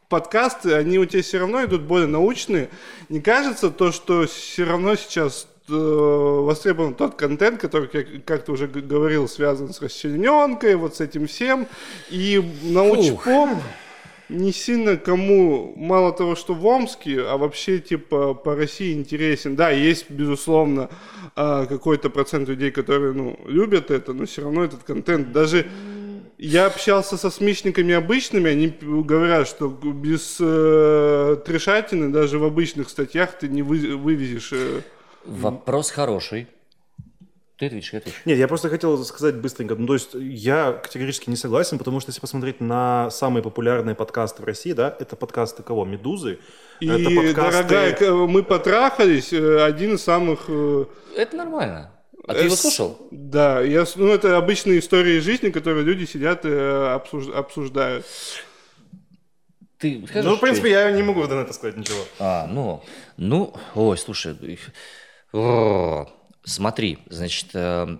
подкасты, 0.09 0.73
они 0.73 0.97
у 0.97 1.05
тебя 1.05 1.21
все 1.21 1.37
равно 1.37 1.63
идут 1.63 1.83
более 1.83 2.07
научные. 2.07 2.69
Не 3.07 3.21
кажется 3.21 3.69
то, 3.69 3.91
что 3.91 4.25
все 4.25 4.65
равно 4.65 4.95
сейчас 4.95 5.47
э, 5.69 5.73
востребован 5.73 6.95
тот 6.95 7.15
контент, 7.15 7.61
который, 7.61 7.87
как, 7.87 8.07
как 8.25 8.45
ты 8.45 8.51
уже 8.51 8.67
говорил, 8.67 9.27
связан 9.29 9.73
с 9.73 9.81
расчлененкой, 9.81 10.75
вот 10.75 10.95
с 10.95 11.01
этим 11.01 11.27
всем. 11.27 11.67
И 12.09 12.43
научпоп... 12.63 13.49
не 14.31 14.51
сильно 14.51 14.97
кому, 14.97 15.73
мало 15.75 16.11
того, 16.13 16.35
что 16.35 16.53
в 16.53 16.65
Омске, 16.65 17.21
а 17.21 17.37
вообще, 17.37 17.79
типа, 17.79 18.33
по 18.33 18.55
России 18.55 18.93
интересен. 18.93 19.55
Да, 19.55 19.69
есть, 19.69 20.09
безусловно, 20.09 20.89
а, 21.35 21.65
какой-то 21.65 22.09
процент 22.09 22.49
людей, 22.49 22.71
которые, 22.71 23.13
ну, 23.13 23.39
любят 23.45 23.91
это, 23.91 24.13
но 24.13 24.25
все 24.25 24.43
равно 24.43 24.63
этот 24.63 24.83
контент, 24.83 25.31
даже 25.31 25.67
я 26.37 26.65
общался 26.65 27.17
со 27.17 27.29
смешниками 27.29 27.93
обычными, 27.93 28.49
они 28.49 28.73
говорят, 28.81 29.47
что 29.47 29.67
без 29.67 30.37
э, 30.39 31.37
трешатины 31.45 32.09
даже 32.09 32.39
в 32.39 32.43
обычных 32.43 32.89
статьях 32.89 33.37
ты 33.37 33.47
не 33.47 33.61
вы, 33.61 33.95
вывезешь. 33.95 34.51
Э, 34.51 34.81
Вопрос 35.25 35.91
хороший. 35.91 36.47
Ты 37.61 37.67
ответишь, 37.67 37.93
я 37.93 37.99
отвечу. 37.99 38.17
Нет, 38.25 38.39
я 38.39 38.47
просто 38.47 38.69
хотел 38.69 39.05
сказать 39.05 39.35
быстренько. 39.35 39.75
Ну, 39.75 39.85
то 39.85 39.93
есть 39.93 40.15
я 40.15 40.71
категорически 40.71 41.29
не 41.29 41.35
согласен, 41.35 41.77
потому 41.77 41.99
что 41.99 42.09
если 42.09 42.19
посмотреть 42.19 42.59
на 42.59 43.11
самые 43.11 43.43
популярные 43.43 43.93
подкасты 43.93 44.41
в 44.41 44.45
России, 44.45 44.73
да, 44.73 44.97
это 44.99 45.15
подкасты 45.15 45.61
кого? 45.61 45.85
«Медузы». 45.85 46.39
И, 46.79 46.87
это 46.87 47.11
подкасты... 47.15 47.63
дорогая, 47.69 48.13
мы 48.25 48.41
потрахались, 48.41 49.31
э, 49.31 49.63
один 49.63 49.93
из 49.93 50.01
самых... 50.01 50.45
э, 50.47 50.85
Это 51.15 51.35
нормально. 51.35 51.91
А 52.27 52.33
ты 52.33 52.45
его 52.45 52.55
С- 52.55 52.61
слушал? 52.61 52.97
Да, 53.11 53.61
я, 53.61 53.85
ну 53.95 54.07
это 54.07 54.37
обычные 54.37 54.79
истории 54.79 55.19
жизни, 55.19 55.51
которые 55.51 55.83
люди 55.85 56.05
сидят 56.05 56.45
и 56.45 56.49
э, 56.49 56.95
обсуж- 56.95 57.31
обсуждают. 57.31 58.07
Ты 59.77 60.03
скажешь, 60.07 60.31
Ну, 60.31 60.35
в 60.35 60.39
принципе, 60.39 60.71
я 60.71 60.89
не 60.89 61.03
могу 61.03 61.21
на 61.27 61.41
это 61.41 61.53
сказать 61.53 61.77
ничего. 61.77 61.99
А, 62.17 62.47
ну, 62.47 62.81
ну, 63.17 63.53
ой, 63.75 63.99
слушай, 63.99 64.35
о, 65.31 66.07
смотри, 66.43 66.99
значит, 67.09 67.47
э, 67.53 67.97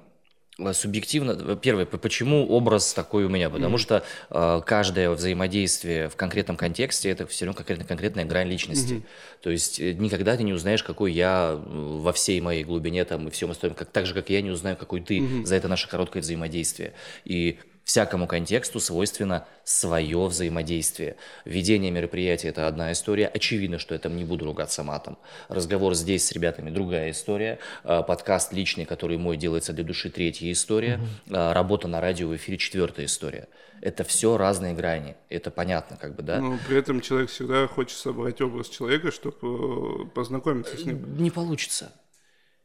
субъективно, 0.73 1.55
первое, 1.55 1.85
п- 1.85 1.97
почему 1.97 2.47
образ 2.47 2.93
такой 2.93 3.23
у 3.25 3.29
меня? 3.29 3.49
Потому 3.49 3.77
что 3.79 4.03
э, 4.29 4.61
каждое 4.65 5.09
взаимодействие 5.09 6.07
в 6.09 6.15
конкретном 6.15 6.55
контексте 6.55 7.09
это 7.09 7.25
все 7.25 7.45
равно 7.45 7.57
конкретно 7.57 7.85
конкретная 7.85 8.25
грань 8.25 8.47
личности. 8.47 8.95
То 9.41 9.49
есть 9.49 9.79
э, 9.79 9.93
никогда 9.93 10.37
ты 10.37 10.43
не 10.43 10.53
узнаешь, 10.53 10.83
какой 10.83 11.13
я 11.13 11.53
э, 11.55 11.59
во 11.65 12.13
всей 12.13 12.39
моей 12.41 12.63
глубине 12.63 13.05
там 13.05 13.27
и 13.27 13.31
всем 13.31 13.49
остальном, 13.51 13.75
как, 13.75 13.89
так 13.91 14.05
же, 14.05 14.13
как 14.13 14.29
я 14.29 14.41
не 14.41 14.51
узнаю, 14.51 14.75
какой 14.77 15.01
ты 15.01 15.19
за 15.45 15.55
это 15.55 15.67
наше 15.67 15.87
короткое 15.89 16.21
взаимодействие. 16.21 16.93
И 17.25 17.57
всякому 17.83 18.27
контексту 18.27 18.79
свойственно 18.79 19.47
свое 19.63 20.25
взаимодействие. 20.25 21.15
Ведение 21.45 21.91
мероприятия– 21.91 22.47
это 22.49 22.67
одна 22.67 22.91
история. 22.91 23.27
Очевидно, 23.27 23.79
что 23.79 23.93
я 23.93 23.99
там 23.99 24.15
не 24.15 24.23
буду 24.23 24.45
ругаться 24.45 24.83
матом. 24.83 25.17
Разговор 25.49 25.93
здесь 25.95 26.25
с 26.27 26.31
ребятами– 26.31 26.69
другая 26.71 27.11
история. 27.11 27.59
А, 27.83 28.03
Подкаст 28.03 28.53
личный, 28.53 28.85
который 28.85 29.17
мой 29.17 29.37
делается 29.37 29.73
для 29.73 29.83
души– 29.83 30.09
третья 30.11 30.51
история. 30.51 30.99
А, 31.29 31.53
Работа 31.53 31.87
на 31.87 32.01
радио 32.01 32.27
в 32.27 32.35
эфире– 32.35 32.57
четвертая 32.59 33.05
история. 33.05 33.47
Это 33.81 34.03
все 34.03 34.37
разные 34.37 34.73
грани. 34.73 35.15
Это 35.29 35.49
понятно, 35.49 35.97
как 35.97 36.15
бы, 36.15 36.21
да? 36.21 36.39
Но 36.39 36.59
при 36.67 36.77
этом 36.77 37.01
человек 37.01 37.31
всегда 37.31 37.67
хочет 37.67 37.97
собрать 37.97 38.39
образ 38.39 38.69
человека, 38.69 39.11
чтобы 39.11 40.07
познакомиться 40.09 40.77
с 40.77 40.85
ним. 40.85 41.17
Не 41.17 41.31
получится. 41.31 41.91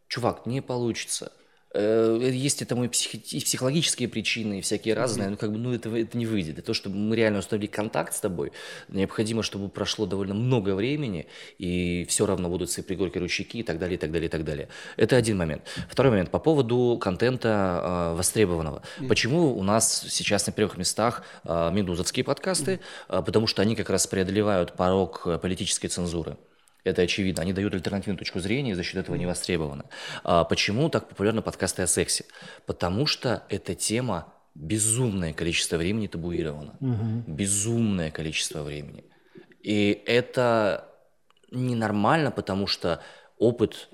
Чувак, 0.08 0.46
не 0.46 0.60
получится. 0.60 1.32
Э, 1.78 2.30
Есть 2.46 2.62
этому 2.62 2.84
и, 2.84 2.88
психи- 2.88 3.36
и 3.36 3.40
психологические 3.40 4.08
причины, 4.08 4.58
и 4.58 4.60
всякие 4.62 4.94
разные, 4.94 5.28
но 5.28 5.36
как 5.36 5.52
бы, 5.52 5.58
ну, 5.58 5.74
это, 5.74 5.90
это 5.94 6.16
не 6.16 6.24
выйдет. 6.26 6.54
Для 6.54 6.62
того, 6.62 6.74
чтобы 6.74 6.96
мы 6.96 7.14
реально 7.16 7.40
установили 7.40 7.70
контакт 7.70 8.14
с 8.14 8.20
тобой, 8.20 8.52
необходимо, 8.88 9.42
чтобы 9.42 9.68
прошло 9.68 10.06
довольно 10.06 10.34
много 10.34 10.74
времени, 10.74 11.26
и 11.58 12.06
все 12.08 12.24
равно 12.24 12.48
будут 12.48 12.70
свои 12.70 12.84
пригорки, 12.84 13.18
ручейки 13.18 13.58
и 13.58 13.62
так 13.62 13.78
далее, 13.78 13.96
и 13.96 13.98
так 13.98 14.10
далее, 14.10 14.26
и 14.26 14.30
так 14.30 14.44
далее. 14.44 14.68
Это 14.96 15.16
один 15.16 15.36
момент. 15.36 15.62
Второй 15.90 16.10
момент 16.10 16.30
по 16.30 16.38
поводу 16.38 16.98
контента 17.00 17.82
э, 17.82 18.16
востребованного. 18.16 18.82
Почему 19.08 19.56
у 19.56 19.62
нас 19.62 20.06
сейчас 20.08 20.46
на 20.46 20.52
первых 20.52 20.78
местах 20.78 21.22
э, 21.44 21.70
медузовские 21.72 22.24
подкасты? 22.24 22.80
Э, 23.08 23.22
потому 23.24 23.46
что 23.46 23.60
они 23.62 23.76
как 23.76 23.90
раз 23.90 24.06
преодолевают 24.06 24.72
порог 24.72 25.22
э, 25.26 25.38
политической 25.38 25.88
цензуры. 25.88 26.36
Это 26.86 27.02
очевидно. 27.02 27.42
Они 27.42 27.52
дают 27.52 27.74
альтернативную 27.74 28.16
точку 28.16 28.38
зрения 28.38 28.70
и 28.70 28.74
за 28.74 28.84
счет 28.84 28.96
этого 28.96 29.16
не 29.16 29.26
востребованы. 29.26 29.84
А 30.22 30.44
почему 30.44 30.88
так 30.88 31.08
популярны 31.08 31.42
подкасты 31.42 31.82
о 31.82 31.86
сексе? 31.86 32.24
Потому 32.64 33.06
что 33.06 33.42
эта 33.48 33.74
тема 33.74 34.32
безумное 34.54 35.32
количество 35.32 35.76
времени 35.76 36.06
табуирована. 36.06 36.76
Безумное 37.26 38.10
количество 38.10 38.62
времени. 38.62 39.04
И 39.62 40.00
это 40.06 40.88
ненормально, 41.50 42.30
потому 42.30 42.68
что 42.68 43.02
опыт 43.36 43.88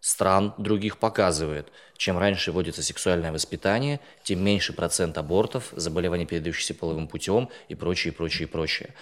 стран 0.00 0.52
других 0.58 0.98
показывает, 0.98 1.72
чем 1.96 2.18
раньше 2.18 2.52
вводится 2.52 2.82
сексуальное 2.82 3.32
воспитание, 3.32 4.00
тем 4.22 4.44
меньше 4.44 4.74
процент 4.74 5.16
абортов, 5.16 5.72
заболеваний, 5.72 6.26
передающихся 6.26 6.74
половым 6.74 7.08
путем 7.08 7.48
и 7.68 7.74
прочее, 7.74 8.12
прочее, 8.12 8.46
прочее. 8.46 8.92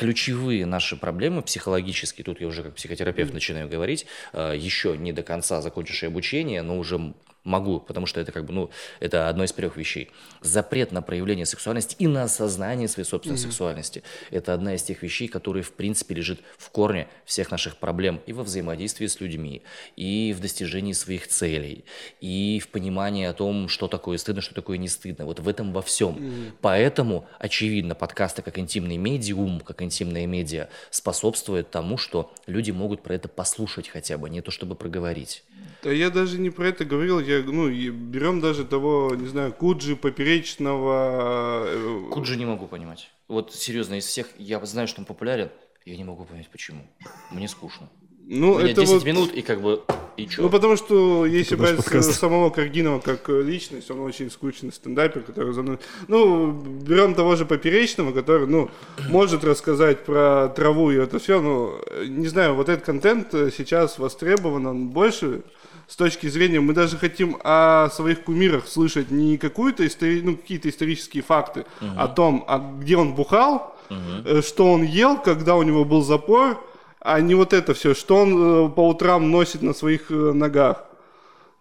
Ключевые 0.00 0.64
наши 0.64 0.96
проблемы 0.96 1.42
психологические, 1.42 2.24
тут 2.24 2.40
я 2.40 2.46
уже 2.46 2.62
как 2.62 2.74
психотерапевт 2.74 3.34
начинаю 3.34 3.68
говорить, 3.68 4.06
э, 4.32 4.54
еще 4.56 4.96
не 4.96 5.12
до 5.12 5.22
конца 5.22 5.60
закончивший 5.60 6.08
обучение, 6.08 6.62
но 6.62 6.78
уже 6.78 7.12
могу, 7.44 7.80
потому 7.80 8.06
что 8.06 8.20
это 8.20 8.32
как 8.32 8.44
бы, 8.44 8.52
ну, 8.52 8.70
это 9.00 9.28
одно 9.28 9.44
из 9.44 9.52
трех 9.52 9.76
вещей. 9.76 10.10
Запрет 10.42 10.92
на 10.92 11.02
проявление 11.02 11.46
сексуальности 11.46 11.96
и 11.98 12.06
на 12.06 12.24
осознание 12.24 12.88
своей 12.88 13.06
собственной 13.06 13.38
сексуальности. 13.38 14.02
Это 14.30 14.54
одна 14.54 14.74
из 14.74 14.82
тех 14.82 15.02
вещей, 15.02 15.28
которые, 15.28 15.62
в 15.62 15.72
принципе, 15.72 16.14
лежит 16.14 16.40
в 16.58 16.70
корне 16.70 17.08
всех 17.24 17.50
наших 17.50 17.76
проблем 17.76 18.20
и 18.26 18.32
во 18.32 18.42
взаимодействии 18.42 19.06
с 19.06 19.20
людьми, 19.20 19.62
и 19.96 20.34
в 20.36 20.40
достижении 20.40 20.92
своих 20.92 21.28
целей, 21.28 21.84
и 22.20 22.60
в 22.62 22.68
понимании 22.68 23.24
о 23.26 23.32
том, 23.32 23.68
что 23.68 23.88
такое 23.88 24.18
стыдно, 24.18 24.42
что 24.42 24.54
такое 24.54 24.78
не 24.78 24.88
стыдно. 24.88 25.24
Вот 25.24 25.40
в 25.40 25.48
этом 25.48 25.72
во 25.72 25.82
всем. 25.82 26.52
Поэтому, 26.60 27.26
очевидно, 27.38 27.94
подкасты 27.94 28.42
как 28.42 28.58
интимный 28.58 28.96
медиум, 28.96 29.60
как 29.60 29.82
интимное 29.82 30.26
медиа 30.26 30.68
способствуют 30.90 31.70
тому, 31.70 31.96
что 31.96 32.32
люди 32.46 32.70
могут 32.70 33.02
про 33.02 33.14
это 33.14 33.28
послушать 33.28 33.88
хотя 33.88 34.18
бы, 34.18 34.28
не 34.28 34.40
то 34.42 34.50
чтобы 34.50 34.74
проговорить. 34.74 35.44
Да 35.82 35.90
я 35.90 36.10
даже 36.10 36.38
не 36.38 36.50
про 36.50 36.68
это 36.68 36.84
говорил, 36.84 37.20
я, 37.20 37.42
ну, 37.42 37.70
берем 37.70 38.40
даже 38.40 38.64
того, 38.64 39.14
не 39.14 39.28
знаю, 39.28 39.52
Куджи, 39.52 39.96
Поперечного, 39.96 41.64
э, 41.66 42.08
Куджи 42.10 42.36
не 42.36 42.44
могу 42.44 42.66
понимать. 42.66 43.10
Вот 43.28 43.54
серьезно, 43.54 43.94
из 43.94 44.04
всех, 44.04 44.26
я 44.38 44.64
знаю, 44.66 44.88
что 44.88 45.00
он 45.00 45.06
популярен, 45.06 45.50
я 45.86 45.96
не 45.96 46.04
могу 46.04 46.24
понять, 46.24 46.48
почему. 46.50 46.86
Мне 47.30 47.48
скучно. 47.48 47.88
ну, 48.26 48.54
У 48.54 48.58
меня 48.58 48.72
это 48.72 48.82
10 48.82 48.92
вот... 48.92 49.04
минут, 49.04 49.32
и 49.32 49.40
как 49.40 49.62
бы, 49.62 49.82
и 50.18 50.26
чё? 50.26 50.42
Ну, 50.42 50.50
потому 50.50 50.76
что 50.76 51.24
если 51.24 51.54
брать 51.54 51.76
подкаст. 51.76 52.12
самого 52.12 52.50
Каргинова 52.50 53.00
как 53.00 53.30
личность, 53.30 53.90
он 53.90 54.00
очень 54.00 54.30
скучный 54.30 54.72
стендапер, 54.72 55.22
который 55.22 55.54
за 55.54 55.62
мной... 55.62 55.78
Ну, 56.08 56.52
берем 56.52 57.14
того 57.14 57.36
же 57.36 57.46
Поперечного, 57.46 58.12
который, 58.12 58.46
ну, 58.46 58.70
может 59.08 59.44
рассказать 59.44 60.04
про 60.04 60.48
траву 60.48 60.90
и 60.90 60.96
это 60.96 61.18
все, 61.18 61.40
но, 61.40 61.80
э, 61.86 62.04
не 62.06 62.28
знаю, 62.28 62.54
вот 62.54 62.68
этот 62.68 62.84
контент 62.84 63.32
э, 63.32 63.50
сейчас 63.56 63.98
востребован, 63.98 64.66
он 64.66 64.88
больше 64.90 65.42
с 65.90 65.96
точки 65.96 66.28
зрения, 66.28 66.60
мы 66.60 66.72
даже 66.72 66.96
хотим 66.96 67.36
о 67.42 67.88
своих 67.90 68.22
кумирах 68.22 68.68
слышать 68.68 69.10
не 69.10 69.38
какую-то 69.38 69.84
истори... 69.84 70.22
ну, 70.22 70.36
какие-то 70.36 70.68
исторические 70.68 71.24
факты 71.24 71.66
о 71.80 72.06
том, 72.06 72.44
а 72.46 72.58
где 72.58 72.96
он 72.96 73.14
бухал, 73.14 73.76
э, 73.90 74.40
что 74.40 74.72
он 74.72 74.84
ел, 74.84 75.20
когда 75.20 75.56
у 75.56 75.62
него 75.64 75.84
был 75.84 76.02
запор, 76.02 76.64
а 77.00 77.20
не 77.20 77.34
вот 77.34 77.52
это 77.52 77.74
все, 77.74 77.94
что 77.94 78.18
он 78.18 78.30
э, 78.30 78.68
по 78.68 78.88
утрам 78.88 79.30
носит 79.32 79.62
на 79.62 79.74
своих 79.74 80.12
э, 80.12 80.14
ногах. 80.14 80.84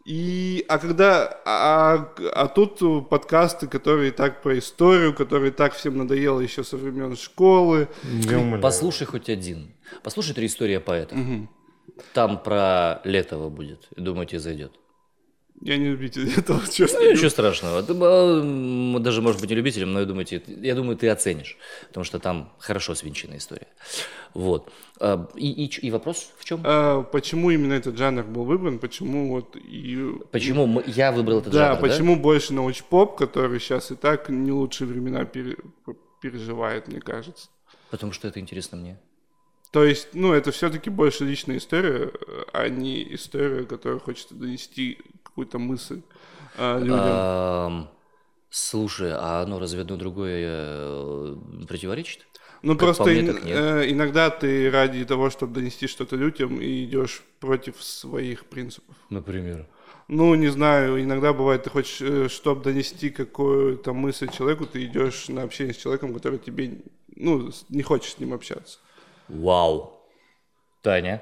И, 0.05 0.63
а 0.67 0.77
когда, 0.77 1.39
а, 1.45 2.09
а 2.34 2.47
тут 2.47 2.84
э, 2.84 3.01
подкасты, 3.09 3.67
которые 3.67 4.11
так 4.11 4.43
про 4.43 4.59
историю, 4.59 5.15
которые 5.15 5.51
так 5.51 5.73
всем 5.73 5.97
надоело 5.97 6.39
еще 6.39 6.63
со 6.63 6.77
времен 6.77 7.17
школы. 7.17 7.88
Послушай 8.61 9.07
хоть 9.07 9.27
один. 9.27 9.73
Послушай 10.03 10.36
три 10.36 10.45
истории 10.45 10.77
поэта. 10.77 11.15
Там 12.13 12.41
про 12.41 13.01
Летова 13.03 13.49
будет. 13.49 13.87
Думаю, 13.97 14.25
тебе 14.25 14.39
зайдет. 14.39 14.71
Я 15.61 15.75
не 15.77 15.89
любитель 15.89 16.31
этого, 16.37 16.61
честно. 16.71 16.99
Ну, 17.01 17.11
ничего 17.11 17.29
страшного. 17.29 17.83
Ты, 17.83 17.93
даже, 19.03 19.21
может 19.21 19.41
быть, 19.41 19.49
не 19.49 19.55
любителем, 19.57 19.91
но 19.91 19.99
я 19.99 20.05
думаю, 20.05 20.25
ты, 20.25 20.41
я 20.47 20.73
думаю, 20.73 20.95
ты 20.95 21.09
оценишь. 21.09 21.57
Потому 21.89 22.05
что 22.05 22.19
там 22.19 22.53
хорошо 22.59 22.95
свинченная 22.95 23.39
история. 23.39 23.67
Вот. 24.33 24.71
А, 25.01 25.27
И, 25.35 25.65
и, 25.65 25.87
и 25.87 25.91
вопрос 25.91 26.31
в 26.37 26.45
чем? 26.45 26.61
А, 26.63 27.03
почему 27.03 27.51
именно 27.51 27.73
этот 27.73 27.97
жанр 27.97 28.23
был 28.23 28.45
выбран? 28.45 28.79
Почему 28.79 29.31
вот 29.31 29.57
и... 29.57 29.97
Почему 30.31 30.65
мы- 30.65 30.83
я 30.87 31.11
выбрал 31.11 31.39
этот 31.39 31.51
Да, 31.51 31.73
жанр, 31.73 31.81
почему 31.81 32.15
больше 32.15 32.53
научпоп, 32.53 33.17
который 33.17 33.59
сейчас 33.59 33.91
и 33.91 33.95
так 33.95 34.29
не 34.29 34.51
лучшие 34.53 34.87
времена 34.87 35.25
пере- 35.25 35.57
переживает, 36.21 36.87
мне 36.87 37.01
кажется. 37.01 37.49
Потому 37.91 38.13
что 38.13 38.29
это 38.29 38.39
интересно 38.39 38.77
мне. 38.77 38.97
То 39.72 39.84
есть, 39.84 40.09
ну, 40.13 40.34
это 40.34 40.51
все-таки 40.51 40.89
больше 40.89 41.26
личная 41.26 41.57
история, 41.57 42.11
э, 42.11 42.43
а 42.53 42.70
не 42.70 43.13
история, 43.13 43.65
которая 43.65 43.99
хочет 43.99 44.28
донести 44.32 44.97
какую-то 45.24 45.59
мысль 45.59 46.01
э, 46.57 46.80
людям. 46.80 47.89
Слушай, 48.49 49.11
а 49.13 49.43
оно 49.43 49.59
разве 49.59 49.82
одно 49.82 49.95
другое 49.95 50.45
э, 50.47 51.36
противоречит? 51.67 52.26
ну, 52.63 52.74
как 52.74 52.80
просто 52.80 53.03
мне, 53.05 53.22
ин- 53.22 53.39
э, 53.45 53.91
иногда 53.91 54.32
ты 54.32 54.72
ради 54.72 55.05
того, 55.05 55.30
чтобы 55.30 55.53
донести 55.53 55.88
что-то 55.88 56.15
людям, 56.15 56.59
и 56.59 56.84
идешь 56.84 57.22
против 57.39 57.82
своих 57.82 58.45
принципов. 58.45 58.95
Например. 59.09 59.67
Ну, 60.07 60.34
не 60.34 60.47
знаю, 60.47 61.01
иногда 61.01 61.32
бывает, 61.32 61.63
ты 61.63 61.70
хочешь, 61.70 62.32
чтобы 62.32 62.63
донести 62.63 63.11
какую-то 63.11 63.93
мысль 63.93 64.28
человеку, 64.36 64.65
ты 64.65 64.84
идешь 64.86 65.30
на 65.30 65.43
общение 65.43 65.76
с 65.76 65.78
человеком, 65.78 66.13
который 66.13 66.39
тебе 66.39 66.82
ну, 67.15 67.51
не 67.70 67.84
хочешь 67.84 68.13
с 68.13 68.20
ним 68.20 68.34
общаться. 68.34 68.80
Вау. 69.30 69.93
Таня? 70.82 71.21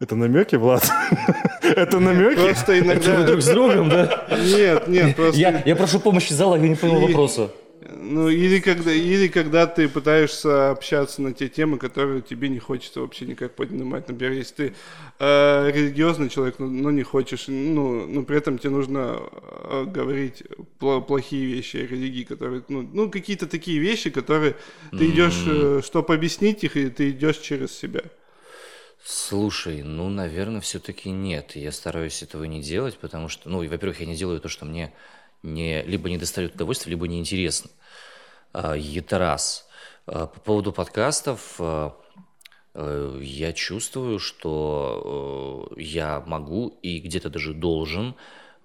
Это 0.00 0.16
намеки, 0.16 0.56
Влад? 0.56 0.88
Это 1.62 2.00
намеки? 2.00 2.40
Просто 2.40 2.78
иногда... 2.78 3.22
друг 3.24 3.42
с 3.42 3.48
другом, 3.48 3.90
да? 3.90 4.26
Нет, 4.30 4.88
нет, 4.88 5.16
просто... 5.16 5.38
Я, 5.38 5.76
прошу 5.76 6.00
помощи 6.00 6.32
зала, 6.32 6.56
я 6.56 6.68
не 6.68 6.74
понял 6.74 7.00
вопроса. 7.00 7.50
Ну, 7.82 8.28
или 8.28 8.60
когда, 8.60 8.92
или 8.92 9.28
когда 9.28 9.66
ты 9.66 9.88
пытаешься 9.88 10.70
общаться 10.70 11.22
на 11.22 11.32
те 11.32 11.48
темы, 11.48 11.78
которые 11.78 12.20
тебе 12.20 12.50
не 12.50 12.58
хочется 12.58 13.00
вообще 13.00 13.24
никак 13.24 13.54
поднимать. 13.54 14.06
Например, 14.06 14.32
если 14.32 14.54
ты 14.54 14.74
э, 15.18 15.70
религиозный 15.72 16.28
человек, 16.28 16.58
но, 16.58 16.66
но 16.66 16.90
не 16.90 17.02
хочешь, 17.02 17.44
ну, 17.48 18.06
но 18.06 18.22
при 18.22 18.36
этом 18.36 18.58
тебе 18.58 18.70
нужно 18.70 19.18
э, 19.22 19.84
говорить 19.86 20.42
пл- 20.78 21.02
плохие 21.02 21.46
вещи 21.46 21.78
о 21.78 21.86
религии, 21.86 22.24
которые, 22.24 22.62
ну, 22.68 22.82
ну 22.82 23.10
какие-то 23.10 23.46
такие 23.46 23.78
вещи, 23.78 24.10
которые 24.10 24.56
ты 24.98 25.08
идешь, 25.08 25.44
э, 25.46 25.80
чтобы 25.82 26.12
объяснить 26.12 26.62
их, 26.64 26.76
и 26.76 26.90
ты 26.90 27.10
идешь 27.10 27.38
через 27.38 27.72
себя. 27.72 28.02
Слушай, 29.02 29.82
ну, 29.82 30.10
наверное, 30.10 30.60
все-таки 30.60 31.10
нет. 31.10 31.56
Я 31.56 31.72
стараюсь 31.72 32.22
этого 32.22 32.44
не 32.44 32.60
делать, 32.60 32.98
потому 32.98 33.28
что, 33.28 33.48
ну, 33.48 33.66
во-первых, 33.66 34.00
я 34.00 34.06
не 34.06 34.14
делаю 34.16 34.40
то, 34.40 34.50
что 34.50 34.66
мне 34.66 34.92
не, 35.42 35.82
либо 35.82 36.08
не 36.08 36.18
достает 36.18 36.54
удовольствия, 36.54 36.90
либо 36.90 37.08
неинтересно. 37.08 37.70
А, 38.52 38.76
это 38.76 39.18
раз. 39.18 39.68
А, 40.06 40.26
по 40.26 40.40
поводу 40.40 40.72
подкастов, 40.72 41.56
а, 41.58 41.96
э, 42.74 43.20
я 43.22 43.52
чувствую, 43.52 44.18
что 44.18 45.68
э, 45.76 45.80
я 45.80 46.20
могу 46.26 46.78
и 46.82 46.98
где-то 46.98 47.30
даже 47.30 47.54
должен 47.54 48.16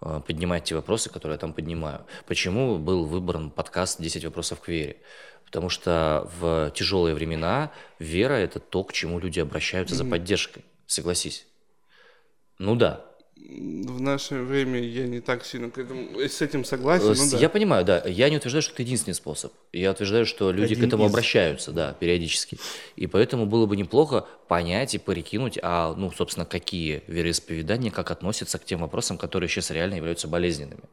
э, 0.01 0.21
поднимать 0.26 0.65
те 0.65 0.76
вопросы, 0.76 1.09
которые 1.09 1.36
я 1.36 1.39
там 1.39 1.53
поднимаю. 1.53 2.05
Почему 2.28 2.78
был 2.78 3.05
выбран 3.05 3.51
подкаст 3.51 3.99
«10 3.99 4.26
вопросов 4.26 4.61
к 4.61 4.67
вере»? 4.67 4.97
Потому 5.45 5.69
что 5.69 6.30
в 6.39 6.71
тяжелые 6.71 7.13
времена 7.13 7.71
вера– 7.99 8.34
это 8.34 8.59
то, 8.59 8.84
к 8.84 8.93
чему 8.93 9.19
люди 9.19 9.39
обращаются 9.39 9.95
за 9.95 10.03
поддержкой. 10.03 10.65
Согласись. 10.88 11.45
Ну 12.57 12.76
да, 12.76 13.05
В 13.48 14.02
наше 14.02 14.36
время 14.41 14.80
я 14.80 15.06
не 15.06 15.20
так 15.22 15.46
сильно 15.46 15.70
к 15.70 15.78
этому, 15.78 16.20
с 16.20 16.41
этим 16.41 16.66
согласен, 16.66 17.12
Э, 17.12 17.16
ну 17.16 17.32
да. 17.32 17.38
Я 17.38 17.50
понимаю, 17.50 17.86
да. 17.86 18.04
Я 18.06 18.30
не 18.30 18.38
утверждаю, 18.38 18.62
что 18.64 18.74
это 18.74 18.82
единственный 18.82 19.14
способ. 19.14 19.54
Я 19.72 19.91
утверждаю, 19.91 20.26
что 20.26 20.52
люди 20.52 20.74
Один 20.74 20.86
к 20.86 20.88
этому 20.88 21.06
из. 21.06 21.10
обращаются, 21.12 21.72
да, 21.72 21.93
периодически. 22.00 22.58
И 22.96 23.06
поэтому 23.08 23.46
было 23.46 23.66
бы 23.68 23.76
неплохо 23.78 24.26
понять 24.48 24.96
и 24.96 24.98
порекинуть, 24.98 25.60
а, 25.62 25.93
ну, 25.96 26.12
собственно, 26.12 26.46
какие 26.46 27.04
вероисповедания, 27.08 27.91
как 27.91 28.10
относятся 28.12 28.58
к 28.58 28.66
тем 28.66 28.80
вопросам, 28.82 29.18
которые 29.18 29.48
сейчас 29.50 29.70
реально 29.72 29.96
являются 29.96 30.28
болезненными. 30.28 30.84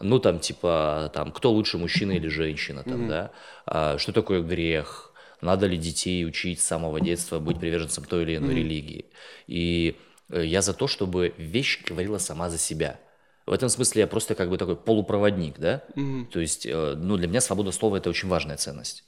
Ну, 0.00 0.18
там, 0.18 0.40
типа, 0.40 1.10
там, 1.14 1.30
кто 1.30 1.52
лучше, 1.52 1.78
мужчина 1.78 2.12
или 2.12 2.26
женщина, 2.28 2.82
там, 2.82 3.08
да, 3.08 3.30
А, 3.66 3.98
что 3.98 4.12
такое 4.12 4.42
грех, 4.42 5.12
надо 5.40 5.66
ли 5.66 5.76
детей 5.76 6.26
учить 6.26 6.60
с 6.60 6.64
самого 6.64 7.00
детства 7.00 7.38
быть 7.38 7.60
приверженцем 7.60 8.04
той 8.04 8.22
или 8.24 8.36
иной 8.36 8.54
религии. 8.54 9.04
И 9.46 9.94
э, 9.96 10.13
я 10.30 10.62
за 10.62 10.74
то, 10.74 10.86
чтобы 10.86 11.34
вещь 11.38 11.82
говорила 11.84 12.18
сама 12.18 12.50
за 12.50 12.58
себя. 12.58 12.98
В 13.46 13.52
этом 13.52 13.68
смысле 13.68 14.02
я 14.02 14.06
просто 14.06 14.34
как 14.34 14.48
бы 14.48 14.56
такой 14.56 14.74
полупроводник, 14.74 15.58
да? 15.58 15.82
То 16.32 16.40
есть, 16.40 16.64
э, 16.64 16.94
ну, 16.96 17.18
для 17.18 17.28
меня 17.28 17.42
свобода 17.42 17.72
слова– 17.72 17.96
это 17.98 18.08
очень 18.08 18.28
важная 18.28 18.56
ценность. 18.56 19.04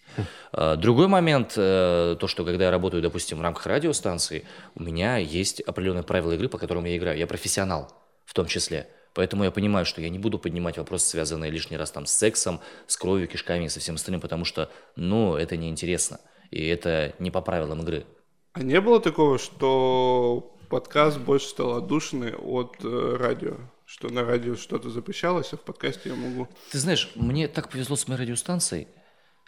Э, 0.52 0.76
Другой 0.76 1.08
момент, 1.08 1.54
э, 1.56 2.16
то, 2.20 2.26
что 2.26 2.44
когда 2.44 2.66
я 2.66 2.70
работаю, 2.70 3.02
допустим, 3.02 3.38
в 3.38 3.40
рамках 3.40 3.66
радиостанции, 3.66 4.44
у 4.74 4.82
меня 4.82 5.16
есть 5.16 5.60
определенные 5.60 6.02
правила 6.02 6.32
игры, 6.32 6.50
по 6.50 6.58
которым 6.58 6.84
я 6.84 6.96
играю. 6.98 7.18
Я 7.18 7.26
профессионал 7.26 7.90
в 8.26 8.34
том 8.34 8.46
числе. 8.46 8.88
Поэтому 9.14 9.44
я 9.44 9.50
понимаю, 9.50 9.86
что 9.86 10.02
я 10.02 10.10
не 10.10 10.18
буду 10.18 10.38
поднимать 10.38 10.76
вопросы, 10.76 11.08
связанные 11.08 11.50
лишний 11.50 11.78
раз 11.78 11.90
там 11.90 12.04
с 12.04 12.12
сексом, 12.12 12.60
с 12.86 12.98
кровью, 12.98 13.28
кишками 13.28 13.64
и 13.64 13.68
со 13.70 13.80
всем 13.80 13.94
остальным, 13.94 14.20
потому 14.20 14.44
что, 14.44 14.70
ну, 14.96 15.36
это 15.36 15.56
неинтересно. 15.56 16.20
И 16.50 16.66
это 16.66 17.14
не 17.18 17.30
по 17.30 17.40
правилам 17.40 17.80
игры. 17.80 18.04
А 18.52 18.62
не 18.62 18.78
было 18.82 19.00
такого, 19.00 19.38
что 19.38 20.55
подкаст 20.68 21.18
больше 21.18 21.48
стал 21.48 21.76
отдушенный 21.76 22.34
от 22.34 22.76
э, 22.82 23.16
радио? 23.18 23.56
Что 23.84 24.08
на 24.08 24.24
радио 24.24 24.56
что-то 24.56 24.90
запрещалось, 24.90 25.52
а 25.52 25.56
в 25.56 25.60
подкасте 25.60 26.08
я 26.10 26.14
могу... 26.16 26.48
Ты 26.72 26.78
знаешь, 26.78 27.10
мне 27.14 27.46
так 27.48 27.68
повезло 27.70 27.96
с 27.96 28.08
моей 28.08 28.20
радиостанцией. 28.22 28.88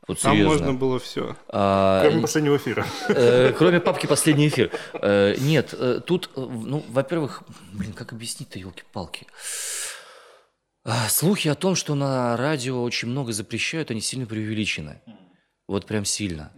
Вот 0.07 0.21
Там 0.21 0.33
серьезно. 0.33 0.53
можно 0.53 0.75
было 0.75 0.99
все. 0.99 1.37
А, 1.49 2.03
Кроме 2.03 2.23
последнего 2.23 2.57
эфира. 2.57 2.87
Э, 3.09 3.53
Кроме 3.53 3.81
папки 3.81 4.07
«Последний 4.07 4.49
эфир». 4.49 4.71
Э, 4.95 5.35
Нет, 5.39 5.75
э, 5.77 6.01
тут, 6.07 6.31
э, 6.37 6.41
ну, 6.41 6.85
во-первых, 6.89 7.43
блин, 7.73 7.93
как 7.93 8.13
объяснить-то, 8.13 8.59
елки-палки? 8.59 9.27
А, 10.85 11.09
Слухи 11.09 11.49
о 11.49 11.55
том, 11.55 11.75
что 11.75 11.95
на 11.95 12.37
радио 12.37 12.83
очень 12.83 13.09
много 13.09 13.33
запрещают, 13.33 13.91
они 13.91 14.01
сильно 14.01 14.25
преувеличены. 14.25 15.01
Вот 15.67 15.85
прям 15.85 16.05
сильно. 16.05 16.53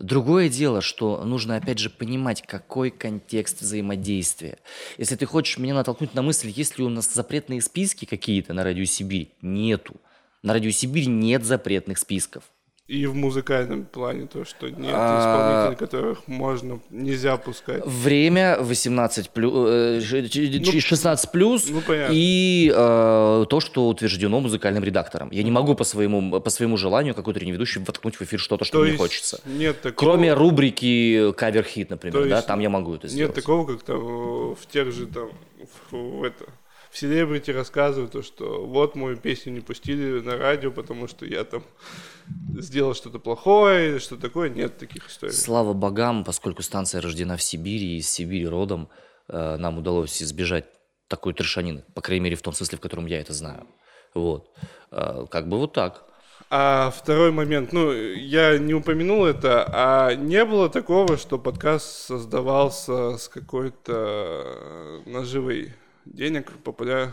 Другое 0.00 0.48
дело, 0.48 0.80
что 0.80 1.22
нужно 1.26 1.56
опять 1.56 1.78
же 1.78 1.90
понимать, 1.90 2.40
какой 2.40 2.90
контекст 2.90 3.60
взаимодействия. 3.60 4.58
Если 4.96 5.14
ты 5.14 5.26
хочешь 5.26 5.58
меня 5.58 5.74
натолкнуть 5.74 6.14
на 6.14 6.22
мысль, 6.22 6.48
есть 6.48 6.78
ли 6.78 6.84
у 6.84 6.88
нас 6.88 7.12
запретные 7.12 7.60
списки 7.60 8.06
какие-то 8.06 8.54
на 8.54 8.64
радио 8.64 8.86
Сибирь? 8.86 9.34
Нету. 9.42 9.96
На 10.42 10.54
радио 10.54 10.70
Сибирь 10.70 11.06
нет 11.06 11.44
запретных 11.44 11.98
списков. 11.98 12.44
И 12.90 13.06
в 13.06 13.14
музыкальном 13.14 13.84
плане 13.84 14.26
то, 14.26 14.44
что 14.44 14.68
нет 14.68 14.90
А. 14.92 15.20
исполнителей, 15.20 15.76
которых 15.76 16.26
можно, 16.26 16.80
нельзя 16.90 17.36
пускать. 17.36 17.86
Время 17.86 18.58
18 18.60 19.30
плюс, 19.30 20.02
16 20.02 21.30
плюс 21.30 21.68
ну, 21.68 21.82
понятно. 21.82 22.12
и 22.12 22.68
э, 22.74 23.44
то, 23.48 23.60
что 23.60 23.88
утверждено 23.88 24.40
музыкальным 24.40 24.82
редактором. 24.82 25.30
Я 25.30 25.44
не 25.44 25.52
могу 25.52 25.76
по 25.76 25.84
своему, 25.84 26.40
по 26.40 26.50
своему 26.50 26.76
желанию 26.76 27.14
какой-то 27.14 27.38
ведущий 27.38 27.78
воткнуть 27.78 28.16
в 28.16 28.22
эфир 28.22 28.40
что-то, 28.40 28.64
что 28.64 28.78
То 28.78 28.84
мне 28.84 28.96
хочется. 28.96 29.40
Нет 29.44 29.80
такого, 29.80 30.10
Кроме 30.10 30.34
рубрики 30.34 31.32
кавер-хит, 31.36 31.90
например, 31.90 32.28
да, 32.28 32.42
там 32.42 32.58
я 32.58 32.70
могу 32.70 32.96
это 32.96 33.06
сделать. 33.06 33.28
нет 33.28 33.36
такого, 33.36 33.66
как 33.68 33.84
там 33.84 33.98
э, 33.98 34.54
в 34.60 34.66
тех 34.68 34.90
же 34.90 35.06
там 35.06 35.30
в, 35.92 35.96
в 35.96 36.24
это 36.24 36.44
в 36.90 36.98
селебрити 36.98 37.52
рассказывают 37.52 38.12
то, 38.12 38.22
что 38.22 38.66
вот 38.66 38.96
мою 38.96 39.16
песню 39.16 39.52
не 39.52 39.60
пустили 39.60 40.20
на 40.20 40.36
радио, 40.36 40.72
потому 40.72 41.06
что 41.06 41.24
я 41.24 41.44
там 41.44 41.62
сделал 42.58 42.94
что-то 42.94 43.18
плохое 43.18 43.98
что 44.00 44.16
такое. 44.16 44.50
Нет 44.50 44.78
таких 44.78 45.08
историй. 45.08 45.32
Слава 45.32 45.72
богам, 45.72 46.24
поскольку 46.24 46.62
станция 46.62 47.00
рождена 47.00 47.36
в 47.36 47.42
Сибири, 47.42 47.94
и 47.94 47.98
из 47.98 48.10
Сибири 48.10 48.46
родом, 48.46 48.88
э, 49.28 49.56
нам 49.56 49.78
удалось 49.78 50.22
избежать 50.22 50.66
такой 51.06 51.34
трешанины, 51.34 51.84
по 51.94 52.00
крайней 52.00 52.24
мере, 52.24 52.36
в 52.36 52.42
том 52.42 52.52
смысле, 52.52 52.78
в 52.78 52.80
котором 52.80 53.06
я 53.06 53.20
это 53.20 53.32
знаю. 53.32 53.66
Вот. 54.14 54.50
Э, 54.90 55.26
Как 55.30 55.48
бы 55.48 55.58
вот 55.58 55.72
так. 55.72 56.04
А 56.52 56.90
второй 56.90 57.30
момент, 57.30 57.72
ну, 57.72 57.92
я 57.92 58.58
не 58.58 58.74
упомянул 58.74 59.24
это, 59.24 59.64
а 59.72 60.14
не 60.16 60.44
было 60.44 60.68
такого, 60.68 61.16
что 61.16 61.38
подкаст 61.38 61.86
создавался 62.06 63.16
с 63.18 63.28
какой-то 63.28 63.92
э, 63.94 65.02
наживой 65.06 65.72
денег, 66.10 66.52
популя... 66.64 67.12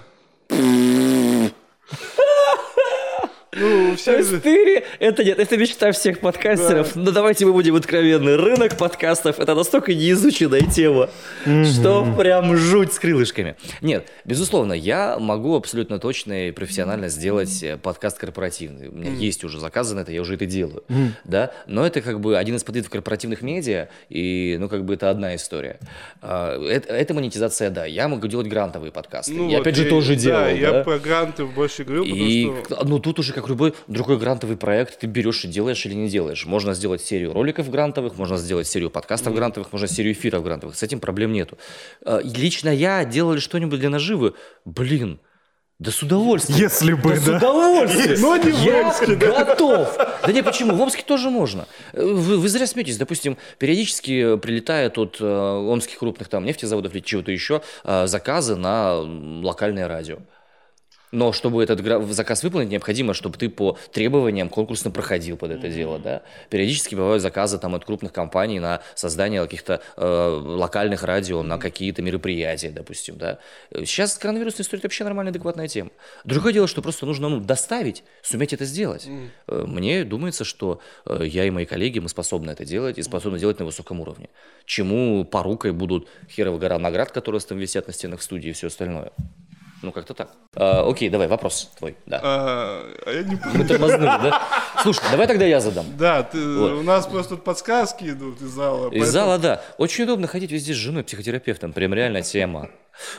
Ну, 3.59 3.95
все 3.95 4.23
ты, 4.39 4.83
это 4.99 5.23
нет, 5.23 5.39
это 5.39 5.57
мечта 5.57 5.91
всех 5.91 6.19
подкастеров. 6.19 6.95
Но 6.95 7.11
давайте 7.11 7.45
мы 7.45 7.53
будем 7.53 7.75
откровенны. 7.75 8.37
Рынок 8.37 8.77
подкастов 8.77 9.39
это 9.39 9.55
настолько 9.55 9.93
неизученная 9.93 10.61
тема, 10.61 11.09
что 11.65 12.05
прям 12.17 12.55
жуть 12.55 12.93
с 12.93 12.99
крылышками. 12.99 13.55
Нет, 13.81 14.07
безусловно, 14.25 14.73
я 14.73 15.17
могу 15.19 15.55
абсолютно 15.55 15.99
точно 15.99 16.47
и 16.47 16.51
профессионально 16.51 17.09
сделать 17.09 17.63
э, 17.63 17.77
подкаст 17.77 18.17
корпоративный. 18.17 18.89
У 18.89 18.91
меня 18.95 19.11
есть 19.11 19.43
уже 19.43 19.59
заказы 19.59 19.95
на 19.95 20.01
это, 20.01 20.11
я 20.11 20.21
уже 20.21 20.35
это 20.35 20.45
делаю. 20.45 20.83
Да? 21.23 21.51
Но 21.65 21.85
это 21.85 22.01
как 22.01 22.19
бы 22.19 22.37
один 22.37 22.55
из 22.55 22.63
подвидов 22.63 22.89
корпоративных 22.89 23.41
медиа, 23.41 23.89
и 24.09 24.57
ну 24.59 24.69
как 24.69 24.85
бы 24.85 24.93
это 24.93 25.09
одна 25.09 25.35
история. 25.35 25.79
А, 26.21 26.57
Это, 26.63 26.93
это 26.93 27.13
монетизация, 27.13 27.69
да. 27.69 27.85
Я 27.85 28.07
могу 28.07 28.27
делать 28.27 28.47
грантовые 28.47 28.91
подкасты. 28.91 29.33
Ну, 29.33 29.49
я 29.49 29.57
вот 29.57 29.61
опять 29.61 29.75
же 29.75 29.83
я- 29.83 29.89
тоже 29.89 30.15
делал. 30.15 30.41
Да, 30.41 30.49
я 30.49 30.71
да? 30.73 30.83
про 30.83 30.99
гранты 30.99 31.45
больше 31.45 31.83
говорю, 31.83 32.03
потому 32.03 32.21
И, 32.21 32.51
что... 32.65 32.83
ну, 32.85 32.99
тут 32.99 33.19
уже 33.19 33.33
как 33.33 33.46
любой 33.47 33.73
другой 33.87 34.17
грантовый 34.17 34.57
проект, 34.57 34.99
ты 34.99 35.07
берешь 35.07 35.45
и 35.45 35.47
делаешь 35.47 35.85
или 35.85 35.93
не 35.93 36.09
делаешь. 36.09 36.45
Можно 36.45 36.73
сделать 36.73 37.01
серию 37.01 37.33
роликов 37.33 37.69
грантовых, 37.69 38.17
можно 38.17 38.37
сделать 38.37 38.67
серию 38.67 38.89
подкастов 38.89 39.33
грантовых, 39.33 39.71
можно 39.71 39.87
серию 39.87 40.13
эфиров 40.13 40.43
грантовых. 40.43 40.75
С 40.75 40.83
этим 40.83 40.99
проблем 40.99 41.31
нету. 41.33 41.57
А, 42.05 42.21
Лично 42.21 42.69
я 42.69 43.05
делали 43.05 43.39
что-нибудь 43.39 43.79
для 43.79 43.89
наживы. 43.89 44.33
Блин, 44.65 45.19
да 45.79 45.91
с 45.91 46.01
удовольствием. 46.01 46.59
Если 46.59 46.93
бы, 46.93 47.11
Да 47.11 47.15
с 47.17 47.25
да. 47.25 47.37
удовольствием. 47.37 48.19
Но 48.19 48.35
не 48.37 48.51
в 48.51 48.59
Я 48.63 48.87
Омске, 48.87 49.15
готов. 49.15 49.95
Да 50.25 50.31
не, 50.31 50.41
почему? 50.41 50.75
В 50.75 50.81
Омске 50.81 51.03
тоже 51.03 51.29
можно. 51.29 51.67
Вы, 51.93 52.37
вы 52.37 52.49
зря 52.49 52.65
смеетесь. 52.65 52.97
Допустим, 52.97 53.37
периодически 53.59 54.37
прилетают 54.37 54.97
от 54.97 55.17
э, 55.19 55.25
омских 55.25 55.99
крупных 55.99 56.29
там 56.29 56.45
нефтезаводов 56.45 56.95
или 56.95 57.01
чего-то 57.01 57.31
еще 57.31 57.61
э, 57.83 58.07
заказы 58.07 58.55
на 58.55 58.95
локальное 58.95 59.87
радио. 59.87 60.17
Но 61.11 61.31
чтобы 61.31 61.63
этот 61.63 61.79
заказ 62.13 62.43
выполнить, 62.43 62.69
необходимо, 62.69 63.13
чтобы 63.13 63.37
ты 63.37 63.49
по 63.49 63.77
требованиям 63.91 64.49
конкурсно 64.49 64.91
проходил 64.91 65.37
под 65.37 65.51
это 65.51 65.69
дело, 65.69 65.99
да. 65.99 66.21
Периодически 66.49 66.95
бывают 66.95 67.21
заказы 67.21 67.57
там 67.57 67.75
от 67.75 67.85
крупных 67.85 68.11
компаний 68.11 68.59
на 68.59 68.81
создание 68.95 69.41
каких-то 69.41 69.81
э, 69.95 70.41
локальных 70.45 71.03
радио, 71.03 71.43
на 71.43 71.57
какие-то 71.57 72.01
мероприятия, 72.01 72.71
допустим, 72.71 73.17
да. 73.17 73.39
Сейчас 73.71 74.17
коронавирусная 74.17 74.63
история 74.65 74.81
вообще 74.83 75.03
нормальная, 75.05 75.31
адекватная 75.31 75.67
тема. 75.67 75.91
Другое 76.25 76.53
дело, 76.53 76.67
что 76.67 76.81
просто 76.81 77.05
нужно 77.05 77.29
ну, 77.29 77.39
доставить, 77.39 78.03
суметь 78.21 78.53
это 78.53 78.65
сделать. 78.65 79.07
Mm. 79.07 79.65
Мне 79.65 80.03
думается, 80.03 80.43
что 80.43 80.81
э, 81.05 81.21
я 81.25 81.45
и 81.45 81.49
мои 81.49 81.65
коллеги, 81.65 81.99
мы 81.99 82.09
способны 82.09 82.51
это 82.51 82.65
делать 82.65 82.97
и 82.97 83.03
способны 83.03 83.39
делать 83.39 83.59
на 83.59 83.65
высоком 83.65 84.01
уровне. 84.01 84.29
Чему 84.65 85.23
порукой 85.23 85.71
будут 85.71 86.07
херова 86.29 86.57
гора 86.57 86.79
наград, 86.79 87.11
которые 87.11 87.39
там 87.41 87.57
висят 87.57 87.87
на 87.87 87.93
стенах 87.93 88.21
студии 88.21 88.49
и 88.49 88.53
все 88.53 88.67
остальное. 88.67 89.11
Ну, 89.83 89.91
как-то 89.91 90.13
так. 90.13 90.31
А, 90.55 90.89
окей, 90.89 91.09
давай, 91.09 91.27
вопрос 91.27 91.71
твой. 91.77 91.97
Да. 92.05 92.19
А, 92.23 92.93
а 93.05 93.11
я 93.11 93.23
не 93.23 93.39
Мы 93.53 93.63
тормознули, 93.63 94.05
да? 94.05 94.41
Слушай, 94.81 95.03
давай 95.11 95.27
тогда 95.27 95.45
я 95.45 95.59
задам. 95.59 95.85
Да, 95.97 96.23
ты, 96.23 96.39
вот. 96.57 96.71
у 96.71 96.81
нас 96.81 97.05
просто 97.05 97.35
тут 97.35 97.43
подсказки 97.43 98.05
идут 98.05 98.41
из 98.41 98.49
зала. 98.49 98.87
Из 98.87 98.89
поэтому... 98.89 99.11
зала, 99.11 99.37
да. 99.37 99.61
Очень 99.77 100.05
удобно 100.05 100.27
ходить 100.27 100.51
везде 100.51 100.73
с 100.73 100.77
женой, 100.77 101.03
психотерапевтом. 101.03 101.73
Прям 101.73 101.93
реальная 101.93 102.23
тема. 102.23 102.69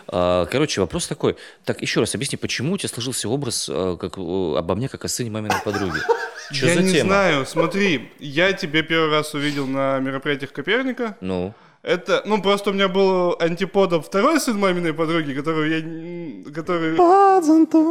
А, 0.08 0.46
короче, 0.46 0.80
вопрос 0.80 1.06
такой. 1.06 1.36
Так, 1.64 1.80
еще 1.80 2.00
раз 2.00 2.14
объясни, 2.14 2.36
почему 2.36 2.74
у 2.74 2.78
тебя 2.78 2.88
сложился 2.88 3.28
образ 3.28 3.68
э, 3.72 3.96
как, 4.00 4.18
обо 4.18 4.74
мне, 4.74 4.88
как 4.88 5.04
о 5.04 5.08
сыне 5.08 5.30
маминой 5.30 5.56
подруги? 5.64 5.98
Что 6.50 6.66
я 6.66 6.76
не 6.76 6.92
тема? 6.92 7.08
знаю. 7.08 7.46
Смотри, 7.46 8.10
я 8.18 8.52
тебя 8.52 8.82
первый 8.82 9.10
раз 9.10 9.34
увидел 9.34 9.66
на 9.66 9.98
мероприятиях 10.00 10.52
Коперника. 10.52 11.16
Ну? 11.20 11.54
Это, 11.82 12.22
ну, 12.26 12.42
просто 12.42 12.70
у 12.70 12.72
меня 12.72 12.88
был 12.88 13.36
антиподом 13.38 14.02
второй 14.02 14.40
сын 14.40 14.58
маминой 14.58 14.92
подруги, 14.92 15.32
который 15.32 15.70
я, 15.70 16.52
который 16.52 16.96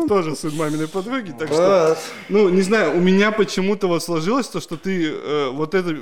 тоже 0.07 0.35
сын 0.35 0.55
маминой 0.55 0.89
подруги, 0.89 1.33
так 1.37 1.47
что, 1.47 1.97
ну, 2.27 2.49
не 2.49 2.61
знаю, 2.63 2.97
у 2.97 2.99
меня 2.99 3.31
почему-то 3.31 3.87
вот 3.87 4.03
сложилось 4.03 4.47
то, 4.47 4.59
что 4.59 4.75
ты 4.75 5.11
э, 5.11 5.49
вот 5.51 5.73
это 5.73 5.95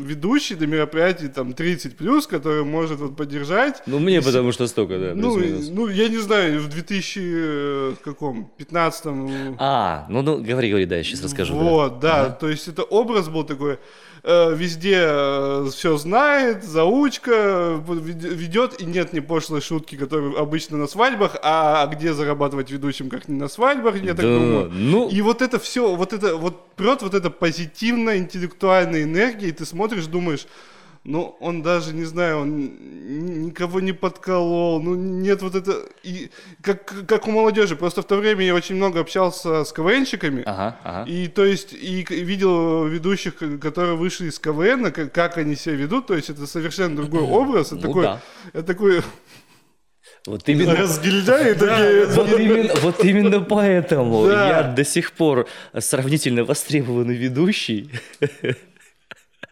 ведущий 0.00 0.54
до 0.54 0.66
мероприятий 0.66 1.28
там 1.28 1.52
30 1.52 1.96
плюс, 1.96 2.26
который 2.26 2.64
может 2.64 3.00
вот 3.00 3.16
поддержать. 3.16 3.82
Ну, 3.86 3.98
мне 3.98 4.22
потому 4.22 4.52
что 4.52 4.66
столько, 4.66 4.98
да. 4.98 5.12
Ну, 5.14 5.36
ну, 5.36 5.88
я 5.88 6.08
не 6.08 6.18
знаю, 6.18 6.60
в 6.60 6.68
2000 6.68 7.20
э, 7.22 7.94
каком, 8.04 8.50
15 8.56 9.02
А, 9.58 10.06
ну, 10.08 10.22
ну, 10.22 10.42
говори, 10.42 10.70
говори, 10.70 10.86
да, 10.86 10.96
я 10.96 11.02
сейчас 11.02 11.22
расскажу. 11.22 11.54
Вот, 11.54 11.98
да, 12.00 12.08
да 12.08 12.22
ага. 12.22 12.36
то 12.40 12.48
есть 12.48 12.68
это 12.68 12.82
образ 12.82 13.28
был 13.28 13.44
такой, 13.44 13.78
Э, 14.28 14.52
везде 14.56 15.04
э, 15.06 15.68
все 15.72 15.96
знает, 15.98 16.64
заучка 16.64 17.80
ведет, 17.86 18.80
и 18.80 18.84
нет 18.84 19.12
ни 19.12 19.20
пошлой 19.20 19.60
шутки, 19.60 19.94
которые 19.94 20.36
обычно 20.36 20.78
на 20.78 20.88
свадьбах, 20.88 21.36
а 21.44 21.86
где 21.86 22.12
зарабатывать 22.12 22.68
ведущим, 22.72 23.08
как 23.08 23.28
не 23.28 23.38
на 23.38 23.46
свадьбах, 23.46 24.02
я 24.02 24.14
так 24.14 24.24
да, 24.24 24.34
думаю. 24.36 24.70
Ну... 24.72 25.08
И 25.10 25.22
вот 25.22 25.42
это 25.42 25.60
все, 25.60 25.94
вот 25.94 26.12
это, 26.12 26.36
вот 26.36 26.70
прет 26.74 27.02
вот 27.02 27.14
эта 27.14 27.30
позитивная 27.30 28.18
интеллектуальная 28.18 29.04
энергия, 29.04 29.50
и 29.50 29.52
ты 29.52 29.64
смотришь, 29.64 30.06
думаешь, 30.06 30.48
ну, 31.06 31.36
он 31.38 31.62
даже, 31.62 31.94
не 31.94 32.04
знаю, 32.04 32.40
он 32.40 33.44
никого 33.44 33.80
не 33.80 33.92
подколол, 33.92 34.82
ну, 34.82 34.96
нет 34.96 35.40
вот 35.40 35.54
это... 35.54 35.82
И, 36.02 36.30
как, 36.62 37.06
как 37.06 37.28
у 37.28 37.30
молодежи, 37.30 37.76
просто 37.76 38.02
в 38.02 38.06
то 38.06 38.16
время 38.16 38.44
я 38.44 38.54
очень 38.54 38.74
много 38.74 39.00
общался 39.00 39.64
с 39.64 39.72
КВНщиками, 39.72 40.42
ага, 40.44 40.76
ага. 40.82 41.10
и 41.10 41.28
то 41.28 41.44
есть, 41.44 41.72
и 41.72 42.04
видел 42.10 42.86
ведущих, 42.86 43.36
которые 43.60 43.94
вышли 43.94 44.26
из 44.26 44.40
КВН, 44.40 44.90
как, 44.90 45.12
как 45.12 45.38
они 45.38 45.54
себя 45.54 45.76
ведут, 45.76 46.08
то 46.08 46.14
есть 46.14 46.28
это 46.28 46.44
совершенно 46.46 46.96
другой 46.96 47.22
образ, 47.22 47.68
это 47.68 47.76
ну, 47.76 47.82
такой... 47.82 48.02
Да. 48.02 48.20
Это 48.52 48.62
такой 48.64 49.02
вот 50.26 50.48
именно... 50.48 50.74
Разгильдяи 50.76 51.52
такие. 51.52 52.06
Вот 52.06 52.40
именно, 52.40 52.74
вот 52.82 53.04
именно 53.04 53.40
поэтому 53.40 54.26
да. 54.28 54.48
я 54.48 54.62
до 54.64 54.84
сих 54.84 55.12
пор 55.12 55.46
сравнительно 55.78 56.44
востребованный 56.44 57.14
ведущий. 57.14 57.90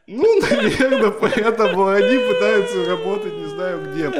Ну, 0.06 0.40
наверное, 0.40 1.10
поэтому 1.10 1.88
они 1.88 2.18
пытаются 2.18 2.84
работать 2.84 3.32
не 3.32 3.46
знаю 3.46 3.90
где. 3.90 4.12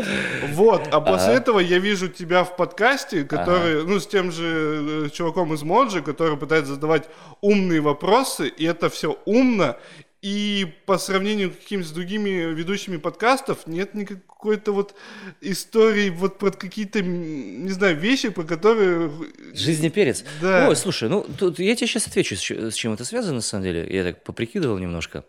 Вот, 0.53 0.89
а 0.91 1.01
после 1.01 1.33
ага. 1.33 1.37
этого 1.37 1.59
я 1.59 1.79
вижу 1.79 2.09
тебя 2.09 2.45
в 2.45 2.57
подкасте, 2.57 3.25
который, 3.25 3.81
ага. 3.81 3.89
ну, 3.89 4.01
с 4.01 4.07
тем 4.07 4.33
же 4.33 5.07
э, 5.07 5.09
чуваком 5.11 5.53
из 5.53 5.63
Моджи, 5.63 6.01
который 6.01 6.37
пытается 6.39 6.75
задавать 6.75 7.05
умные 7.43 7.81
вопросы, 7.81 8.49
и 8.49 8.65
это 8.65 8.89
все 8.89 9.19
умно, 9.27 9.77
и 10.23 10.67
по 10.87 10.97
сравнению 10.97 11.53
с 11.53 11.57
какими-то 11.57 11.93
другими 11.93 12.31
ведущими 12.55 12.97
подкастов 12.97 13.67
нет 13.67 13.93
никакой-то 13.93 14.73
вот 14.73 14.95
истории 15.43 16.09
вот 16.09 16.39
про 16.39 16.51
какие-то, 16.51 17.03
не 17.03 17.69
знаю, 17.69 17.99
вещи, 17.99 18.31
про 18.31 18.45
которые... 18.45 19.13
Жизни 19.53 19.91
перец. 19.91 20.25
Да. 20.41 20.67
Ой, 20.71 20.77
слушай, 20.77 21.11
ну 21.11 21.27
тут 21.39 21.59
я 21.59 21.77
тебе 21.77 21.89
сейчас 21.89 22.07
отвечу, 22.07 22.37
с 22.37 22.75
чем 22.75 22.95
это 22.95 23.05
связано 23.05 23.35
на 23.35 23.41
самом 23.43 23.65
деле. 23.65 23.87
Я 23.91 24.03
так 24.03 24.25
поприкидывал 24.25 24.79
немножко. 24.79 25.25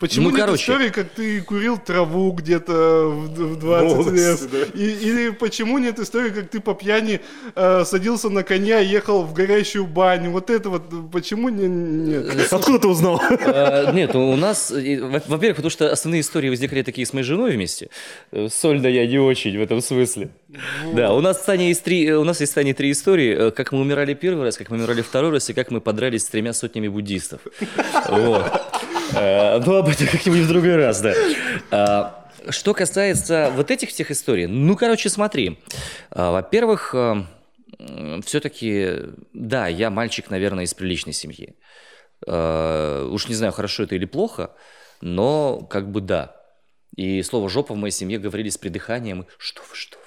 Почему 0.00 0.30
ну, 0.30 0.36
нет 0.36 0.46
короче. 0.46 0.62
истории, 0.62 0.88
как 0.88 1.10
ты 1.10 1.42
курил 1.42 1.76
траву 1.76 2.32
где-то 2.32 3.10
в 3.10 3.58
20 3.58 3.96
Молодцы, 3.96 4.14
лет? 4.14 4.50
Да. 4.50 4.80
И, 4.80 4.90
или 4.92 5.28
почему 5.28 5.76
нет 5.76 5.98
истории, 5.98 6.30
как 6.30 6.48
ты 6.48 6.60
по 6.60 6.74
пьяни 6.74 7.20
э, 7.54 7.84
садился 7.84 8.30
на 8.30 8.42
коня 8.42 8.80
и 8.80 8.86
ехал 8.86 9.24
в 9.24 9.34
горящую 9.34 9.86
баню? 9.86 10.30
Вот 10.30 10.48
это 10.48 10.70
вот, 10.70 10.84
почему 11.12 11.50
не, 11.50 11.66
нет? 11.66 12.34
Э, 12.34 12.46
Откуда 12.50 12.78
ты 12.78 12.88
узнал? 12.88 13.20
Э, 13.30 13.92
нет, 13.92 14.14
у 14.14 14.36
нас, 14.36 14.70
во-первых, 14.70 15.56
потому 15.56 15.70
что 15.70 15.92
основные 15.92 16.22
истории 16.22 16.48
возникли 16.48 16.80
такие 16.80 17.06
с 17.06 17.12
моей 17.12 17.24
женой 17.24 17.50
вместе. 17.50 17.90
Э, 18.32 18.48
сольно 18.50 18.86
я 18.86 19.06
не 19.06 19.18
очень 19.18 19.58
в 19.58 19.60
этом 19.60 19.82
смысле. 19.82 20.30
Да, 20.94 21.12
у 21.12 21.20
нас, 21.20 21.36
в 21.36 21.44
Тане 21.44 21.68
есть 21.68 21.84
три, 21.84 22.10
у 22.14 22.24
нас 22.24 22.40
есть 22.40 22.52
в 22.52 22.54
Тане 22.54 22.72
три 22.72 22.92
истории. 22.92 23.50
Как 23.50 23.72
мы 23.72 23.80
умирали 23.80 24.14
первый 24.14 24.44
раз, 24.44 24.56
как 24.56 24.70
мы 24.70 24.78
умирали 24.78 25.02
второй 25.02 25.32
раз, 25.32 25.50
и 25.50 25.52
как 25.52 25.70
мы 25.70 25.82
подрались 25.82 26.22
с 26.22 26.26
тремя 26.28 26.54
сотнями 26.54 26.88
буддистов. 26.88 27.42
Вот. 28.08 28.50
Ну, 29.12 29.76
об 29.76 29.88
этом 29.88 30.06
как-нибудь 30.06 30.40
в 30.40 30.48
другой 30.48 30.76
раз, 30.76 31.00
да. 31.00 31.14
А, 31.70 32.28
что 32.48 32.74
касается 32.74 33.52
вот 33.54 33.70
этих 33.70 33.90
всех 33.90 34.10
историй, 34.10 34.46
ну, 34.46 34.76
короче, 34.76 35.08
смотри. 35.08 35.58
А, 36.10 36.30
во-первых, 36.32 36.94
все-таки, 38.24 38.90
да, 39.32 39.66
я 39.68 39.90
мальчик, 39.90 40.30
наверное, 40.30 40.64
из 40.64 40.74
приличной 40.74 41.12
семьи. 41.12 41.56
Уж 42.26 43.28
не 43.28 43.34
знаю, 43.34 43.52
хорошо 43.52 43.84
это 43.84 43.94
или 43.94 44.04
плохо, 44.04 44.54
но 45.00 45.60
как 45.70 45.90
бы 45.90 46.00
да. 46.00 46.36
И 46.96 47.22
слово 47.22 47.48
«жопа» 47.48 47.72
в 47.74 47.76
моей 47.78 47.92
семье 47.92 48.18
говорили 48.18 48.48
с 48.50 48.58
придыханием. 48.58 49.26
Что 49.38 49.62
вы, 49.62 49.74
что 49.74 49.96
вы. 49.96 50.04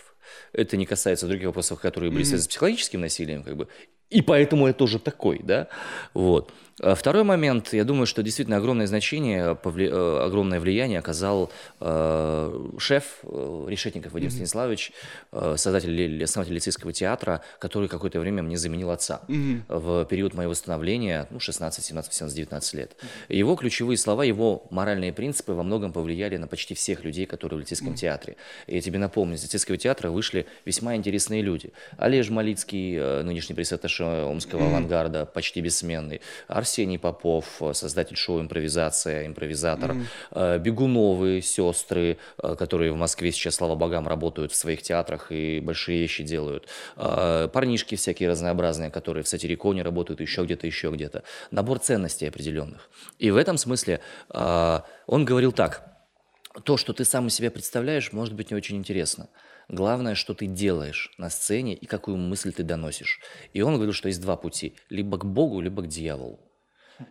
Это 0.51 0.77
не 0.77 0.85
касается 0.85 1.27
других 1.27 1.47
вопросов, 1.47 1.79
которые 1.79 2.11
были 2.11 2.23
связаны 2.23 2.43
с 2.43 2.47
психологическим 2.47 3.01
насилием, 3.01 3.43
как 3.43 3.55
бы. 3.55 3.67
И 4.09 4.21
поэтому 4.21 4.67
я 4.67 4.73
тоже 4.73 4.99
такой, 4.99 5.39
да. 5.41 5.69
Вот. 6.13 6.53
А 6.81 6.95
второй 6.95 7.23
момент, 7.23 7.71
я 7.73 7.83
думаю, 7.83 8.07
что 8.07 8.23
действительно 8.23 8.57
огромное 8.57 8.87
значение, 8.87 9.55
повли... 9.55 9.87
Э, 9.91 10.25
огромное 10.25 10.59
влияние 10.59 10.99
оказал 10.99 11.51
э, 11.79 12.69
шеф 12.79 13.19
э, 13.23 13.65
Решетников 13.67 14.13
Вадим 14.13 14.29
mm-hmm. 14.29 14.31
Станиславович, 14.31 14.91
э, 15.31 15.55
создатель, 15.57 16.23
основатель 16.23 16.55
лицейского 16.55 16.91
театра, 16.91 17.41
который 17.59 17.87
какое-то 17.87 18.19
время 18.19 18.41
мне 18.41 18.57
заменил 18.57 18.89
отца 18.89 19.21
mm-hmm. 19.27 19.61
в 19.67 20.05
период 20.05 20.33
моего 20.33 20.55
становления, 20.55 21.27
ну, 21.29 21.39
16, 21.39 21.85
17, 21.85 22.11
18, 22.11 22.35
19 22.35 22.73
лет. 22.73 22.91
Mm-hmm. 22.91 23.35
Его 23.35 23.55
ключевые 23.55 23.97
слова, 23.97 24.23
его 24.23 24.65
моральные 24.71 25.13
принципы 25.13 25.53
во 25.53 25.61
многом 25.61 25.93
повлияли 25.93 26.37
на 26.37 26.47
почти 26.47 26.73
всех 26.73 27.03
людей, 27.03 27.27
которые 27.27 27.57
в 27.57 27.61
лицейском 27.61 27.89
mm-hmm. 27.89 27.97
театре. 27.97 28.35
И 28.65 28.75
я 28.75 28.81
тебе 28.81 28.97
напомню, 28.97 29.35
из 29.35 29.43
лицейского 29.43 29.77
театра 29.77 30.09
вышли 30.09 30.47
весьма 30.65 30.95
интересные 30.95 31.43
люди. 31.43 31.71
Олеж 31.97 32.31
Малицкий, 32.31 32.95
э, 32.97 33.21
нынешний 33.21 33.53
пресс-атташе 33.53 34.25
Омского 34.25 34.61
mm-hmm. 34.61 34.67
авангарда, 34.67 35.25
почти 35.27 35.61
бессменный, 35.61 36.21
Арсений 36.63 36.97
Попов, 36.97 37.61
э, 37.61 37.73
создатель 37.73 38.15
шоу 38.15 38.39
«Импровизация», 38.39 39.27
импровизатор, 39.27 39.95
mm-hmm. 40.31 40.59
Бегуновы, 40.59 41.41
сестры, 41.41 42.17
э, 42.41 42.55
которые 42.55 42.93
в 42.93 42.95
Москве 42.95 43.33
сейчас, 43.33 43.55
слава 43.55 43.75
богам, 43.75 44.07
работают 44.07 44.53
в 44.53 44.55
своих 44.55 44.81
театрах 44.81 45.31
и 45.31 45.59
большие 45.59 45.99
вещи 45.99 46.23
делают, 46.23 46.67
парнишки 46.95 47.95
всякие 47.95 48.29
разнообразные, 48.29 48.89
которые 48.89 49.23
в 49.23 49.27
сатириконе 49.27 49.81
работают, 49.81 50.21
еще 50.21 50.43
где-то, 50.43 50.65
еще 50.67 50.89
где-то. 50.89 51.23
Набор 51.51 51.79
ценностей 51.79 52.27
определенных. 52.27 52.89
И 53.19 53.31
в 53.31 53.37
этом 53.37 53.57
смысле 53.57 53.99
он 54.29 55.25
говорил 55.25 55.51
так, 55.51 55.93
то, 56.63 56.77
что 56.77 56.93
ты 56.93 57.03
сам 57.03 57.27
из 57.27 57.35
себя 57.35 57.51
представляешь, 57.51 58.13
может 58.13 58.33
быть 58.35 58.51
не 58.51 58.57
очень 58.57 58.77
интересно. 58.77 59.27
Главное, 59.69 60.15
что 60.15 60.33
ты 60.33 60.45
делаешь 60.45 61.11
на 61.17 61.29
сцене 61.29 61.73
и 61.73 61.85
какую 61.85 62.17
мысль 62.17 62.51
ты 62.51 62.63
доносишь. 62.63 63.19
И 63.53 63.61
он 63.61 63.75
говорил, 63.75 63.93
что 63.93 64.07
есть 64.07 64.21
два 64.21 64.35
пути. 64.35 64.75
Либо 64.89 65.17
к 65.17 65.25
Богу, 65.25 65.61
либо 65.61 65.81
к 65.83 65.87
дьяволу. 65.87 66.39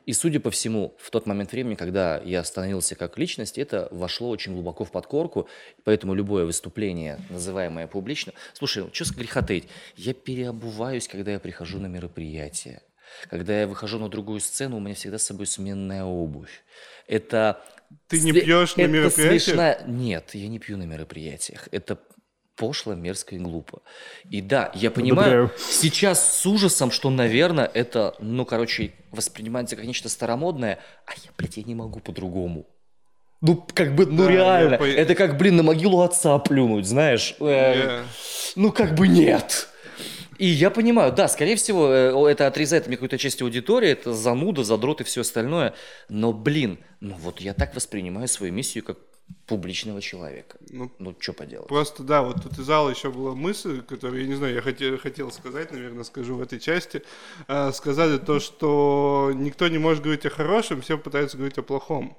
И, 0.07 0.13
судя 0.13 0.41
по 0.41 0.51
всему, 0.51 0.95
в 0.99 1.11
тот 1.11 1.27
момент 1.27 1.53
времени, 1.53 1.75
когда 1.75 2.21
я 2.25 2.45
становился 2.45 2.95
как 2.95 3.19
личность, 3.19 3.59
это 3.59 3.89
вошло 3.91 4.29
очень 4.31 4.53
глубоко 4.53 4.85
в 4.85 4.91
подкорку, 4.91 5.49
поэтому 5.85 6.15
любое 6.15 6.45
выступление, 6.45 7.19
называемое 7.31 7.87
публично... 7.87 8.33
Слушай, 8.53 8.89
что 8.93 9.05
с 9.05 9.11
греха 9.11 9.43
таить? 9.43 9.69
Я 9.97 10.15
переобуваюсь, 10.15 11.09
когда 11.09 11.33
я 11.33 11.41
прихожу 11.41 11.79
на 11.79 11.87
мероприятие. 11.87 12.83
Когда 13.29 13.61
я 13.61 13.67
выхожу 13.67 13.99
на 13.99 14.09
другую 14.09 14.41
сцену, 14.41 14.77
у 14.77 14.81
меня 14.81 14.95
всегда 14.95 15.19
с 15.19 15.25
собой 15.25 15.47
сменная 15.47 16.05
обувь. 16.05 16.65
Это... 17.07 17.63
Ты 18.09 18.21
не 18.21 18.33
пьешь 18.33 18.77
на 18.77 18.87
мероприятиях? 18.87 19.43
Смешная... 19.43 19.83
Нет, 19.87 20.35
я 20.35 20.49
не 20.49 20.59
пью 20.59 20.79
на 20.79 20.85
мероприятиях. 20.85 21.69
Это 21.73 21.99
пошло, 22.63 22.95
мерзко 22.95 23.35
и 23.35 23.39
глупо. 23.39 23.81
И 24.31 24.41
да, 24.41 24.71
я 24.75 24.91
понимаю 24.93 25.45
Одобряю. 25.47 25.51
сейчас 25.59 26.39
с 26.41 26.47
ужасом, 26.47 26.93
что, 26.93 27.11
наверное, 27.11 27.69
это, 27.75 28.15
ну, 28.21 28.45
короче, 28.45 28.93
воспринимается 29.11 29.75
как 29.75 29.85
нечто 29.85 30.09
старомодное, 30.09 30.79
а 31.07 31.11
я, 31.25 31.31
блядь, 31.37 31.57
я 31.57 31.65
не 31.65 31.75
могу 31.75 31.99
по-другому. 31.99 32.67
Ну, 33.41 33.57
как 33.75 33.97
бы, 33.97 34.07
ну 34.07 34.25
Да, 34.27 34.31
реально, 34.31 34.79
по- 34.79 34.85
это 34.85 35.17
как, 35.17 35.37
блин, 35.39 35.57
на 35.57 35.65
могилу 35.65 36.03
отца 36.03 36.39
плюнуть, 36.39 36.87
знаешь. 36.87 37.35
Э, 37.41 37.45
Я- 37.77 38.03
Ну, 38.55 38.71
как 38.71 38.95
бы 38.95 39.09
нет. 39.09 39.69
И 40.39 40.47
я 40.47 40.71
понимаю, 40.71 41.13
да, 41.13 41.27
скорее 41.29 41.57
всего, 41.57 41.89
э, 41.89 42.31
это 42.33 42.47
отрезает 42.47 42.87
мне 42.87 42.97
какую-то 42.97 43.19
часть 43.19 43.43
аудитории, 43.43 43.91
это 43.91 44.13
зануда, 44.15 44.63
задрот 44.63 45.01
и 45.01 45.05
все 45.05 45.21
остальное. 45.23 45.75
Но, 46.09 46.33
блин, 46.33 46.79
ну 47.01 47.15
вот 47.19 47.41
я 47.41 47.55
так 47.55 47.75
воспринимаю 47.75 48.29
свою 48.29 48.53
миссию 48.53 48.85
как 48.85 48.99
публичного 49.47 50.01
человека. 50.01 50.59
Ну, 50.71 50.91
Ну, 50.99 51.15
что 51.19 51.33
поделать. 51.33 51.69
Просто 51.69 52.03
да, 52.03 52.23
вот 52.23 52.43
тут 52.43 52.59
из 52.59 52.65
зала 52.65 52.91
еще 52.91 53.11
была 53.11 53.35
мысль, 53.35 53.83
которую, 53.83 54.23
я 54.23 54.29
не 54.29 54.35
знаю, 54.35 54.55
я 54.55 54.63
хотел, 54.63 54.99
хотел 54.99 55.31
сказать, 55.33 55.73
наверное, 55.73 56.05
скажу 56.05 56.37
в 56.37 56.43
этой 56.43 56.59
части. 56.61 57.03
А, 57.49 57.73
сказали 57.73 58.19
то, 58.19 58.41
что 58.41 59.31
никто 59.35 59.69
не 59.69 59.79
может 59.79 60.03
говорить 60.03 60.27
о 60.27 60.31
хорошем, 60.31 60.81
все 60.81 60.97
пытаются 60.99 61.37
говорить 61.37 61.59
о 61.59 61.63
плохом. 61.63 62.17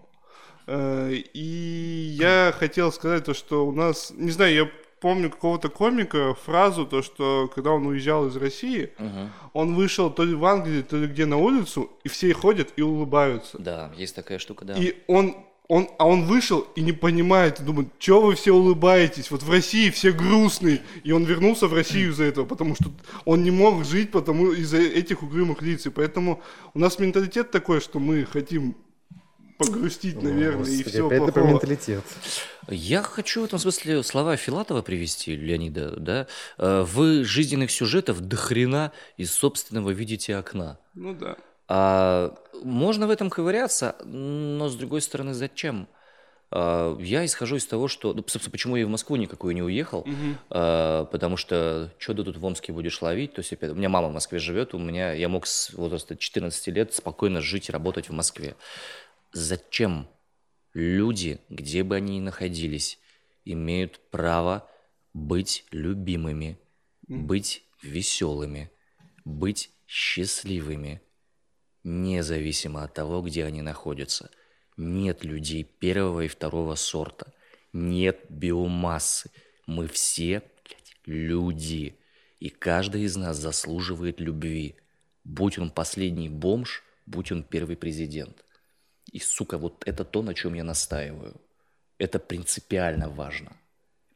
Э, 0.67 1.11
И 1.33 2.15
я 2.19 2.53
хотел 2.57 2.91
сказать 2.91 3.25
то, 3.25 3.33
что 3.33 3.65
у 3.67 3.71
нас, 3.71 4.11
не 4.15 4.31
знаю, 4.31 4.53
я 4.55 4.71
помню 4.99 5.29
какого-то 5.29 5.67
комика 5.69 6.33
фразу, 6.33 6.85
то, 6.85 7.01
что 7.01 7.49
когда 7.53 7.71
он 7.71 7.85
уезжал 7.87 8.27
из 8.27 8.35
России, 8.37 8.91
Мгм. 8.97 9.29
он 9.53 9.75
вышел 9.75 10.09
то 10.09 10.23
ли 10.23 10.33
в 10.33 10.45
Англии, 10.45 10.81
то 10.81 10.95
ли 10.97 11.07
где 11.07 11.25
на 11.25 11.37
улицу, 11.37 11.91
и 12.05 12.09
все 12.09 12.33
ходят 12.33 12.69
и 12.77 12.81
улыбаются. 12.81 13.57
Да, 13.59 13.91
есть 13.97 14.15
такая 14.15 14.39
штука, 14.39 14.63
да. 14.65 14.75
И 14.77 14.95
он, 15.07 15.35
он, 15.73 15.89
а 15.97 16.07
он 16.07 16.25
вышел 16.25 16.67
и 16.75 16.81
не 16.81 16.91
понимает, 16.91 17.59
и 17.59 17.63
думает, 17.63 17.87
что 17.97 18.21
вы 18.21 18.35
все 18.35 18.51
улыбаетесь, 18.51 19.31
вот 19.31 19.41
в 19.41 19.49
России 19.49 19.89
все 19.89 20.11
грустные. 20.11 20.83
И 21.03 21.11
он 21.11 21.23
вернулся 21.23 21.67
в 21.67 21.73
Россию 21.73 22.11
из-за 22.11 22.25
этого, 22.25 22.45
потому 22.45 22.75
что 22.75 22.91
он 23.25 23.43
не 23.43 23.49
мог 23.49 23.83
жить 23.83 24.11
потому, 24.11 24.51
из-за 24.51 24.77
этих 24.77 25.23
угрюмых 25.23 25.63
лиц. 25.63 25.87
И 25.87 25.89
поэтому 25.89 26.43
у 26.75 26.79
нас 26.79 26.99
менталитет 26.99 27.49
такой, 27.49 27.81
что 27.81 27.97
мы 27.97 28.23
хотим 28.23 28.75
погрустить, 29.57 30.21
наверное, 30.21 30.69
и 30.69 30.77
Господи, 30.77 30.89
все 30.89 31.07
опять 31.07 31.19
ты 31.25 31.25
про 31.25 31.41
плохого. 31.41 31.53
менталитет. 31.53 32.03
Я 32.69 33.01
хочу 33.01 33.41
в 33.41 33.45
этом 33.45 33.57
смысле 33.57 34.03
слова 34.03 34.37
Филатова 34.37 34.83
привести, 34.83 35.35
Леонида, 35.35 35.95
да. 35.99 36.27
Э, 36.59 36.83
Вы 36.83 37.23
жизненных 37.23 37.71
сюжетов 37.71 38.19
до 38.21 38.35
хрена 38.35 38.91
из 39.17 39.31
собственного 39.33 39.89
видите 39.89 40.35
окна. 40.35 40.77
Ну 40.93 41.15
да. 41.15 41.35
А 41.67 42.35
можно 42.63 43.07
в 43.07 43.09
этом 43.09 43.29
ковыряться, 43.29 43.95
но 44.03 44.69
с 44.69 44.75
другой 44.75 45.01
стороны, 45.01 45.33
зачем? 45.33 45.87
А, 46.51 46.97
Я 46.99 47.25
исхожу 47.25 47.55
из 47.55 47.65
того, 47.65 47.87
что... 47.87 48.13
ну, 48.13 48.23
собственно, 48.27 48.51
почему 48.51 48.75
я 48.75 48.85
в 48.85 48.89
Москву 48.89 49.15
никакую 49.15 49.55
не 49.55 49.63
уехал, 49.63 50.03
Мгм. 50.05 50.37
А, 50.49 51.05
потому 51.05 51.37
что 51.37 51.91
что 51.97 52.13
ты 52.13 52.23
тут 52.23 52.37
в 52.37 52.45
Омске 52.45 52.73
будешь 52.73 53.01
ловить? 53.01 53.33
То 53.33 53.39
есть, 53.39 53.53
опять, 53.53 53.71
у 53.71 53.75
меня 53.75 53.89
мама 53.89 54.09
в 54.09 54.13
Москве 54.13 54.39
живет, 54.39 54.73
у 54.73 54.79
меня 54.79 55.13
я 55.13 55.29
мог 55.29 55.47
с 55.47 55.73
возраста 55.73 56.15
14 56.15 56.67
лет 56.67 56.93
спокойно 56.93 57.41
жить 57.41 57.69
и 57.69 57.71
работать 57.71 58.09
в 58.09 58.13
Москве. 58.13 58.55
Зачем 59.31 60.07
люди, 60.73 61.39
где 61.49 61.83
бы 61.83 61.95
они 61.95 62.17
ни 62.17 62.21
находились, 62.21 62.99
имеют 63.45 63.99
право 64.11 64.69
быть 65.13 65.65
любимыми, 65.71 66.59
быть 67.07 67.63
веселыми, 67.81 68.71
быть 69.25 69.71
счастливыми, 69.87 71.01
независимо 71.83 72.83
от 72.83 72.93
того, 72.93 73.21
где 73.21 73.45
они 73.45 73.61
находятся. 73.61 74.29
Нет 74.77 75.23
людей 75.23 75.63
первого 75.63 76.21
и 76.21 76.27
второго 76.27 76.75
сорта. 76.75 77.33
Нет 77.73 78.25
биомассы. 78.29 79.29
Мы 79.65 79.87
все, 79.87 80.41
блядь, 80.63 80.95
люди. 81.05 81.97
И 82.39 82.49
каждый 82.49 83.03
из 83.03 83.15
нас 83.15 83.37
заслуживает 83.37 84.19
любви. 84.19 84.75
Будь 85.23 85.57
он 85.57 85.69
последний 85.69 86.29
бомж, 86.29 86.83
будь 87.05 87.31
он 87.31 87.43
первый 87.43 87.75
президент. 87.75 88.43
И, 89.11 89.19
сука, 89.19 89.57
вот 89.57 89.83
это 89.85 90.03
то, 90.03 90.21
на 90.21 90.33
чем 90.33 90.53
я 90.53 90.63
настаиваю. 90.63 91.39
Это 91.97 92.19
принципиально 92.19 93.09
важно. 93.09 93.55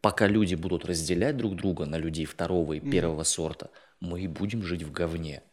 Пока 0.02 0.28
люди 0.28 0.56
будут 0.56 0.86
разделять 0.86 1.38
друг 1.38 1.56
друга 1.56 1.86
на 1.86 1.98
людей 1.98 2.26
второго 2.26 2.74
и 2.74 2.80
первого 2.80 3.24
сорта, 3.24 3.70
мы 4.00 4.22
и 4.22 4.28
будем 4.28 4.64
жить 4.64 4.84
в 4.84 4.92
говне. 4.92 5.44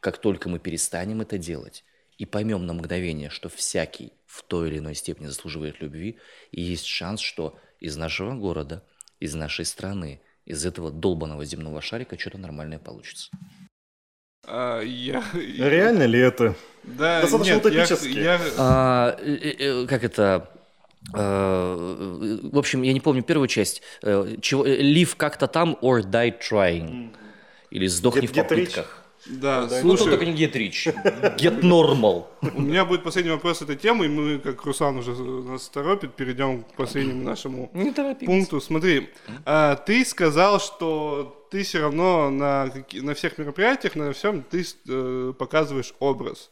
Как 0.00 0.18
только 0.18 0.48
мы 0.48 0.58
перестанем 0.58 1.20
это 1.20 1.38
делать 1.38 1.84
и 2.18 2.26
поймем 2.26 2.66
на 2.66 2.72
мгновение, 2.74 3.30
что 3.30 3.48
всякий 3.48 4.12
в 4.26 4.42
той 4.42 4.68
или 4.68 4.78
иной 4.78 4.94
степени 4.94 5.26
заслуживает 5.26 5.80
любви, 5.80 6.18
и 6.52 6.60
есть 6.60 6.86
шанс, 6.86 7.20
что 7.20 7.58
из 7.80 7.96
нашего 7.96 8.34
города, 8.34 8.82
из 9.20 9.34
нашей 9.34 9.64
страны, 9.64 10.20
из 10.44 10.64
этого 10.64 10.90
долбанного 10.90 11.44
земного 11.44 11.80
шарика 11.80 12.18
что-то 12.18 12.38
нормальное 12.38 12.78
получится. 12.78 13.30
А, 14.46 14.80
я, 14.80 15.22
Реально 15.34 16.04
ли 16.04 16.18
это? 16.20 16.54
Да, 16.84 17.20
Достаточно 17.22 17.54
нет, 17.54 17.64
я- 17.64 17.70
утопически. 17.84 18.18
я- 18.18 18.40
А, 18.56 19.16
э, 19.20 19.34
э, 19.82 19.86
как 19.86 20.04
это? 20.04 20.48
э, 21.14 22.38
В 22.52 22.58
общем, 22.58 22.82
я 22.82 22.92
не 22.92 23.00
помню 23.00 23.22
первую 23.22 23.48
часть. 23.48 23.82
Э, 24.02 24.36
Чего? 24.40 24.64
э, 24.66 24.80
Live 24.80 25.16
как-то 25.16 25.46
там 25.48 25.76
or 25.82 26.02
die 26.02 26.34
trying. 26.40 27.14
Или 27.70 27.86
сдохни 27.86 28.22
Get- 28.22 28.32
в 28.32 28.32
get 28.32 28.48
rich. 28.50 28.86
Да, 29.26 29.68
Ну, 29.82 29.96
слушай, 29.96 30.10
только 30.10 30.24
не 30.24 30.32
get 30.32 30.52
rich. 30.52 30.92
Get 31.36 31.60
normal. 31.60 32.26
У 32.40 32.60
меня 32.60 32.84
будет 32.84 33.02
последний 33.02 33.32
вопрос 33.32 33.62
этой 33.62 33.76
темы, 33.76 34.06
и 34.06 34.08
мы, 34.08 34.38
как 34.38 34.64
Руслан 34.64 34.96
уже 34.96 35.12
нас 35.12 35.68
торопит, 35.68 36.14
перейдем 36.14 36.64
к 36.64 36.74
последнему 36.74 37.22
нашему 37.22 37.70
Не 37.74 37.92
пункту. 38.26 38.60
Смотри, 38.60 39.10
а, 39.44 39.76
ты 39.76 40.04
сказал, 40.04 40.60
что 40.60 41.46
ты 41.50 41.62
все 41.62 41.80
равно 41.80 42.30
на, 42.30 42.72
на 42.92 43.14
всех 43.14 43.38
мероприятиях, 43.38 43.96
на 43.96 44.12
всем 44.12 44.42
ты 44.42 44.64
э, 44.88 45.32
показываешь 45.38 45.94
образ. 45.98 46.50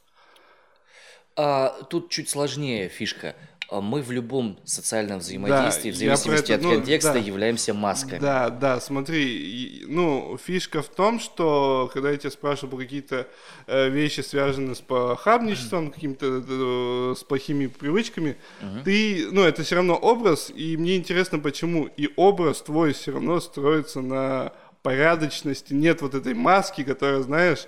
А, 1.36 1.68
тут 1.90 2.10
чуть 2.10 2.30
сложнее 2.30 2.88
фишка. 2.88 3.36
А 3.68 3.80
Мы 3.80 4.00
в 4.00 4.12
любом 4.12 4.58
социальном 4.64 5.18
взаимодействии, 5.18 5.88
я 5.88 5.92
в 5.92 5.96
зависимости 5.96 6.52
это, 6.52 6.54
от 6.54 6.62
ну, 6.62 6.70
контекста, 6.70 7.14
да. 7.14 7.18
являемся 7.18 7.74
масками. 7.74 8.20
Да, 8.20 8.48
да, 8.48 8.80
смотри, 8.80 9.84
ну, 9.88 10.38
фишка 10.44 10.82
в 10.82 10.88
том, 10.88 11.18
что 11.18 11.90
когда 11.92 12.12
я 12.12 12.16
тебя 12.16 12.30
спрашивал 12.30 12.70
про 12.70 12.78
какие-то 12.78 13.26
э, 13.66 13.88
вещи, 13.88 14.20
связанные 14.20 14.76
с 14.76 14.80
похабничеством, 14.80 15.90
какими-то 15.90 16.44
э, 16.48 17.14
с 17.18 17.24
плохими 17.24 17.66
привычками, 17.66 18.36
ты, 18.84 19.26
ну, 19.32 19.42
это 19.42 19.64
все 19.64 19.76
равно 19.76 19.96
образ, 19.96 20.52
и 20.54 20.76
мне 20.76 20.96
интересно, 20.96 21.40
почему. 21.40 21.86
И 21.96 22.08
образ 22.14 22.62
твой 22.62 22.92
все 22.92 23.12
равно 23.12 23.40
строится 23.40 24.00
на 24.00 24.52
порядочности, 24.82 25.74
нет 25.74 26.02
вот 26.02 26.14
этой 26.14 26.34
маски, 26.34 26.84
которая, 26.84 27.20
знаешь, 27.22 27.66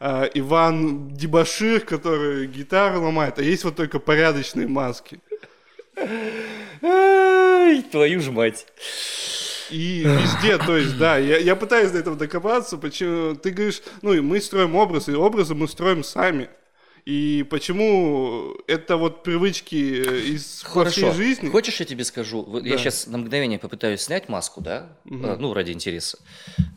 э, 0.00 0.28
Иван 0.34 1.08
Дебашир, 1.08 1.80
который 1.80 2.46
гитару 2.46 3.00
ломает, 3.02 3.38
а 3.38 3.42
есть 3.42 3.64
вот 3.64 3.76
только 3.76 3.98
порядочные 3.98 4.68
маски. 4.68 5.20
Ай, 6.82 7.82
твою 7.82 8.20
ж 8.20 8.30
мать. 8.30 8.66
И 9.70 10.00
везде, 10.04 10.56
то 10.58 10.76
есть, 10.76 10.96
да, 10.96 11.18
я, 11.18 11.36
я 11.38 11.54
пытаюсь 11.54 11.90
до 11.90 11.98
этого 11.98 12.16
докопаться, 12.16 12.78
почему 12.78 13.34
ты 13.34 13.50
говоришь, 13.50 13.82
ну 14.00 14.14
и 14.14 14.20
мы 14.20 14.40
строим 14.40 14.74
образ, 14.76 15.08
и 15.08 15.12
образы 15.14 15.54
мы 15.54 15.68
строим 15.68 16.02
сами. 16.04 16.48
И 17.04 17.44
почему 17.48 18.54
это 18.66 18.96
вот 18.96 19.22
привычки 19.22 20.04
э, 20.06 20.20
из 20.34 20.62
Хорошо. 20.62 21.12
жизни? 21.12 21.48
Хочешь, 21.48 21.80
я 21.80 21.86
тебе 21.86 22.04
скажу? 22.04 22.42
Вот 22.42 22.64
Я 22.64 22.72
Да. 22.72 22.78
сейчас 22.78 23.06
на 23.06 23.16
мгновение 23.18 23.58
попытаюсь 23.58 24.02
снять 24.02 24.28
маску, 24.28 24.60
да? 24.60 24.88
Э, 25.06 25.36
Ну, 25.38 25.54
ради 25.54 25.72
интереса. 25.72 26.18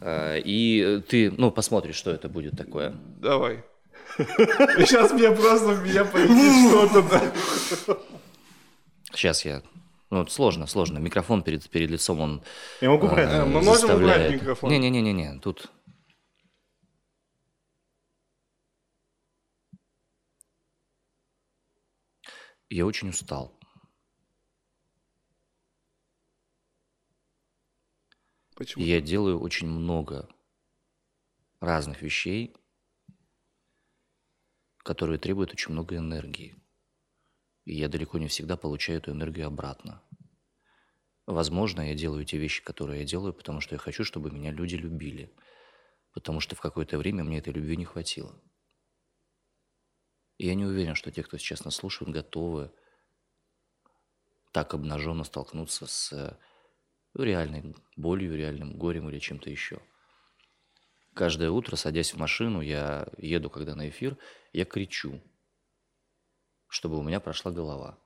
Э, 0.02 0.40
И 0.44 1.02
ты, 1.10 1.32
ну, 1.38 1.52
посмотришь, 1.52 1.96
что 1.96 2.12
это 2.12 2.30
будет 2.30 2.58
такое. 2.58 2.94
Давай. 3.22 3.64
Сейчас 4.18 5.12
мне 5.12 5.32
просто 5.32 5.76
меня 5.76 6.06
полетит 6.06 6.70
что-то. 6.70 8.02
Сейчас 9.14 9.46
я... 9.46 9.62
Ну, 10.10 10.28
сложно, 10.28 10.68
сложно. 10.68 11.00
Микрофон 11.00 11.42
перед, 11.42 11.70
перед 11.70 11.90
лицом, 11.90 12.20
он 12.20 12.44
Я 12.82 12.90
могу 12.90 13.08
э, 13.08 13.12
брать? 13.12 13.48
мы 13.48 13.62
можем 13.62 13.92
убрать 13.92 14.32
микрофон? 14.34 14.70
Не-не-не-не, 14.70 15.40
тут... 15.40 15.72
Я 22.70 22.86
очень 22.86 23.10
устал. 23.10 23.58
Почему? 28.56 28.86
Я 28.86 29.02
делаю 29.02 29.42
очень 29.42 29.68
много 29.68 30.30
разных 31.60 32.02
вещей, 32.02 32.56
которые 34.78 35.20
требуют 35.20 35.52
очень 35.52 35.72
много 35.74 35.98
энергии. 35.98 36.61
И 37.66 37.76
я 37.76 37.88
далеко 37.88 38.18
не 38.18 38.28
всегда 38.28 38.58
получаю 38.58 39.00
эту 39.00 39.12
энергию 39.12 39.48
обратно. 39.48 40.02
Возможно, 41.28 41.82
я 41.82 41.96
делаю 41.96 42.26
те 42.26 42.38
вещи, 42.38 42.64
которые 42.64 43.02
я 43.02 43.06
делаю, 43.06 43.34
потому 43.34 43.62
что 43.62 43.76
я 43.76 43.80
хочу, 43.80 44.04
чтобы 44.04 44.32
меня 44.32 44.52
люди 44.52 44.76
любили. 44.76 45.32
Потому 46.14 46.40
что 46.40 46.56
в 46.56 46.62
какое-то 46.62 46.98
время 46.98 47.24
мне 47.24 47.38
этой 47.38 47.54
любви 47.54 47.78
не 47.78 47.86
хватило. 47.86 48.36
И 50.38 50.48
я 50.48 50.56
не 50.56 50.66
уверен, 50.66 50.96
что 50.96 51.12
те, 51.12 51.24
кто 51.24 51.38
сейчас 51.38 51.64
нас 51.64 51.76
слушают, 51.76 52.12
готовы 52.12 52.72
так 54.52 54.74
обнаженно 54.74 55.24
столкнуться 55.24 55.86
с 55.86 56.12
э, 56.12 56.36
реальной 57.14 57.76
болью, 57.96 58.36
реальным 58.36 58.78
горем 58.78 59.10
или 59.10 59.20
чем-то 59.20 59.50
еще. 59.50 59.80
Каждое 61.14 61.52
утро, 61.52 61.76
садясь 61.76 62.14
в 62.14 62.18
машину, 62.18 62.62
я 62.62 63.08
еду, 63.18 63.50
когда 63.50 63.76
на 63.76 63.88
эфир, 63.90 64.18
я 64.52 64.66
кричу, 64.66 65.22
чтобы 66.72 66.98
у 66.98 67.04
меня 67.04 67.20
прошла 67.20 67.52
голова. 67.52 68.00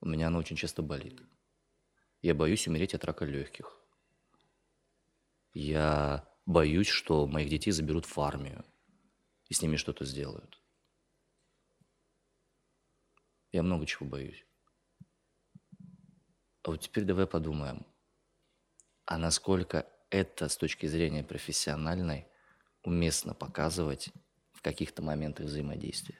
У 0.00 0.08
меня 0.08 0.28
она 0.28 0.38
очень 0.38 0.56
часто 0.56 0.80
болит. 0.80 1.20
Я 2.22 2.34
боюсь 2.34 2.66
умереть 2.66 2.94
от 2.94 3.04
рака 3.04 3.26
легких. 3.26 3.78
Я 5.52 6.26
боюсь, 6.46 6.88
что 6.88 7.26
моих 7.26 7.50
детей 7.50 7.72
заберут 7.72 8.06
в 8.06 8.18
армию 8.18 8.64
и 9.48 9.54
с 9.54 9.60
ними 9.60 9.76
что-то 9.76 10.06
сделают. 10.06 10.58
Я 13.52 13.62
много 13.62 13.84
чего 13.84 14.08
боюсь. 14.08 14.46
А 16.62 16.70
вот 16.70 16.80
теперь 16.80 17.04
давай 17.04 17.26
подумаем, 17.26 17.84
а 19.04 19.18
насколько 19.18 19.86
это 20.08 20.48
с 20.48 20.56
точки 20.56 20.86
зрения 20.86 21.22
профессиональной 21.22 22.26
уместно 22.82 23.34
показывать 23.34 24.08
в 24.54 24.62
каких-то 24.62 25.02
моментах 25.02 25.46
взаимодействия? 25.46 26.18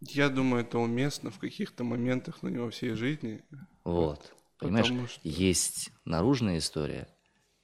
Я 0.00 0.28
думаю, 0.28 0.62
это 0.62 0.78
уместно 0.78 1.30
в 1.30 1.38
каких-то 1.38 1.84
моментах, 1.84 2.38
но 2.42 2.48
не 2.48 2.58
во 2.58 2.70
всей 2.70 2.94
жизни. 2.94 3.42
Вот. 3.84 4.32
Понимаешь, 4.58 4.86
что- 4.86 5.20
есть 5.22 5.90
наружная 6.04 6.58
история, 6.58 7.08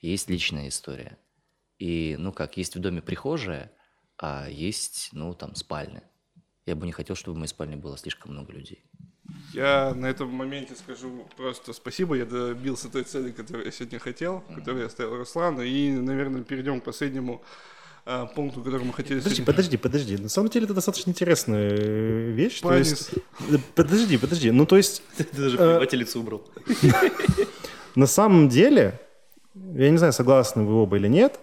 есть 0.01 0.29
личная 0.31 0.69
история. 0.69 1.19
И, 1.79 2.17
ну 2.19 2.33
как, 2.33 2.57
есть 2.57 2.77
в 2.77 2.81
доме 2.81 3.03
прихожая, 3.03 3.73
а 4.17 4.49
есть, 4.49 5.11
ну, 5.13 5.35
там, 5.35 5.55
спальня. 5.55 6.03
Я 6.67 6.77
бы 6.77 6.87
не 6.87 6.93
хотел, 6.93 7.17
чтобы 7.17 7.35
в 7.35 7.39
моей 7.39 7.49
спальне 7.49 7.77
было 7.77 7.97
слишком 7.99 8.33
много 8.33 8.53
людей. 8.53 8.85
Я 9.53 9.95
на 9.95 10.07
этом 10.07 10.31
моменте 10.31 10.75
скажу 10.77 11.27
просто 11.37 11.73
спасибо, 11.73 12.15
я 12.15 12.27
добился 12.27 12.91
той 12.91 13.05
цели, 13.05 13.33
которую 13.33 13.65
я 13.65 13.71
сегодня 13.71 13.99
хотел, 13.99 14.41
которую 14.55 14.83
я 14.85 14.89
ставил 14.89 15.17
Руслану, 15.17 15.63
и, 15.63 15.91
наверное, 15.93 16.43
перейдем 16.43 16.81
к 16.81 16.85
последнему 16.85 17.43
а, 18.07 18.27
пункту, 18.27 18.61
который 18.63 18.85
мы 18.85 18.93
хотели 18.93 19.19
Подожди, 19.19 19.37
сегодня- 19.37 19.53
подожди, 19.53 19.77
подожди. 19.77 20.17
На 20.19 20.29
самом 20.29 20.49
деле 20.51 20.65
это 20.67 20.75
достаточно 20.75 21.11
интересная 21.11 21.71
э, 21.71 22.31
вещь. 22.33 22.61
то 22.61 22.69
Панис. 22.69 22.91
есть- 22.91 23.11
Э, 23.51 23.57
Подожди, 23.75 24.17
подожди. 24.19 24.51
Ну, 24.51 24.67
то 24.67 24.77
есть, 24.77 25.03
Ты 25.17 25.25
даже 25.33 25.57
Э, 25.57 25.59
плевательницу 25.59 26.21
убрал. 26.21 26.43
на 27.95 28.07
самом 28.07 28.49
деле, 28.49 29.01
я 29.55 29.91
не 29.91 29.97
знаю, 29.99 30.13
согласны 30.13 30.65
вы 30.65 30.75
оба 30.83 30.97
или 30.97 31.09
нет, 31.09 31.39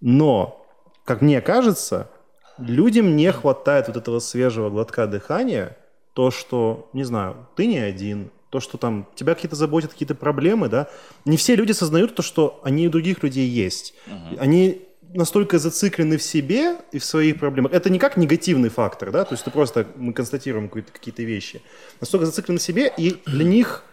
но, 0.00 0.66
как 1.04 1.22
мне 1.22 1.40
кажется, 1.40 2.10
людям 2.58 3.16
не 3.16 3.30
хватает 3.32 3.88
вот 3.88 3.96
этого 3.96 4.18
свежего 4.18 4.68
глотка 4.70 5.06
дыхания, 5.06 5.76
то, 6.12 6.30
что, 6.30 6.90
не 6.92 7.04
знаю, 7.04 7.46
ты 7.56 7.66
не 7.66 7.78
один, 7.78 8.30
то, 8.50 8.60
что 8.60 8.76
там 8.76 9.08
тебя 9.14 9.34
какие-то 9.34 9.56
заботят, 9.56 9.92
какие-то 9.92 10.14
проблемы, 10.14 10.68
да. 10.68 10.88
Не 11.24 11.38
все 11.38 11.56
люди 11.56 11.72
сознают 11.72 12.14
то, 12.14 12.20
что 12.22 12.60
они 12.64 12.84
и 12.84 12.86
у 12.88 12.90
других 12.90 13.22
людей 13.22 13.48
есть. 13.48 13.94
Они 14.38 14.82
настолько 15.14 15.58
зациклены 15.58 16.16
в 16.16 16.22
себе 16.22 16.76
и 16.92 16.98
в 16.98 17.04
своих 17.04 17.38
проблемах. 17.38 17.72
Это 17.72 17.90
не 17.90 17.98
как 17.98 18.16
негативный 18.16 18.68
фактор, 18.68 19.10
да, 19.10 19.24
то 19.24 19.34
есть 19.34 19.42
это 19.42 19.50
просто 19.50 19.86
мы 19.96 20.12
констатируем 20.12 20.68
какие-то, 20.68 20.92
какие-то 20.92 21.22
вещи. 21.22 21.62
Настолько 22.00 22.26
зациклены 22.26 22.58
в 22.58 22.62
себе, 22.62 22.92
и 22.96 23.20
для 23.26 23.44
них 23.44 23.84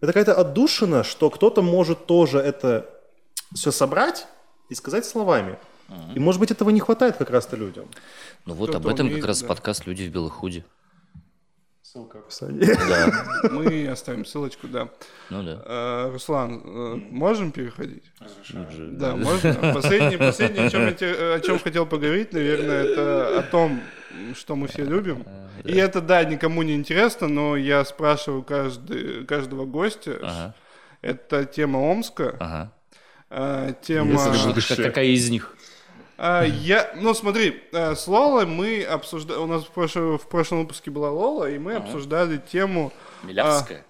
это 0.00 0.12
какая-то 0.12 0.34
отдушина, 0.34 1.04
что 1.04 1.30
кто-то 1.30 1.62
может 1.62 2.06
тоже 2.06 2.38
это 2.38 2.88
все 3.54 3.70
собрать 3.70 4.26
и 4.68 4.74
сказать 4.74 5.04
словами. 5.04 5.58
И, 6.14 6.18
может 6.18 6.38
быть, 6.38 6.50
этого 6.50 6.68
не 6.68 6.80
хватает 6.80 7.16
как 7.16 7.30
раз-то 7.30 7.56
людям. 7.56 7.86
Ну 8.44 8.54
вот 8.54 8.68
Кто-то 8.68 8.88
об 8.88 8.94
этом 8.94 9.06
умеет, 9.06 9.22
как 9.22 9.28
раз 9.28 9.40
да. 9.40 9.48
подкаст 9.48 9.86
«Люди 9.86 10.02
в 10.02 10.10
белых 10.10 10.34
худи». 10.34 10.64
Ссылка 11.92 12.16
в 12.18 12.26
описании. 12.26 12.66
Да, 12.66 13.48
Мы 13.50 13.88
оставим 13.88 14.26
ссылочку, 14.26 14.68
да. 14.68 14.90
ну 15.30 15.42
да. 15.42 15.62
А, 15.64 16.12
Руслан, 16.12 16.60
э, 16.62 16.94
можем 17.10 17.50
переходить? 17.50 18.02
Уже- 18.42 18.88
Да, 18.88 19.16
можно. 19.16 19.54
Последнее, 19.74 20.18
последнее 20.18 20.66
о, 20.66 20.70
чем 20.70 20.82
я 20.82 20.92
те- 20.92 21.34
о 21.36 21.40
чем 21.40 21.58
хотел 21.58 21.86
поговорить, 21.86 22.34
наверное, 22.34 22.84
это 22.84 23.38
о 23.38 23.42
том, 23.42 23.80
что 24.34 24.54
мы 24.54 24.68
все 24.68 24.84
любим. 24.84 25.24
И 25.64 25.74
это, 25.76 26.02
да, 26.02 26.24
никому 26.24 26.62
не 26.62 26.74
интересно, 26.74 27.26
но 27.26 27.56
я 27.56 27.82
спрашиваю 27.86 28.42
каждый, 28.42 29.24
каждого 29.24 29.64
гостя. 29.64 30.18
Ага, 30.22 30.54
Это 31.00 31.46
тема 31.46 31.78
Омска, 31.78 32.36
ага. 32.38 33.74
тема... 33.80 34.20
Какая 34.76 35.06
из 35.06 35.30
них? 35.30 35.54
А, 36.20 36.42
я, 36.42 36.90
ну 36.96 37.14
смотри, 37.14 37.62
а, 37.72 37.94
с 37.94 38.08
Лолой 38.08 38.44
мы 38.44 38.82
обсуждали, 38.82 39.38
у 39.38 39.46
нас 39.46 39.62
в 39.64 39.70
прошлом, 39.70 40.18
в 40.18 40.28
прошлом 40.28 40.62
выпуске 40.62 40.90
была 40.90 41.10
Лола, 41.12 41.48
и 41.48 41.58
мы 41.58 41.74
обсуждали 41.74 42.42
тему, 42.50 42.92
Милявская? 43.22 43.84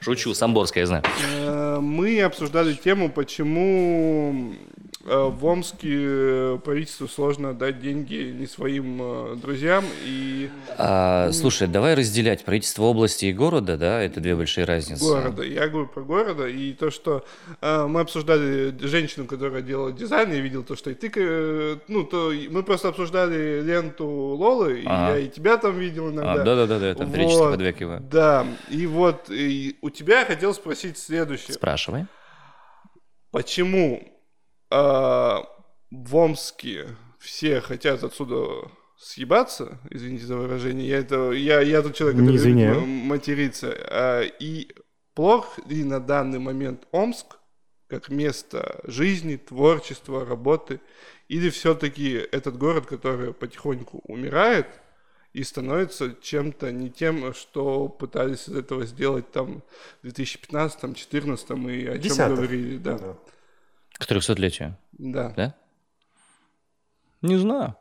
Шучу, 0.00 0.34
Самборская, 0.34 0.82
я 0.82 0.86
знаю. 0.86 1.02
э, 1.34 1.78
мы 1.80 2.22
обсуждали 2.22 2.74
тему, 2.74 3.10
почему 3.10 4.54
э, 4.54 4.81
в 5.04 5.44
Омске 5.44 6.60
правительству 6.64 7.08
сложно 7.08 7.50
отдать 7.50 7.80
деньги 7.80 8.32
не 8.38 8.46
своим 8.46 9.00
э, 9.02 9.36
друзьям, 9.36 9.84
и 10.04 10.48
А, 10.78 11.30
слушай, 11.32 11.66
давай 11.66 11.94
разделять 11.94 12.44
правительство 12.44 12.84
области 12.84 13.26
и 13.26 13.32
города, 13.32 13.76
да, 13.76 14.00
это 14.00 14.20
две 14.20 14.36
большие 14.36 14.64
разницы. 14.64 15.02
города. 15.04 15.42
Я 15.42 15.66
говорю 15.68 15.88
про 15.88 16.02
города, 16.02 16.46
и 16.46 16.72
то, 16.72 16.90
что 16.90 17.24
э, 17.60 17.86
мы 17.86 18.00
обсуждали 18.00 18.74
женщину, 18.80 19.26
которая 19.26 19.62
делала 19.62 19.90
дизайн, 19.92 20.32
я 20.32 20.40
видел 20.40 20.62
то, 20.62 20.76
что 20.76 20.90
и 20.90 20.94
ты, 20.94 21.10
э, 21.14 21.78
ну, 21.88 22.04
то 22.04 22.32
мы 22.50 22.62
просто 22.62 22.88
обсуждали 22.88 23.60
ленту 23.60 24.06
Лолы, 24.06 24.82
и 24.82 24.86
Ага. 24.86 25.16
я 25.16 25.18
и 25.18 25.28
тебя 25.28 25.56
там 25.56 25.78
видел 25.78 26.10
иногда. 26.10 26.34
А, 26.34 26.44
да-да-да, 26.44 26.88
я 26.88 26.94
там 26.94 27.10
периодически 27.10 27.40
Вот, 27.42 27.50
подвякиваю. 27.52 28.00
Да, 28.00 28.46
и 28.70 28.86
вот 28.86 29.30
и 29.30 29.76
у 29.82 29.90
тебя 29.90 30.20
я 30.20 30.26
хотел 30.26 30.54
спросить 30.54 30.96
следующее. 30.98 31.54
Спрашивай. 31.54 32.06
Почему 33.30 34.11
а, 34.72 35.44
в 35.90 36.16
Омске 36.16 36.88
все 37.18 37.60
хотят 37.60 38.02
отсюда 38.02 38.70
съебаться, 38.98 39.78
извините 39.90 40.24
за 40.24 40.36
выражение, 40.36 40.88
я, 40.88 40.98
это, 40.98 41.32
я, 41.32 41.60
я 41.60 41.82
тот 41.82 41.94
человек, 41.94 42.18
который 42.18 42.36
любит 42.36 42.86
материться, 42.86 43.76
а, 43.90 44.22
и 44.22 44.68
плох 45.14 45.58
ли 45.66 45.84
на 45.84 46.00
данный 46.00 46.38
момент 46.38 46.86
Омск 46.90 47.38
как 47.88 48.08
место 48.08 48.80
жизни, 48.84 49.36
творчества, 49.36 50.24
работы, 50.24 50.80
или 51.28 51.50
все-таки 51.50 52.12
этот 52.32 52.56
город, 52.56 52.86
который 52.86 53.34
потихоньку 53.34 54.00
умирает, 54.04 54.66
и 55.34 55.42
становится 55.44 56.14
чем-то 56.20 56.72
не 56.72 56.90
тем, 56.90 57.34
что 57.34 57.88
пытались 57.88 58.48
из 58.48 58.56
этого 58.56 58.86
сделать 58.86 59.30
там 59.30 59.62
в 60.02 60.06
2015-2014 60.06 61.74
и 61.74 61.86
о 61.86 61.98
чем 61.98 62.34
говорили, 62.34 62.78
да. 62.78 62.98
Да. 62.98 63.16
К 63.98 64.06
300-летию, 64.10 64.76
Да. 64.92 65.30
да? 65.36 65.54
Не 67.20 67.36
знаю. 67.36 67.76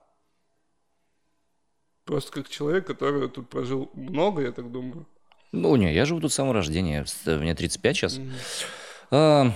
Просто 2.06 2.32
как 2.32 2.50
человек, 2.50 2.86
который 2.88 3.30
тут 3.30 3.50
прожил 3.50 3.90
много, 3.94 4.42
я 4.42 4.52
так 4.52 4.72
думаю. 4.72 5.06
Ну, 5.52 5.76
не, 5.76 5.94
я 5.94 6.06
живу 6.06 6.20
тут 6.22 6.32
с 6.32 6.36
самого 6.36 6.54
рождения, 6.56 7.06
мне 7.26 7.56
35 7.56 7.96
сейчас. 7.98 8.20
А, 9.12 9.52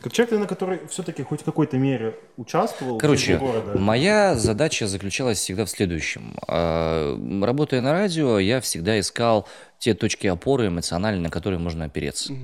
Как 0.00 0.12
человек, 0.12 0.30
наверное, 0.32 0.48
который 0.48 0.86
все-таки 0.88 1.22
хоть 1.22 1.40
в 1.42 1.44
какой-то 1.44 1.76
мере 1.78 2.18
участвовал 2.36 2.98
Короче, 2.98 3.36
в 3.36 3.40
города. 3.40 3.78
моя 3.78 4.34
задача 4.34 4.86
заключалась 4.86 5.38
всегда 5.38 5.64
в 5.64 5.70
следующем. 5.70 6.36
А, 6.46 7.16
Работая 7.42 7.80
на 7.80 7.92
радио, 7.92 8.38
я 8.38 8.60
всегда 8.60 8.98
искал 9.00 9.48
те 9.78 9.94
точки 9.94 10.26
опоры 10.26 10.68
эмоциональные, 10.68 11.22
на 11.22 11.30
которые 11.30 11.58
можно 11.58 11.84
опереться. 11.86 12.32
А, 12.34 12.36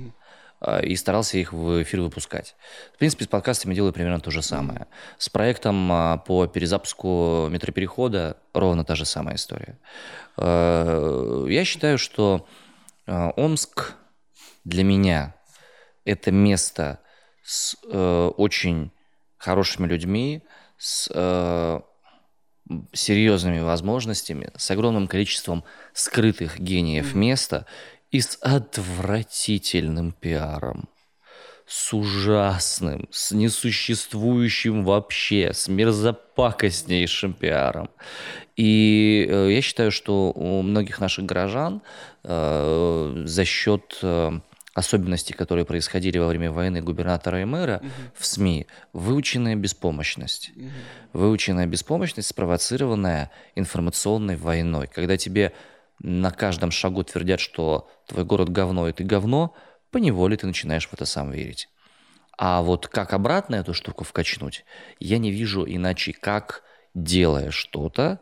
И 0.83 0.95
старался 0.95 1.37
их 1.37 1.53
в 1.53 1.81
эфир 1.81 2.01
выпускать. 2.01 2.55
В 2.93 2.99
принципе, 2.99 3.25
с 3.25 3.27
подкастами 3.27 3.73
делаю 3.73 3.93
примерно 3.93 4.19
то 4.19 4.29
же 4.29 4.43
самое. 4.43 4.85
С 5.17 5.27
проектом 5.27 5.91
а, 5.91 6.17
по 6.17 6.45
перезапуску 6.45 7.47
метроперехода 7.49 8.37
ровно 8.53 8.85
та 8.85 8.95
же 8.95 9.05
самая 9.05 9.35
история. 9.35 9.79
А, 10.37 11.45
Я 11.47 11.65
считаю, 11.65 11.97
что 11.97 12.47
а, 13.07 13.31
Омск 13.31 13.95
для 14.63 14.83
меня 14.83 15.33
это 16.05 16.31
место 16.31 16.99
с 17.43 17.75
э, 17.91 18.31
очень 18.37 18.91
хорошими 19.37 19.87
людьми, 19.87 20.43
с 20.77 21.09
э, 21.13 21.79
серьезными 22.93 23.59
возможностями, 23.59 24.51
с 24.55 24.71
огромным 24.71 25.07
количеством 25.07 25.63
скрытых 25.93 26.59
гениев 26.59 27.13
места 27.15 27.65
и 28.11 28.19
с 28.19 28.37
отвратительным 28.41 30.11
пиаром. 30.11 30.89
С 31.65 31.93
ужасным, 31.93 33.07
с 33.11 33.31
несуществующим 33.31 34.83
вообще, 34.83 35.53
с 35.53 35.69
мерзопакостнейшим 35.69 37.33
пиаром. 37.33 37.89
И 38.57 39.25
э, 39.29 39.51
я 39.53 39.61
считаю, 39.61 39.89
что 39.91 40.33
у 40.33 40.61
многих 40.63 40.99
наших 40.99 41.25
горожан 41.25 41.81
э, 42.23 43.23
за 43.25 43.45
счет 43.45 43.99
э, 44.01 44.31
особенностей, 44.73 45.33
которые 45.33 45.63
происходили 45.63 46.17
во 46.17 46.27
время 46.27 46.51
войны 46.51 46.81
губернатора 46.81 47.41
и 47.41 47.45
мэра 47.45 47.81
в 48.17 48.25
СМИ, 48.25 48.67
выученная 48.91 49.55
беспомощность. 49.55 50.51
Выученная 51.13 51.67
беспомощность, 51.67 52.27
спровоцированная 52.27 53.31
информационной 53.55 54.35
войной. 54.35 54.87
Когда 54.87 55.15
тебе 55.15 55.53
на 56.03 56.31
каждом 56.31 56.71
шагу 56.71 57.03
твердят, 57.03 57.39
что 57.39 57.89
твой 58.07 58.25
город 58.25 58.49
говно, 58.49 58.87
и 58.89 58.93
ты 58.93 59.03
говно, 59.03 59.55
поневоле 59.91 60.37
ты 60.37 60.47
начинаешь 60.47 60.87
в 60.87 60.93
это 60.93 61.05
сам 61.05 61.31
верить. 61.31 61.69
А 62.37 62.61
вот 62.61 62.87
как 62.87 63.13
обратно 63.13 63.55
эту 63.55 63.73
штуку 63.73 64.03
вкачнуть, 64.03 64.65
я 64.99 65.19
не 65.19 65.31
вижу 65.31 65.63
иначе, 65.63 66.13
как 66.13 66.63
делая 66.95 67.51
что-то 67.51 68.19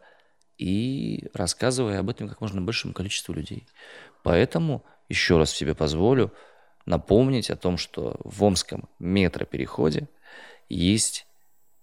и 0.58 1.30
рассказывая 1.34 2.00
об 2.00 2.10
этом 2.10 2.28
как 2.28 2.42
можно 2.42 2.62
большему 2.62 2.94
количеству 2.94 3.34
людей. 3.34 3.66
Поэтому 4.24 4.84
еще 5.08 5.38
раз 5.38 5.52
себе 5.52 5.74
позволю 5.74 6.34
напомнить 6.86 7.50
о 7.50 7.56
том, 7.56 7.78
что 7.78 8.18
в 8.24 8.44
Омском 8.44 8.90
метропереходе 9.00 10.10
есть 10.68 11.26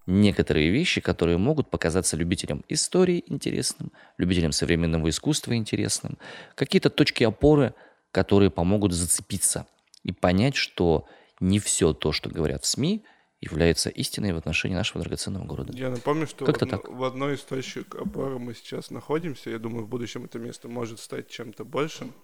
некоторые 0.06 0.70
вещи, 0.70 1.00
которые 1.00 1.36
могут 1.38 1.68
показаться 1.70 2.16
любителям 2.16 2.64
истории 2.68 3.24
интересным, 3.26 3.92
любителям 4.18 4.52
современного 4.52 5.08
искусства 5.10 5.54
интересным, 5.56 6.18
какие-то 6.54 6.90
точки 6.90 7.24
опоры, 7.24 7.74
которые 8.12 8.50
помогут 8.50 8.92
зацепиться 8.92 9.66
и 10.04 10.12
понять, 10.12 10.54
что 10.56 11.06
не 11.40 11.58
все 11.58 11.92
то, 11.92 12.12
что 12.12 12.30
говорят 12.30 12.62
в 12.64 12.66
СМИ, 12.66 13.04
является 13.40 13.90
истиной 13.90 14.32
в 14.32 14.38
отношении 14.38 14.74
нашего 14.74 15.00
драгоценного 15.02 15.44
города. 15.44 15.72
Я 15.76 15.90
напомню, 15.90 16.26
что 16.26 16.46
Как-то 16.46 16.64
в, 16.66 16.70
так. 16.70 16.88
в 16.88 17.04
одной 17.04 17.34
из 17.34 17.42
точек 17.42 17.94
опоры 17.94 18.38
мы 18.38 18.54
сейчас 18.54 18.90
находимся. 18.90 19.50
Я 19.50 19.58
думаю, 19.58 19.84
в 19.84 19.88
будущем 19.88 20.24
это 20.24 20.38
место 20.38 20.68
может 20.68 21.00
стать 21.00 21.28
чем-то 21.28 21.64
большим. 21.64 22.14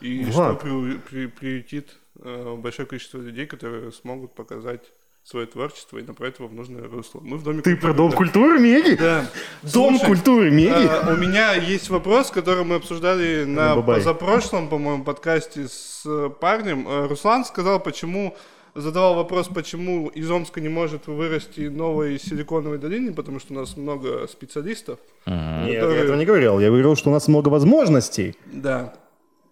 И 0.00 0.24
Влад. 0.24 0.58
что 0.58 0.66
приу- 0.66 0.98
при- 1.00 1.26
приютит 1.26 1.98
э, 2.18 2.56
большое 2.56 2.88
количество 2.88 3.18
людей, 3.18 3.44
которые 3.46 3.92
смогут 3.92 4.34
показать 4.34 4.90
свое 5.24 5.46
творчество 5.46 5.98
и 5.98 6.02
направить 6.02 6.38
его 6.38 6.48
в 6.48 6.54
нужное 6.54 6.86
русло. 6.86 7.20
Мы 7.22 7.38
в 7.38 7.42
Доме 7.42 7.62
Ты 7.62 7.70
культуры, 7.72 7.92
про 7.92 7.96
Дом 7.96 8.10
да. 8.10 8.16
культуры 8.16 8.58
Меги? 8.60 8.94
Да. 8.96 9.26
Дом 9.62 9.96
Слушай, 9.96 10.06
культуры 10.06 10.50
Меги? 10.50 10.86
А, 10.86 11.12
у 11.12 11.16
меня 11.16 11.54
есть 11.54 11.88
вопрос, 11.88 12.30
который 12.30 12.64
мы 12.64 12.74
обсуждали 12.76 13.44
на 13.44 13.74
бабай. 13.76 13.96
позапрошлом, 13.98 14.68
по-моему, 14.68 15.02
подкасте 15.02 15.66
с 15.68 16.02
э, 16.04 16.28
парнем. 16.38 16.86
Э, 16.86 17.06
Руслан 17.06 17.46
сказал, 17.46 17.80
почему 17.80 18.36
задавал 18.74 19.14
вопрос, 19.14 19.48
почему 19.48 20.08
из 20.08 20.30
Омска 20.30 20.60
не 20.60 20.68
может 20.68 21.06
вырасти 21.06 21.68
новой 21.68 22.18
силиконовой 22.18 22.76
долины, 22.78 23.14
потому 23.14 23.40
что 23.40 23.54
у 23.54 23.56
нас 23.56 23.76
много 23.78 24.26
специалистов. 24.28 24.98
Нет, 25.26 25.68
я 25.68 25.80
которые- 25.80 26.02
этого 26.02 26.16
не 26.16 26.26
говорил. 26.26 26.60
Я 26.60 26.68
говорил, 26.68 26.96
что 26.96 27.08
у 27.08 27.12
нас 27.14 27.28
много 27.28 27.48
возможностей. 27.48 28.34
Да. 28.46 28.92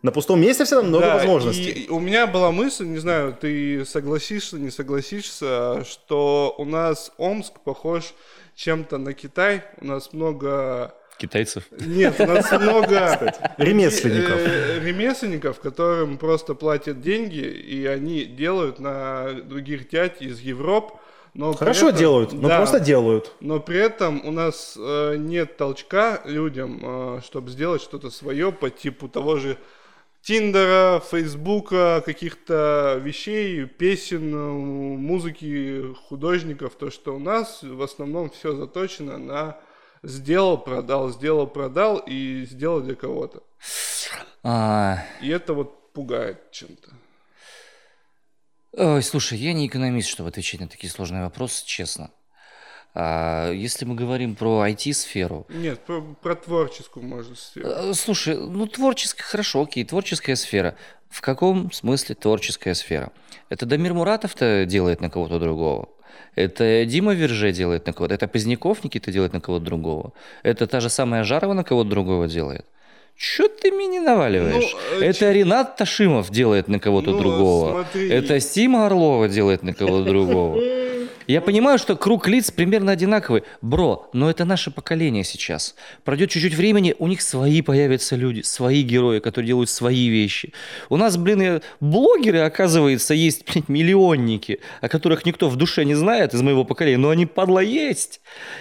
На 0.03 0.11
пустом 0.11 0.41
месте 0.41 0.65
всегда 0.65 0.83
много 0.83 1.07
Да, 1.07 1.15
возможностей. 1.15 1.71
И 1.71 1.89
у 1.89 2.01
меня 2.01 2.27
была 2.27 2.51
мысль, 2.51 2.87
не 2.87 2.99
знаю, 2.99 3.37
ты 3.41 3.85
согласишься, 3.85 4.57
не 4.59 4.71
согласишься, 4.71 5.85
что 5.85 6.55
у 6.59 6.65
нас 6.65 7.13
Омск 7.19 7.61
похож 7.61 8.13
чем-то 8.57 8.99
на 8.99 9.13
Китай. 9.13 9.63
У 9.81 9.87
нас 9.87 10.13
много 10.13 10.93
Китайцев. 11.19 11.65
Нет, 11.71 12.17
у 12.19 12.27
нас 12.27 12.51
много 12.51 13.33
Ремесленников. 13.59 14.39
э, 14.41 14.81
ремесленников, 14.81 15.61
которым 15.61 16.19
просто 16.19 16.55
платят 16.55 17.01
деньги, 17.01 17.39
и 17.39 17.87
они 17.87 18.25
делают 18.25 18.81
на 18.81 19.33
других 19.45 19.89
дядь 19.89 20.21
из 20.21 20.41
Европ. 20.41 20.95
Но 21.35 21.53
Хорошо 21.53 21.89
этом- 21.89 21.99
делают, 22.01 22.33
но 22.33 22.49
да, 22.49 22.57
просто 22.59 22.81
делают. 22.81 23.33
Но 23.41 23.61
при 23.61 23.79
этом 23.79 24.27
у 24.27 24.33
нас 24.33 24.77
э, 24.77 25.15
нет 25.17 25.57
толчка 25.57 26.21
людям, 26.25 26.81
э, 26.83 27.21
чтобы 27.25 27.51
сделать 27.51 27.81
что-то 27.83 28.11
свое 28.11 28.51
по 28.51 28.69
типу 28.69 29.09
того 29.09 29.37
же 29.37 29.57
Тиндера, 30.23 31.01
Фейсбука, 31.11 32.01
каких-то 32.05 33.01
вещей, 33.03 33.67
песен, 33.67 34.33
музыки, 34.99 35.95
художников. 36.09 36.77
То, 36.77 36.91
что 36.91 37.17
у 37.17 37.19
нас 37.19 37.63
в 37.63 37.83
основном 37.83 38.31
все 38.31 38.55
заточено 38.55 39.19
на 39.19 39.59
сделал, 40.05 40.59
продал, 40.59 41.11
сделал, 41.11 41.49
продал 41.49 41.99
и 41.99 42.47
сделал 42.47 42.81
для 42.81 42.95
кого-то. 42.95 43.43
А, 44.45 45.05
И 45.21 45.29
это 45.29 45.55
вот 45.55 45.93
пугает 45.93 46.53
чем-то. 46.53 46.91
Ой, 48.75 49.03
слушай, 49.03 49.37
я 49.39 49.53
не 49.53 49.67
экономист, 49.67 50.09
чтобы 50.09 50.31
отвечать 50.31 50.61
на 50.61 50.69
такие 50.69 50.91
сложные 50.91 51.25
вопросы, 51.25 51.67
честно. 51.67 52.11
А, 52.95 53.51
если 53.53 53.87
мы 53.87 53.95
говорим 53.95 54.35
про 54.35 54.67
IT-сферу, 54.69 55.47
Нет, 55.49 55.81
про, 55.81 56.03
про 56.03 56.35
творческую 56.35 57.07
можно 57.07 57.35
сферу. 57.35 57.67
э, 57.69 57.95
слушай, 57.95 58.37
ну 58.37 58.67
творческая, 58.67 59.23
хорошо, 59.25 59.63
окей, 59.63 59.85
творческая 59.85 60.37
сфера. 60.37 60.75
В 61.09 61.21
каком 61.23 61.73
смысле 61.73 62.15
творческая 62.15 62.75
сфера? 62.75 63.11
Это 63.49 63.65
Дамир 63.67 63.95
Муратов-то 63.95 64.67
делает 64.67 65.01
на 65.01 65.09
кого-то 65.11 65.39
другого. 65.39 65.89
Это 66.35 66.85
Дима 66.87 67.15
Верже 67.15 67.53
делает 67.53 67.87
на 67.87 67.93
кого-то. 67.93 68.15
Это 68.15 68.29
Поздняков 68.29 68.85
Никита 68.85 69.11
делает 69.11 69.33
на 69.33 69.41
кого-то 69.41 69.65
другого. 69.65 70.13
Это 70.43 70.67
та 70.67 70.81
же 70.81 70.89
самая 70.91 71.25
Жарова 71.25 71.53
на 71.55 71.65
кого-то 71.65 71.89
другого 71.91 72.29
делает. 72.29 72.65
Чё 73.17 73.49
ты 73.49 73.71
мне 73.71 73.87
не 73.87 74.01
наваливаешь? 74.01 74.75
Ну, 74.95 75.01
э, 75.01 75.05
это 75.05 75.31
Ренат 75.33 75.77
Ташимов 75.77 76.31
делает 76.31 76.69
на 76.69 76.79
кого-то 76.79 77.11
Ну, 77.11 77.19
другого. 77.19 77.73
смотри. 77.73 78.09
Это 78.11 78.41
Сима 78.41 78.87
Орлова 78.87 79.29
делает 79.29 79.63
на 79.63 79.75
кого-то 79.75 80.05
другого. 80.05 80.59
Я 81.27 81.41
понимаю, 81.41 81.79
что 81.79 81.97
круг 81.97 82.29
лиц 82.29 82.51
примерно 82.51 82.93
одинаковый. 82.93 83.45
Бро, 83.61 84.09
но 84.13 84.29
это 84.31 84.45
наше 84.45 84.71
поколение 84.71 85.25
сейчас. 85.25 85.75
Пройдет 86.05 86.31
чуть-чуть 86.31 86.55
времени, 86.55 86.95
у 86.99 87.07
них 87.07 87.23
свои 87.23 87.63
появятся 87.63 88.17
люди, 88.17 88.41
свои 88.43 88.83
герои, 88.83 89.21
которые 89.21 89.49
делают 89.49 89.71
свои 89.71 90.09
вещи. 90.09 90.53
У 90.89 90.97
нас, 90.97 91.17
блин, 91.17 91.63
блогеры, 91.81 92.41
оказывается, 92.41 93.15
есть, 93.15 93.45
блин, 93.51 93.65
миллионники, 93.69 94.61
о 94.81 94.89
которых 94.89 95.25
никто 95.25 95.49
в 95.49 95.57
душе 95.57 95.85
не 95.85 95.95
знает 95.95 96.35
из 96.35 96.43
моего 96.43 96.65
поколения, 96.65 96.99
но 96.99 97.11
они, 97.11 97.27
падла, 97.27 97.61
есть. 97.61 98.21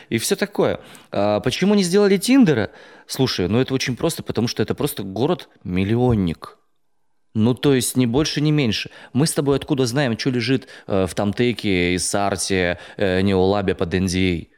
И 0.09 0.17
все 0.17 0.35
такое. 0.35 0.79
А 1.11 1.39
почему 1.39 1.75
не 1.75 1.83
сделали 1.83 2.17
Тиндера? 2.17 2.71
Слушай, 3.07 3.47
ну 3.47 3.59
это 3.59 3.73
очень 3.73 3.97
просто, 3.97 4.23
потому 4.23 4.47
что 4.47 4.63
это 4.63 4.75
просто 4.75 5.03
город-миллионник. 5.03 6.57
Ну, 7.33 7.53
то 7.53 7.73
есть, 7.73 7.95
ни 7.95 8.05
больше, 8.05 8.41
ни 8.41 8.51
меньше. 8.51 8.89
Мы 9.13 9.25
с 9.25 9.33
тобой 9.33 9.55
откуда 9.55 9.85
знаем, 9.85 10.19
что 10.19 10.31
лежит 10.31 10.67
э, 10.87 11.05
в 11.07 11.15
Тамтеке, 11.15 11.95
Иссарте, 11.95 12.77
э, 12.97 13.21
Неолабе 13.21 13.73
под 13.73 13.93
NDA? 13.93 14.50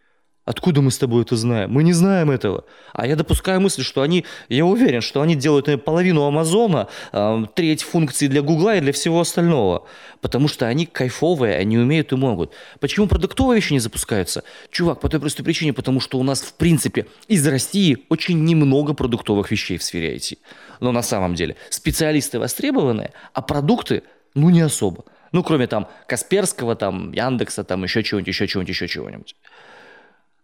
Откуда 0.46 0.82
мы 0.82 0.92
с 0.92 0.98
тобой 0.98 1.22
это 1.22 1.38
знаем? 1.38 1.72
Мы 1.72 1.84
не 1.84 1.94
знаем 1.94 2.30
этого. 2.30 2.66
А 2.92 3.08
я 3.08 3.16
допускаю 3.16 3.62
мысль, 3.62 3.82
что 3.82 4.02
они, 4.02 4.26
я 4.50 4.66
уверен, 4.66 5.00
что 5.00 5.22
они 5.22 5.36
делают 5.36 5.86
половину 5.86 6.26
Амазона, 6.26 6.90
э, 7.14 7.46
треть 7.56 7.84
функций 7.84 8.28
для 8.28 8.42
Гугла 8.42 8.76
и 8.76 8.82
для 8.82 8.92
всего 8.92 9.22
остального. 9.22 9.88
Потому 10.20 10.50
что 10.50 10.68
они 10.68 10.86
кайфовые, 10.86 11.56
они 11.56 11.78
умеют 11.78 12.12
и 12.12 12.18
могут. 12.18 12.52
Почему 12.82 13.08
продуктовые 13.08 13.56
вещи 13.56 13.72
не 13.72 13.80
запускаются? 13.80 14.44
Чувак, 14.70 15.00
по 15.00 15.08
той 15.08 15.22
простой 15.22 15.46
причине, 15.46 15.72
потому 15.72 16.02
что 16.02 16.20
у 16.20 16.24
нас, 16.24 16.42
в 16.42 16.54
принципе, 16.56 17.08
из 17.30 17.48
России 17.48 18.00
очень 18.10 18.44
немного 18.44 18.94
продуктовых 18.94 19.50
вещей 19.50 19.78
в 19.78 19.84
сфере 19.84 20.14
IT. 20.18 20.38
Но 20.82 20.92
на 20.92 21.04
самом 21.04 21.36
деле 21.36 21.56
специалисты 21.70 22.38
востребованные, 22.40 23.14
а 23.34 23.42
продукты, 23.42 24.04
ну, 24.36 24.50
не 24.50 24.60
особо. 24.60 25.06
Ну, 25.32 25.42
кроме 25.42 25.68
там 25.68 25.88
Касперского, 26.06 26.76
там, 26.76 27.14
Яндекса, 27.14 27.64
там, 27.64 27.84
еще 27.84 28.04
чего-нибудь, 28.04 28.28
еще 28.28 28.46
чего-нибудь, 28.46 28.70
еще 28.70 28.88
чего-нибудь. 28.90 29.36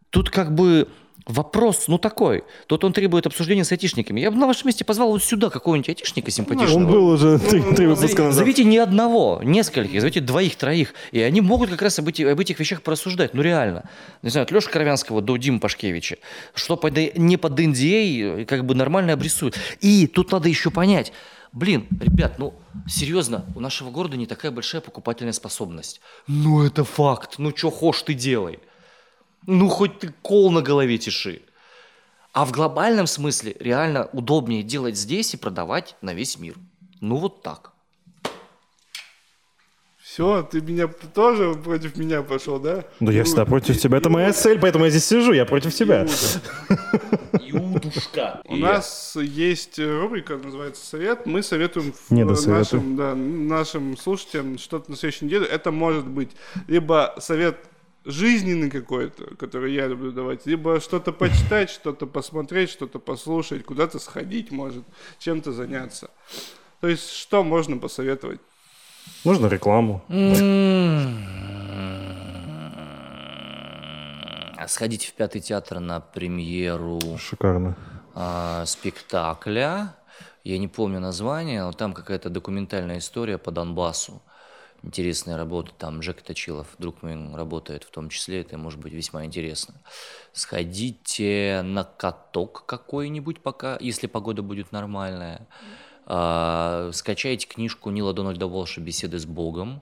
Тут 0.10 0.30
как 0.30 0.53
бы 0.55 0.88
вопрос, 1.26 1.88
ну, 1.88 1.99
такой. 1.99 2.43
Тут 2.68 2.84
он 2.84 2.91
требует 2.91 3.28
обсуждения 3.28 3.64
с 3.64 3.72
айтишниками. 3.72 4.20
Я 4.20 4.32
бы 4.32 4.38
на 4.38 4.47
вашем 4.47 4.68
месте 4.68 4.84
позвал 4.84 5.10
вот 5.12 5.24
сюда 5.24 5.49
какого-нибудь 5.51 5.89
айтишника 5.89 6.32
симпатичного. 6.32 6.76
Он 6.78 6.88
был 6.88 7.07
уже 7.10 7.38
три, 7.38 7.62
три 7.76 7.86
выпуска 7.86 8.24
назад. 8.24 8.34
Зовите 8.39 8.64
не 8.64 8.80
одного, 8.80 9.39
нескольких, 9.43 10.01
зовите 10.01 10.22
двоих, 10.22 10.55
троих. 10.55 10.93
И 11.12 11.20
они 11.22 11.41
могут 11.41 11.70
как 11.70 11.84
раз 11.84 11.99
об, 11.99 12.07
эти- 12.07 12.24
об 12.24 12.39
этих 12.39 12.60
вещах 12.60 12.82
порассуждать. 12.82 13.36
Ну, 13.36 13.43
реально. 13.43 13.88
Не 14.24 14.30
знаю, 14.32 14.45
от 14.45 14.51
Леши 14.51 14.70
Коровянского 14.70 15.22
до 15.22 15.38
Димы 15.38 15.60
Пашкевича. 15.60 16.18
Что 16.55 16.78
под, 16.78 16.97
не 17.16 17.38
под 17.38 17.60
NDA 17.60 18.45
как 18.45 18.66
бы 18.66 18.74
нормально 18.74 19.14
обрисуют. 19.14 19.55
И 19.82 20.07
тут 20.07 20.32
надо 20.32 20.49
еще 20.49 20.72
понять. 20.72 21.14
Блин, 21.51 21.88
ребят, 21.99 22.38
ну, 22.39 22.53
серьезно, 22.88 23.45
у 23.55 23.60
нашего 23.60 23.89
города 23.91 24.16
не 24.18 24.26
такая 24.28 24.51
большая 24.51 24.82
покупательная 24.82 25.34
способность. 25.34 25.99
Ну, 26.28 26.64
это 26.64 26.84
факт. 26.84 27.36
Ну, 27.39 27.55
что 27.55 27.70
хошь 27.72 28.03
ты 28.03 28.14
делай. 28.14 28.60
Ну, 29.45 29.69
хоть 29.69 29.99
ты 29.99 30.13
кол 30.21 30.51
на 30.51 30.61
голове 30.61 30.97
тиши. 30.97 31.41
А 32.33 32.45
в 32.45 32.51
глобальном 32.51 33.07
смысле 33.07 33.55
реально 33.59 34.09
удобнее 34.13 34.63
делать 34.63 34.97
здесь 34.97 35.33
и 35.33 35.37
продавать 35.37 35.95
на 36.01 36.13
весь 36.13 36.37
мир. 36.37 36.55
Ну, 37.01 37.15
вот 37.15 37.41
так. 37.41 37.73
Все, 39.99 40.41
ты 40.41 40.59
меня 40.59 40.87
ты 40.87 41.07
тоже 41.07 41.53
против 41.53 41.95
меня 41.95 42.23
пошел, 42.23 42.59
да? 42.59 42.83
Ну, 42.99 43.11
я 43.11 43.23
всегда 43.23 43.45
против 43.45 43.79
тебя. 43.79 43.97
Это 43.99 44.09
моя 44.09 44.33
цель, 44.33 44.59
поэтому 44.59 44.85
я 44.85 44.89
здесь 44.89 45.05
сижу. 45.05 45.33
Я 45.33 45.45
против 45.45 45.73
тебя. 45.73 46.07
Иудушка. 47.39 48.41
У 48.45 48.55
нас 48.55 49.15
есть 49.15 49.77
рубрика, 49.79 50.37
называется 50.37 50.85
«Совет». 50.85 51.25
Мы 51.25 51.43
советуем 51.43 51.93
нашим, 52.09 52.95
да, 52.95 53.13
нашим 53.15 53.95
слушателям 53.97 54.57
что-то 54.57 54.89
на 54.89 54.97
следующей 54.97 55.25
неделе. 55.25 55.45
Это 55.45 55.71
может 55.71 56.07
быть 56.07 56.31
либо 56.67 57.15
совет 57.19 57.57
жизненный 58.06 58.70
какой-то, 58.70 59.36
который 59.36 59.74
я 59.74 59.88
люблю 59.88 60.12
давать, 60.12 60.45
либо 60.45 60.80
что-то 60.80 61.12
почитать, 61.12 61.70
что-то 61.70 62.08
посмотреть, 62.08 62.70
что-то 62.70 63.00
послушать, 63.00 63.64
куда-то 63.66 64.00
сходить, 64.00 64.52
может, 64.52 64.84
чем-то 65.20 65.52
заняться. 65.52 66.10
То 66.82 66.88
есть, 66.88 67.12
что 67.12 67.43
можно 67.43 67.78
посоветовать? 67.78 68.39
Можно 69.26 69.47
рекламу. 69.47 70.04
А 74.58 74.68
Сходите 74.68 75.08
в 75.08 75.14
Пятый 75.14 75.41
театр 75.41 75.80
на 75.80 76.00
премьеру 76.00 77.00
Шикарно. 77.18 77.76
а, 78.14 78.66
спектакля 78.66 79.95
Я 80.43 80.58
не 80.58 80.68
помню 80.68 81.00
название, 81.00 81.64
но 81.64 81.72
там 81.72 81.93
какая-то 81.93 82.30
документальная 82.30 83.00
история 83.00 83.38
по 83.38 83.52
Донбассу. 83.52 84.22
Интересная 84.82 85.36
работа. 85.38 85.71
Там 85.77 85.99
Джек 85.99 86.21
Точилов, 86.21 86.67
друг 86.77 87.03
мой, 87.03 87.36
работает 87.36 87.84
в 87.84 87.91
том 87.91 88.09
числе. 88.09 88.41
Это 88.41 88.57
может 88.57 88.80
быть 88.80 88.93
весьма 88.93 89.25
интересно. 89.25 89.75
Сходите 90.32 91.61
на 91.63 91.84
каток 91.84 92.65
какой-нибудь 92.65 93.41
пока, 93.41 93.77
если 93.82 94.07
погода 94.07 94.41
будет 94.41 94.71
нормальная. 94.71 95.47
А, 96.05 96.91
скачайте 96.93 97.47
книжку 97.47 97.89
Нила 97.89 98.13
Дональда 98.13 98.47
Волша 98.47 98.82
«Беседы 98.82 99.19
с 99.19 99.25
Богом». 99.25 99.82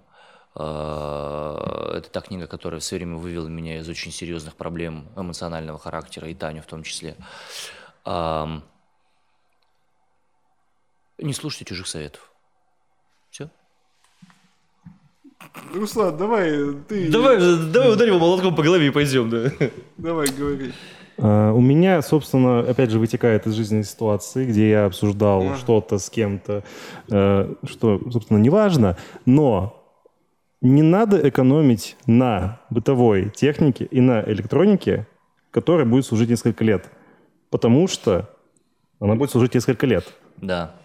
А, 0.56 1.94
это 1.96 2.10
та 2.10 2.22
книга, 2.22 2.48
которая 2.48 2.80
все 2.80 2.96
время 2.96 3.18
вывела 3.18 3.48
меня 3.48 3.78
из 3.78 3.88
очень 3.88 4.12
серьезных 4.12 4.56
проблем 4.56 5.08
эмоционального 5.16 5.78
характера, 5.78 6.28
и 6.28 6.34
Таню 6.34 6.64
в 6.64 6.66
том 6.66 6.84
числе. 6.84 7.16
Не 11.20 11.34
слушайте 11.34 11.66
чужих 11.66 11.88
советов. 11.88 12.32
Все? 13.30 13.50
Руслан, 15.74 16.18
давай 16.18 16.52
ты... 16.88 17.12
Давай, 17.12 17.38
давай 17.72 17.94
ударим 17.94 18.16
его 18.16 18.26
молотком 18.26 18.56
по 18.56 18.64
голове 18.64 18.88
и 18.88 18.92
пойдем, 18.92 19.30
да. 19.30 19.52
Давай, 19.98 20.28
говори. 20.38 20.72
А, 21.18 21.52
У 21.52 21.62
меня, 21.62 22.02
собственно, 22.02 22.60
опять 22.60 22.92
же, 22.92 23.00
вытекает 23.00 23.48
из 23.48 23.54
жизненной 23.54 23.84
ситуации, 23.84 24.46
где 24.46 24.70
я 24.70 24.86
обсуждал 24.86 25.42
Ага. 25.42 25.58
что-то 25.58 25.98
с 25.98 26.10
кем-то, 26.10 26.64
э, 27.10 27.54
что, 27.64 28.00
собственно, 28.12 28.38
неважно, 28.38 28.98
но 29.26 29.84
не 30.62 30.82
надо 30.84 31.28
экономить 31.28 31.98
на 32.06 32.60
бытовой 32.70 33.30
технике 33.30 33.86
и 33.86 34.02
на 34.02 34.22
электронике, 34.24 35.08
которая 35.52 35.86
будет 35.86 36.06
служить 36.06 36.30
несколько 36.30 36.64
лет, 36.64 36.86
потому 37.50 37.88
что 37.88 38.30
она 39.00 39.16
будет 39.16 39.32
служить 39.32 39.54
несколько 39.56 39.86
лет. 39.86 40.06
Да. 40.38 40.76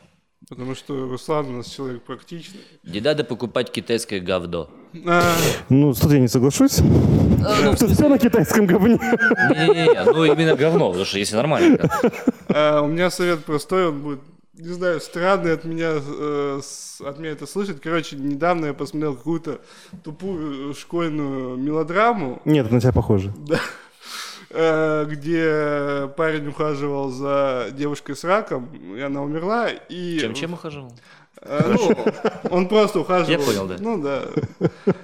Потому 0.53 0.74
что 0.74 1.09
Руслан 1.09 1.46
у 1.46 1.53
нас 1.57 1.66
человек 1.66 2.03
практичный. 2.03 2.61
Не 2.84 3.00
надо 3.00 3.24
покупать 3.24 3.72
китайское 3.72 4.20
говно. 4.20 4.68
А, 5.07 5.22
Ну, 5.70 5.94
тут 5.94 6.12
я 6.12 6.18
не 6.18 6.28
соглашусь. 6.28 6.80
ну, 6.80 7.74
Тут 7.74 7.90
все 7.92 8.07
на 8.09 8.18
китайском 8.18 8.66
говне. 8.66 8.98
Не-не-не, 8.98 10.05
ну 10.12 10.24
именно 10.26 10.55
говно, 10.55 10.88
потому 10.88 11.07
что 11.07 11.18
если 11.18 11.36
нормально. 11.36 11.88
а, 12.48 12.82
у 12.82 12.88
меня 12.88 13.11
совет 13.11 13.46
простой, 13.46 13.88
он 13.88 14.00
будет, 14.03 14.20
не 14.59 14.74
знаю, 14.74 15.00
странный 15.00 15.55
от 15.55 15.64
меня, 15.64 15.92
э, 15.94 16.61
с- 16.62 17.00
от 17.00 17.18
меня 17.18 17.30
это 17.30 17.46
слышать. 17.46 17.80
Короче, 17.80 18.16
недавно 18.16 18.66
я 18.66 18.74
посмотрел 18.74 19.14
какую-то 19.16 19.62
тупую 20.05 20.74
школьную 20.74 21.57
мелодраму, 21.57 22.42
Нет, 22.44 22.66
это 22.66 22.74
на 22.74 22.80
тебя 22.82 22.92
похоже. 22.92 23.32
э, 23.50 23.55
где 24.53 26.09
парень 26.16 26.48
ухаживал 26.48 27.11
за 27.11 27.68
девушкой 27.72 28.16
с 28.16 28.24
раком, 28.24 28.68
и 28.94 29.00
она 29.00 29.22
умерла, 29.22 29.68
и... 29.70 30.18
Чем 30.18 30.34
чем 30.34 30.55
ухаживал? 30.55 30.92
Э, 31.44 31.74
ну, 31.76 31.96
он 32.50 32.68
просто 32.68 33.00
ухаживал. 33.00 33.40
Я 33.40 33.46
понял, 33.46 33.66
да. 33.66 33.76
Ну 33.80 34.03
да. 34.03 34.24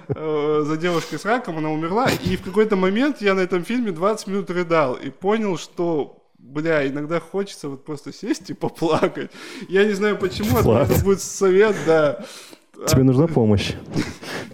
Э, 0.09 0.63
За 0.65 0.77
девушкой 0.77 1.19
с 1.19 1.25
раком 1.25 1.59
она 1.59 1.71
умерла. 1.71 2.09
И 2.25 2.37
в 2.37 2.43
какой-то 2.43 2.77
момент 2.77 3.21
я 3.21 3.35
на 3.35 3.41
этом 3.41 3.65
фильме 3.65 3.91
20 3.91 4.27
минут 4.29 4.51
рыдал 4.51 4.95
и 4.95 5.11
понял, 5.11 5.59
что 5.59 6.15
Бля, 6.39 6.87
иногда 6.87 7.21
хочется 7.21 7.69
вот 7.69 7.85
просто 7.85 8.13
сесть 8.13 8.49
и 8.51 8.55
поплакать. 8.55 9.31
Я 9.69 9.85
не 9.85 9.93
знаю 9.93 10.17
почему, 10.17 10.57
Влад. 10.59 10.91
это 10.91 11.05
будет 11.05 11.21
совет, 11.21 11.77
да. 11.87 12.25
Тебе 12.87 13.03
нужна 13.03 13.27
помощь. 13.27 13.73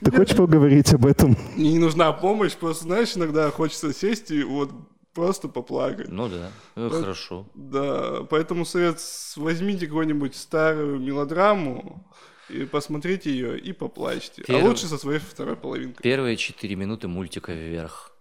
Ты 0.01 0.11
хочешь 0.11 0.37
поговорить 0.37 0.93
об 0.95 1.07
этом? 1.07 1.37
Мне 1.57 1.73
не 1.73 1.79
нужна 1.79 2.13
помощь, 2.13 2.53
просто, 2.55 2.85
знаешь, 2.85 3.17
иногда 3.17 3.51
хочется 3.51 3.93
сесть 3.93 4.31
и 4.31 4.43
вот 4.43 4.71
просто 5.15 5.49
поплакать. 5.49 6.09
Ну 6.09 6.29
да, 6.29 6.51
э, 6.77 6.91
хорошо. 6.91 7.47
Да, 7.55 8.25
поэтому 8.29 8.65
совет, 8.65 8.99
возьмите 9.37 9.87
какую-нибудь 9.87 10.35
старую 10.37 10.99
мелодраму 11.01 12.05
и 12.49 12.65
посмотрите 12.65 13.31
ее 13.31 13.59
и 13.59 13.73
поплачьте. 13.73 14.43
А 14.43 14.47
Первый- 14.47 14.69
лучше 14.69 14.87
со 14.87 14.99
своей 14.99 15.21
второй 15.21 15.57
половинкой. 15.57 16.03
Первые 16.03 16.37
четыре 16.37 16.77
минуты 16.77 17.09
мультика 17.09 17.53
вверх. 17.53 18.14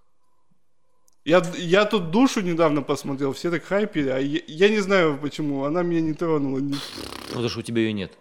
Я, 1.26 1.42
я 1.58 1.86
тут 1.86 2.12
душу 2.12 2.42
недавно 2.42 2.82
посмотрел, 2.82 3.32
все 3.32 3.50
так 3.50 3.64
хайпили, 3.64 4.10
а 4.10 4.20
я, 4.20 4.42
я 4.46 4.68
не 4.70 4.80
знаю 4.80 5.18
почему, 5.22 5.64
она 5.64 5.82
меня 5.82 6.02
не 6.02 6.14
тронула. 6.14 6.60
Ну, 6.60 6.76
потому 7.30 7.48
что 7.48 7.60
у 7.60 7.62
тебя 7.62 7.82
ее 7.82 7.94
нет. 7.94 8.12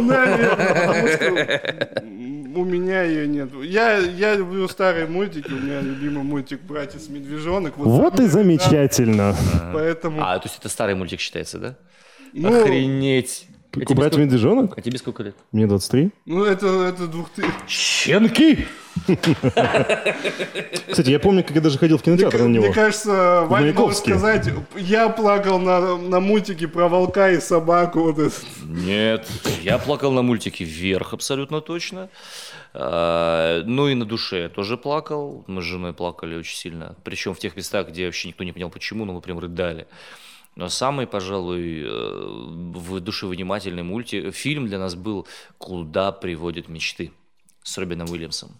Наверное, 0.00 2.02
у 2.56 2.64
меня 2.64 3.02
ее 3.02 3.28
нет. 3.28 3.50
Я, 3.62 3.98
я 3.98 4.34
люблю 4.34 4.66
старые 4.68 5.06
мультики, 5.06 5.52
у 5.52 5.56
меня 5.56 5.80
любимый 5.80 6.24
мультик 6.24 6.60
«Братец 6.62 7.08
Медвежонок». 7.08 7.76
Вот 7.76 8.18
и 8.18 8.26
замечательно. 8.26 9.36
Поэтому, 9.72 10.20
А, 10.22 10.38
то 10.38 10.48
есть 10.48 10.58
это 10.58 10.68
старый 10.68 10.96
мультик 10.96 11.20
считается, 11.20 11.58
да? 11.58 11.76
ну, 12.32 12.60
Охренеть. 12.62 13.46
А 13.72 13.80
тебе 13.80 13.86
Убрать 13.94 14.12
сколько- 14.14 14.26
медвежонок? 14.26 14.76
А 14.76 14.80
тебе 14.80 14.98
сколько 14.98 15.22
лет? 15.22 15.36
Мне 15.52 15.68
23. 15.68 16.10
ну 16.26 16.42
это, 16.42 16.66
это 16.88 17.06
двух 17.06 17.30
ты... 17.30 17.44
Щенки! 17.68 18.66
Кстати, 20.90 21.10
я 21.10 21.18
помню, 21.20 21.42
как 21.44 21.54
я 21.56 21.60
даже 21.60 21.78
ходил 21.78 21.98
в 21.98 22.02
кинотеатр 22.02 22.38
на 22.38 22.48
Мне 22.48 22.58
него. 22.60 22.72
кажется, 22.72 23.10
Ваня 23.46 23.46
может 23.48 23.76
Маяковске. 23.76 24.10
сказать, 24.10 24.48
я 24.76 25.08
плакал 25.08 25.58
на, 25.58 25.96
на 25.96 26.20
мультике 26.20 26.68
про 26.68 26.88
волка 26.88 27.30
и 27.30 27.40
собаку. 27.40 28.00
Вот 28.00 28.18
этот. 28.18 28.44
Нет, 28.64 29.26
я 29.62 29.78
плакал 29.78 30.12
на 30.12 30.22
мультике 30.22 30.64
вверх 30.64 31.12
абсолютно 31.14 31.60
точно. 31.60 32.08
А, 32.72 33.62
Ну 33.64 33.88
и 33.88 33.94
на 33.94 34.04
душе 34.04 34.42
я 34.42 34.48
тоже 34.48 34.76
плакал. 34.76 35.44
Мы 35.46 35.62
с 35.62 35.64
женой 35.64 35.92
плакали 35.92 36.36
очень 36.36 36.56
сильно. 36.56 36.96
Причем 37.04 37.34
в 37.34 37.38
тех 37.38 37.56
местах, 37.56 37.88
где 37.88 38.06
вообще 38.06 38.28
никто 38.28 38.44
не 38.44 38.52
понял 38.52 38.70
почему, 38.70 39.04
но 39.04 39.12
мы 39.12 39.20
прям 39.20 39.38
рыдали. 39.38 39.86
Но 40.56 40.68
самый, 40.68 41.06
пожалуй, 41.06 41.82
э, 41.84 41.88
в 41.88 43.00
душевынимательный 43.00 43.84
мульти... 43.84 44.30
фильм 44.32 44.66
для 44.66 44.78
нас 44.78 44.94
был 44.96 45.26
«Куда 45.58 46.10
приводят 46.10 46.68
мечты» 46.68 47.12
с 47.62 47.78
Робином 47.78 48.10
Уильямсом. 48.10 48.50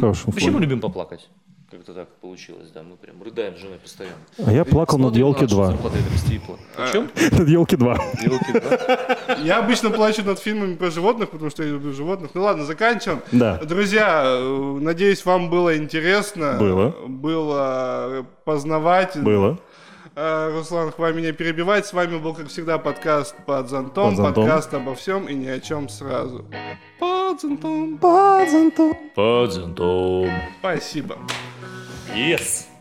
Хорошо. 0.00 0.30
Почему 0.32 0.58
любим 0.58 0.80
поплакать? 0.80 1.28
Как-то 1.70 1.94
так 1.94 2.08
получилось, 2.20 2.68
да. 2.74 2.82
Мы 2.82 2.96
прям 2.96 3.22
рыдаем 3.22 3.56
с 3.56 3.60
женой 3.60 3.78
постоянно. 3.78 4.16
А 4.44 4.52
я 4.52 4.62
плакал 4.66 4.98
над 4.98 5.16
елки 5.16 5.44
нашу 5.44 5.54
2. 5.56 5.66
зарплату, 5.68 5.96
это 5.96 6.08
вести 6.12 6.34
и 6.34 6.38
пла- 6.38 6.58
О 6.76 6.92
чем? 6.92 7.10
Над 7.38 7.48
елки 7.48 7.76
2. 7.76 7.94
Елки, 8.22 8.52
да? 8.52 9.36
Я 9.42 9.58
обычно 9.60 9.88
плачу 9.88 10.22
над 10.22 10.38
фильмами 10.38 10.74
про 10.74 10.90
животных, 10.90 11.30
потому 11.30 11.50
что 11.50 11.62
я 11.62 11.70
люблю 11.70 11.92
животных. 11.94 12.32
Ну 12.34 12.42
ладно, 12.42 12.64
заканчиваем. 12.66 13.22
Да. 13.32 13.56
Друзья, 13.64 14.22
э, 14.26 14.78
надеюсь, 14.82 15.24
вам 15.24 15.48
было 15.48 15.74
интересно. 15.78 16.58
Было. 16.60 16.94
Было 17.08 18.26
познавательно. 18.44 19.24
Было. 19.24 19.58
Э, 20.14 20.50
Руслан, 20.52 20.92
хватит 20.92 21.16
меня 21.16 21.32
перебивать. 21.32 21.86
С 21.86 21.92
вами 21.92 22.18
был, 22.18 22.34
как 22.34 22.48
всегда, 22.48 22.78
подкаст 22.78 23.34
«Под 23.46 23.68
зонтом». 23.68 24.10
«Под 24.10 24.16
зонтом». 24.16 24.44
Подкаст 24.44 24.74
обо 24.74 24.94
всем 24.94 25.26
и 25.26 25.34
ни 25.34 25.46
о 25.46 25.58
чем 25.58 25.88
сразу. 25.88 26.44
«Под 26.98 27.40
зонтом». 27.40 27.98
Под 29.14 29.52
зонтом. 29.52 30.30
Спасибо. 30.60 31.16
Yes! 32.14 32.71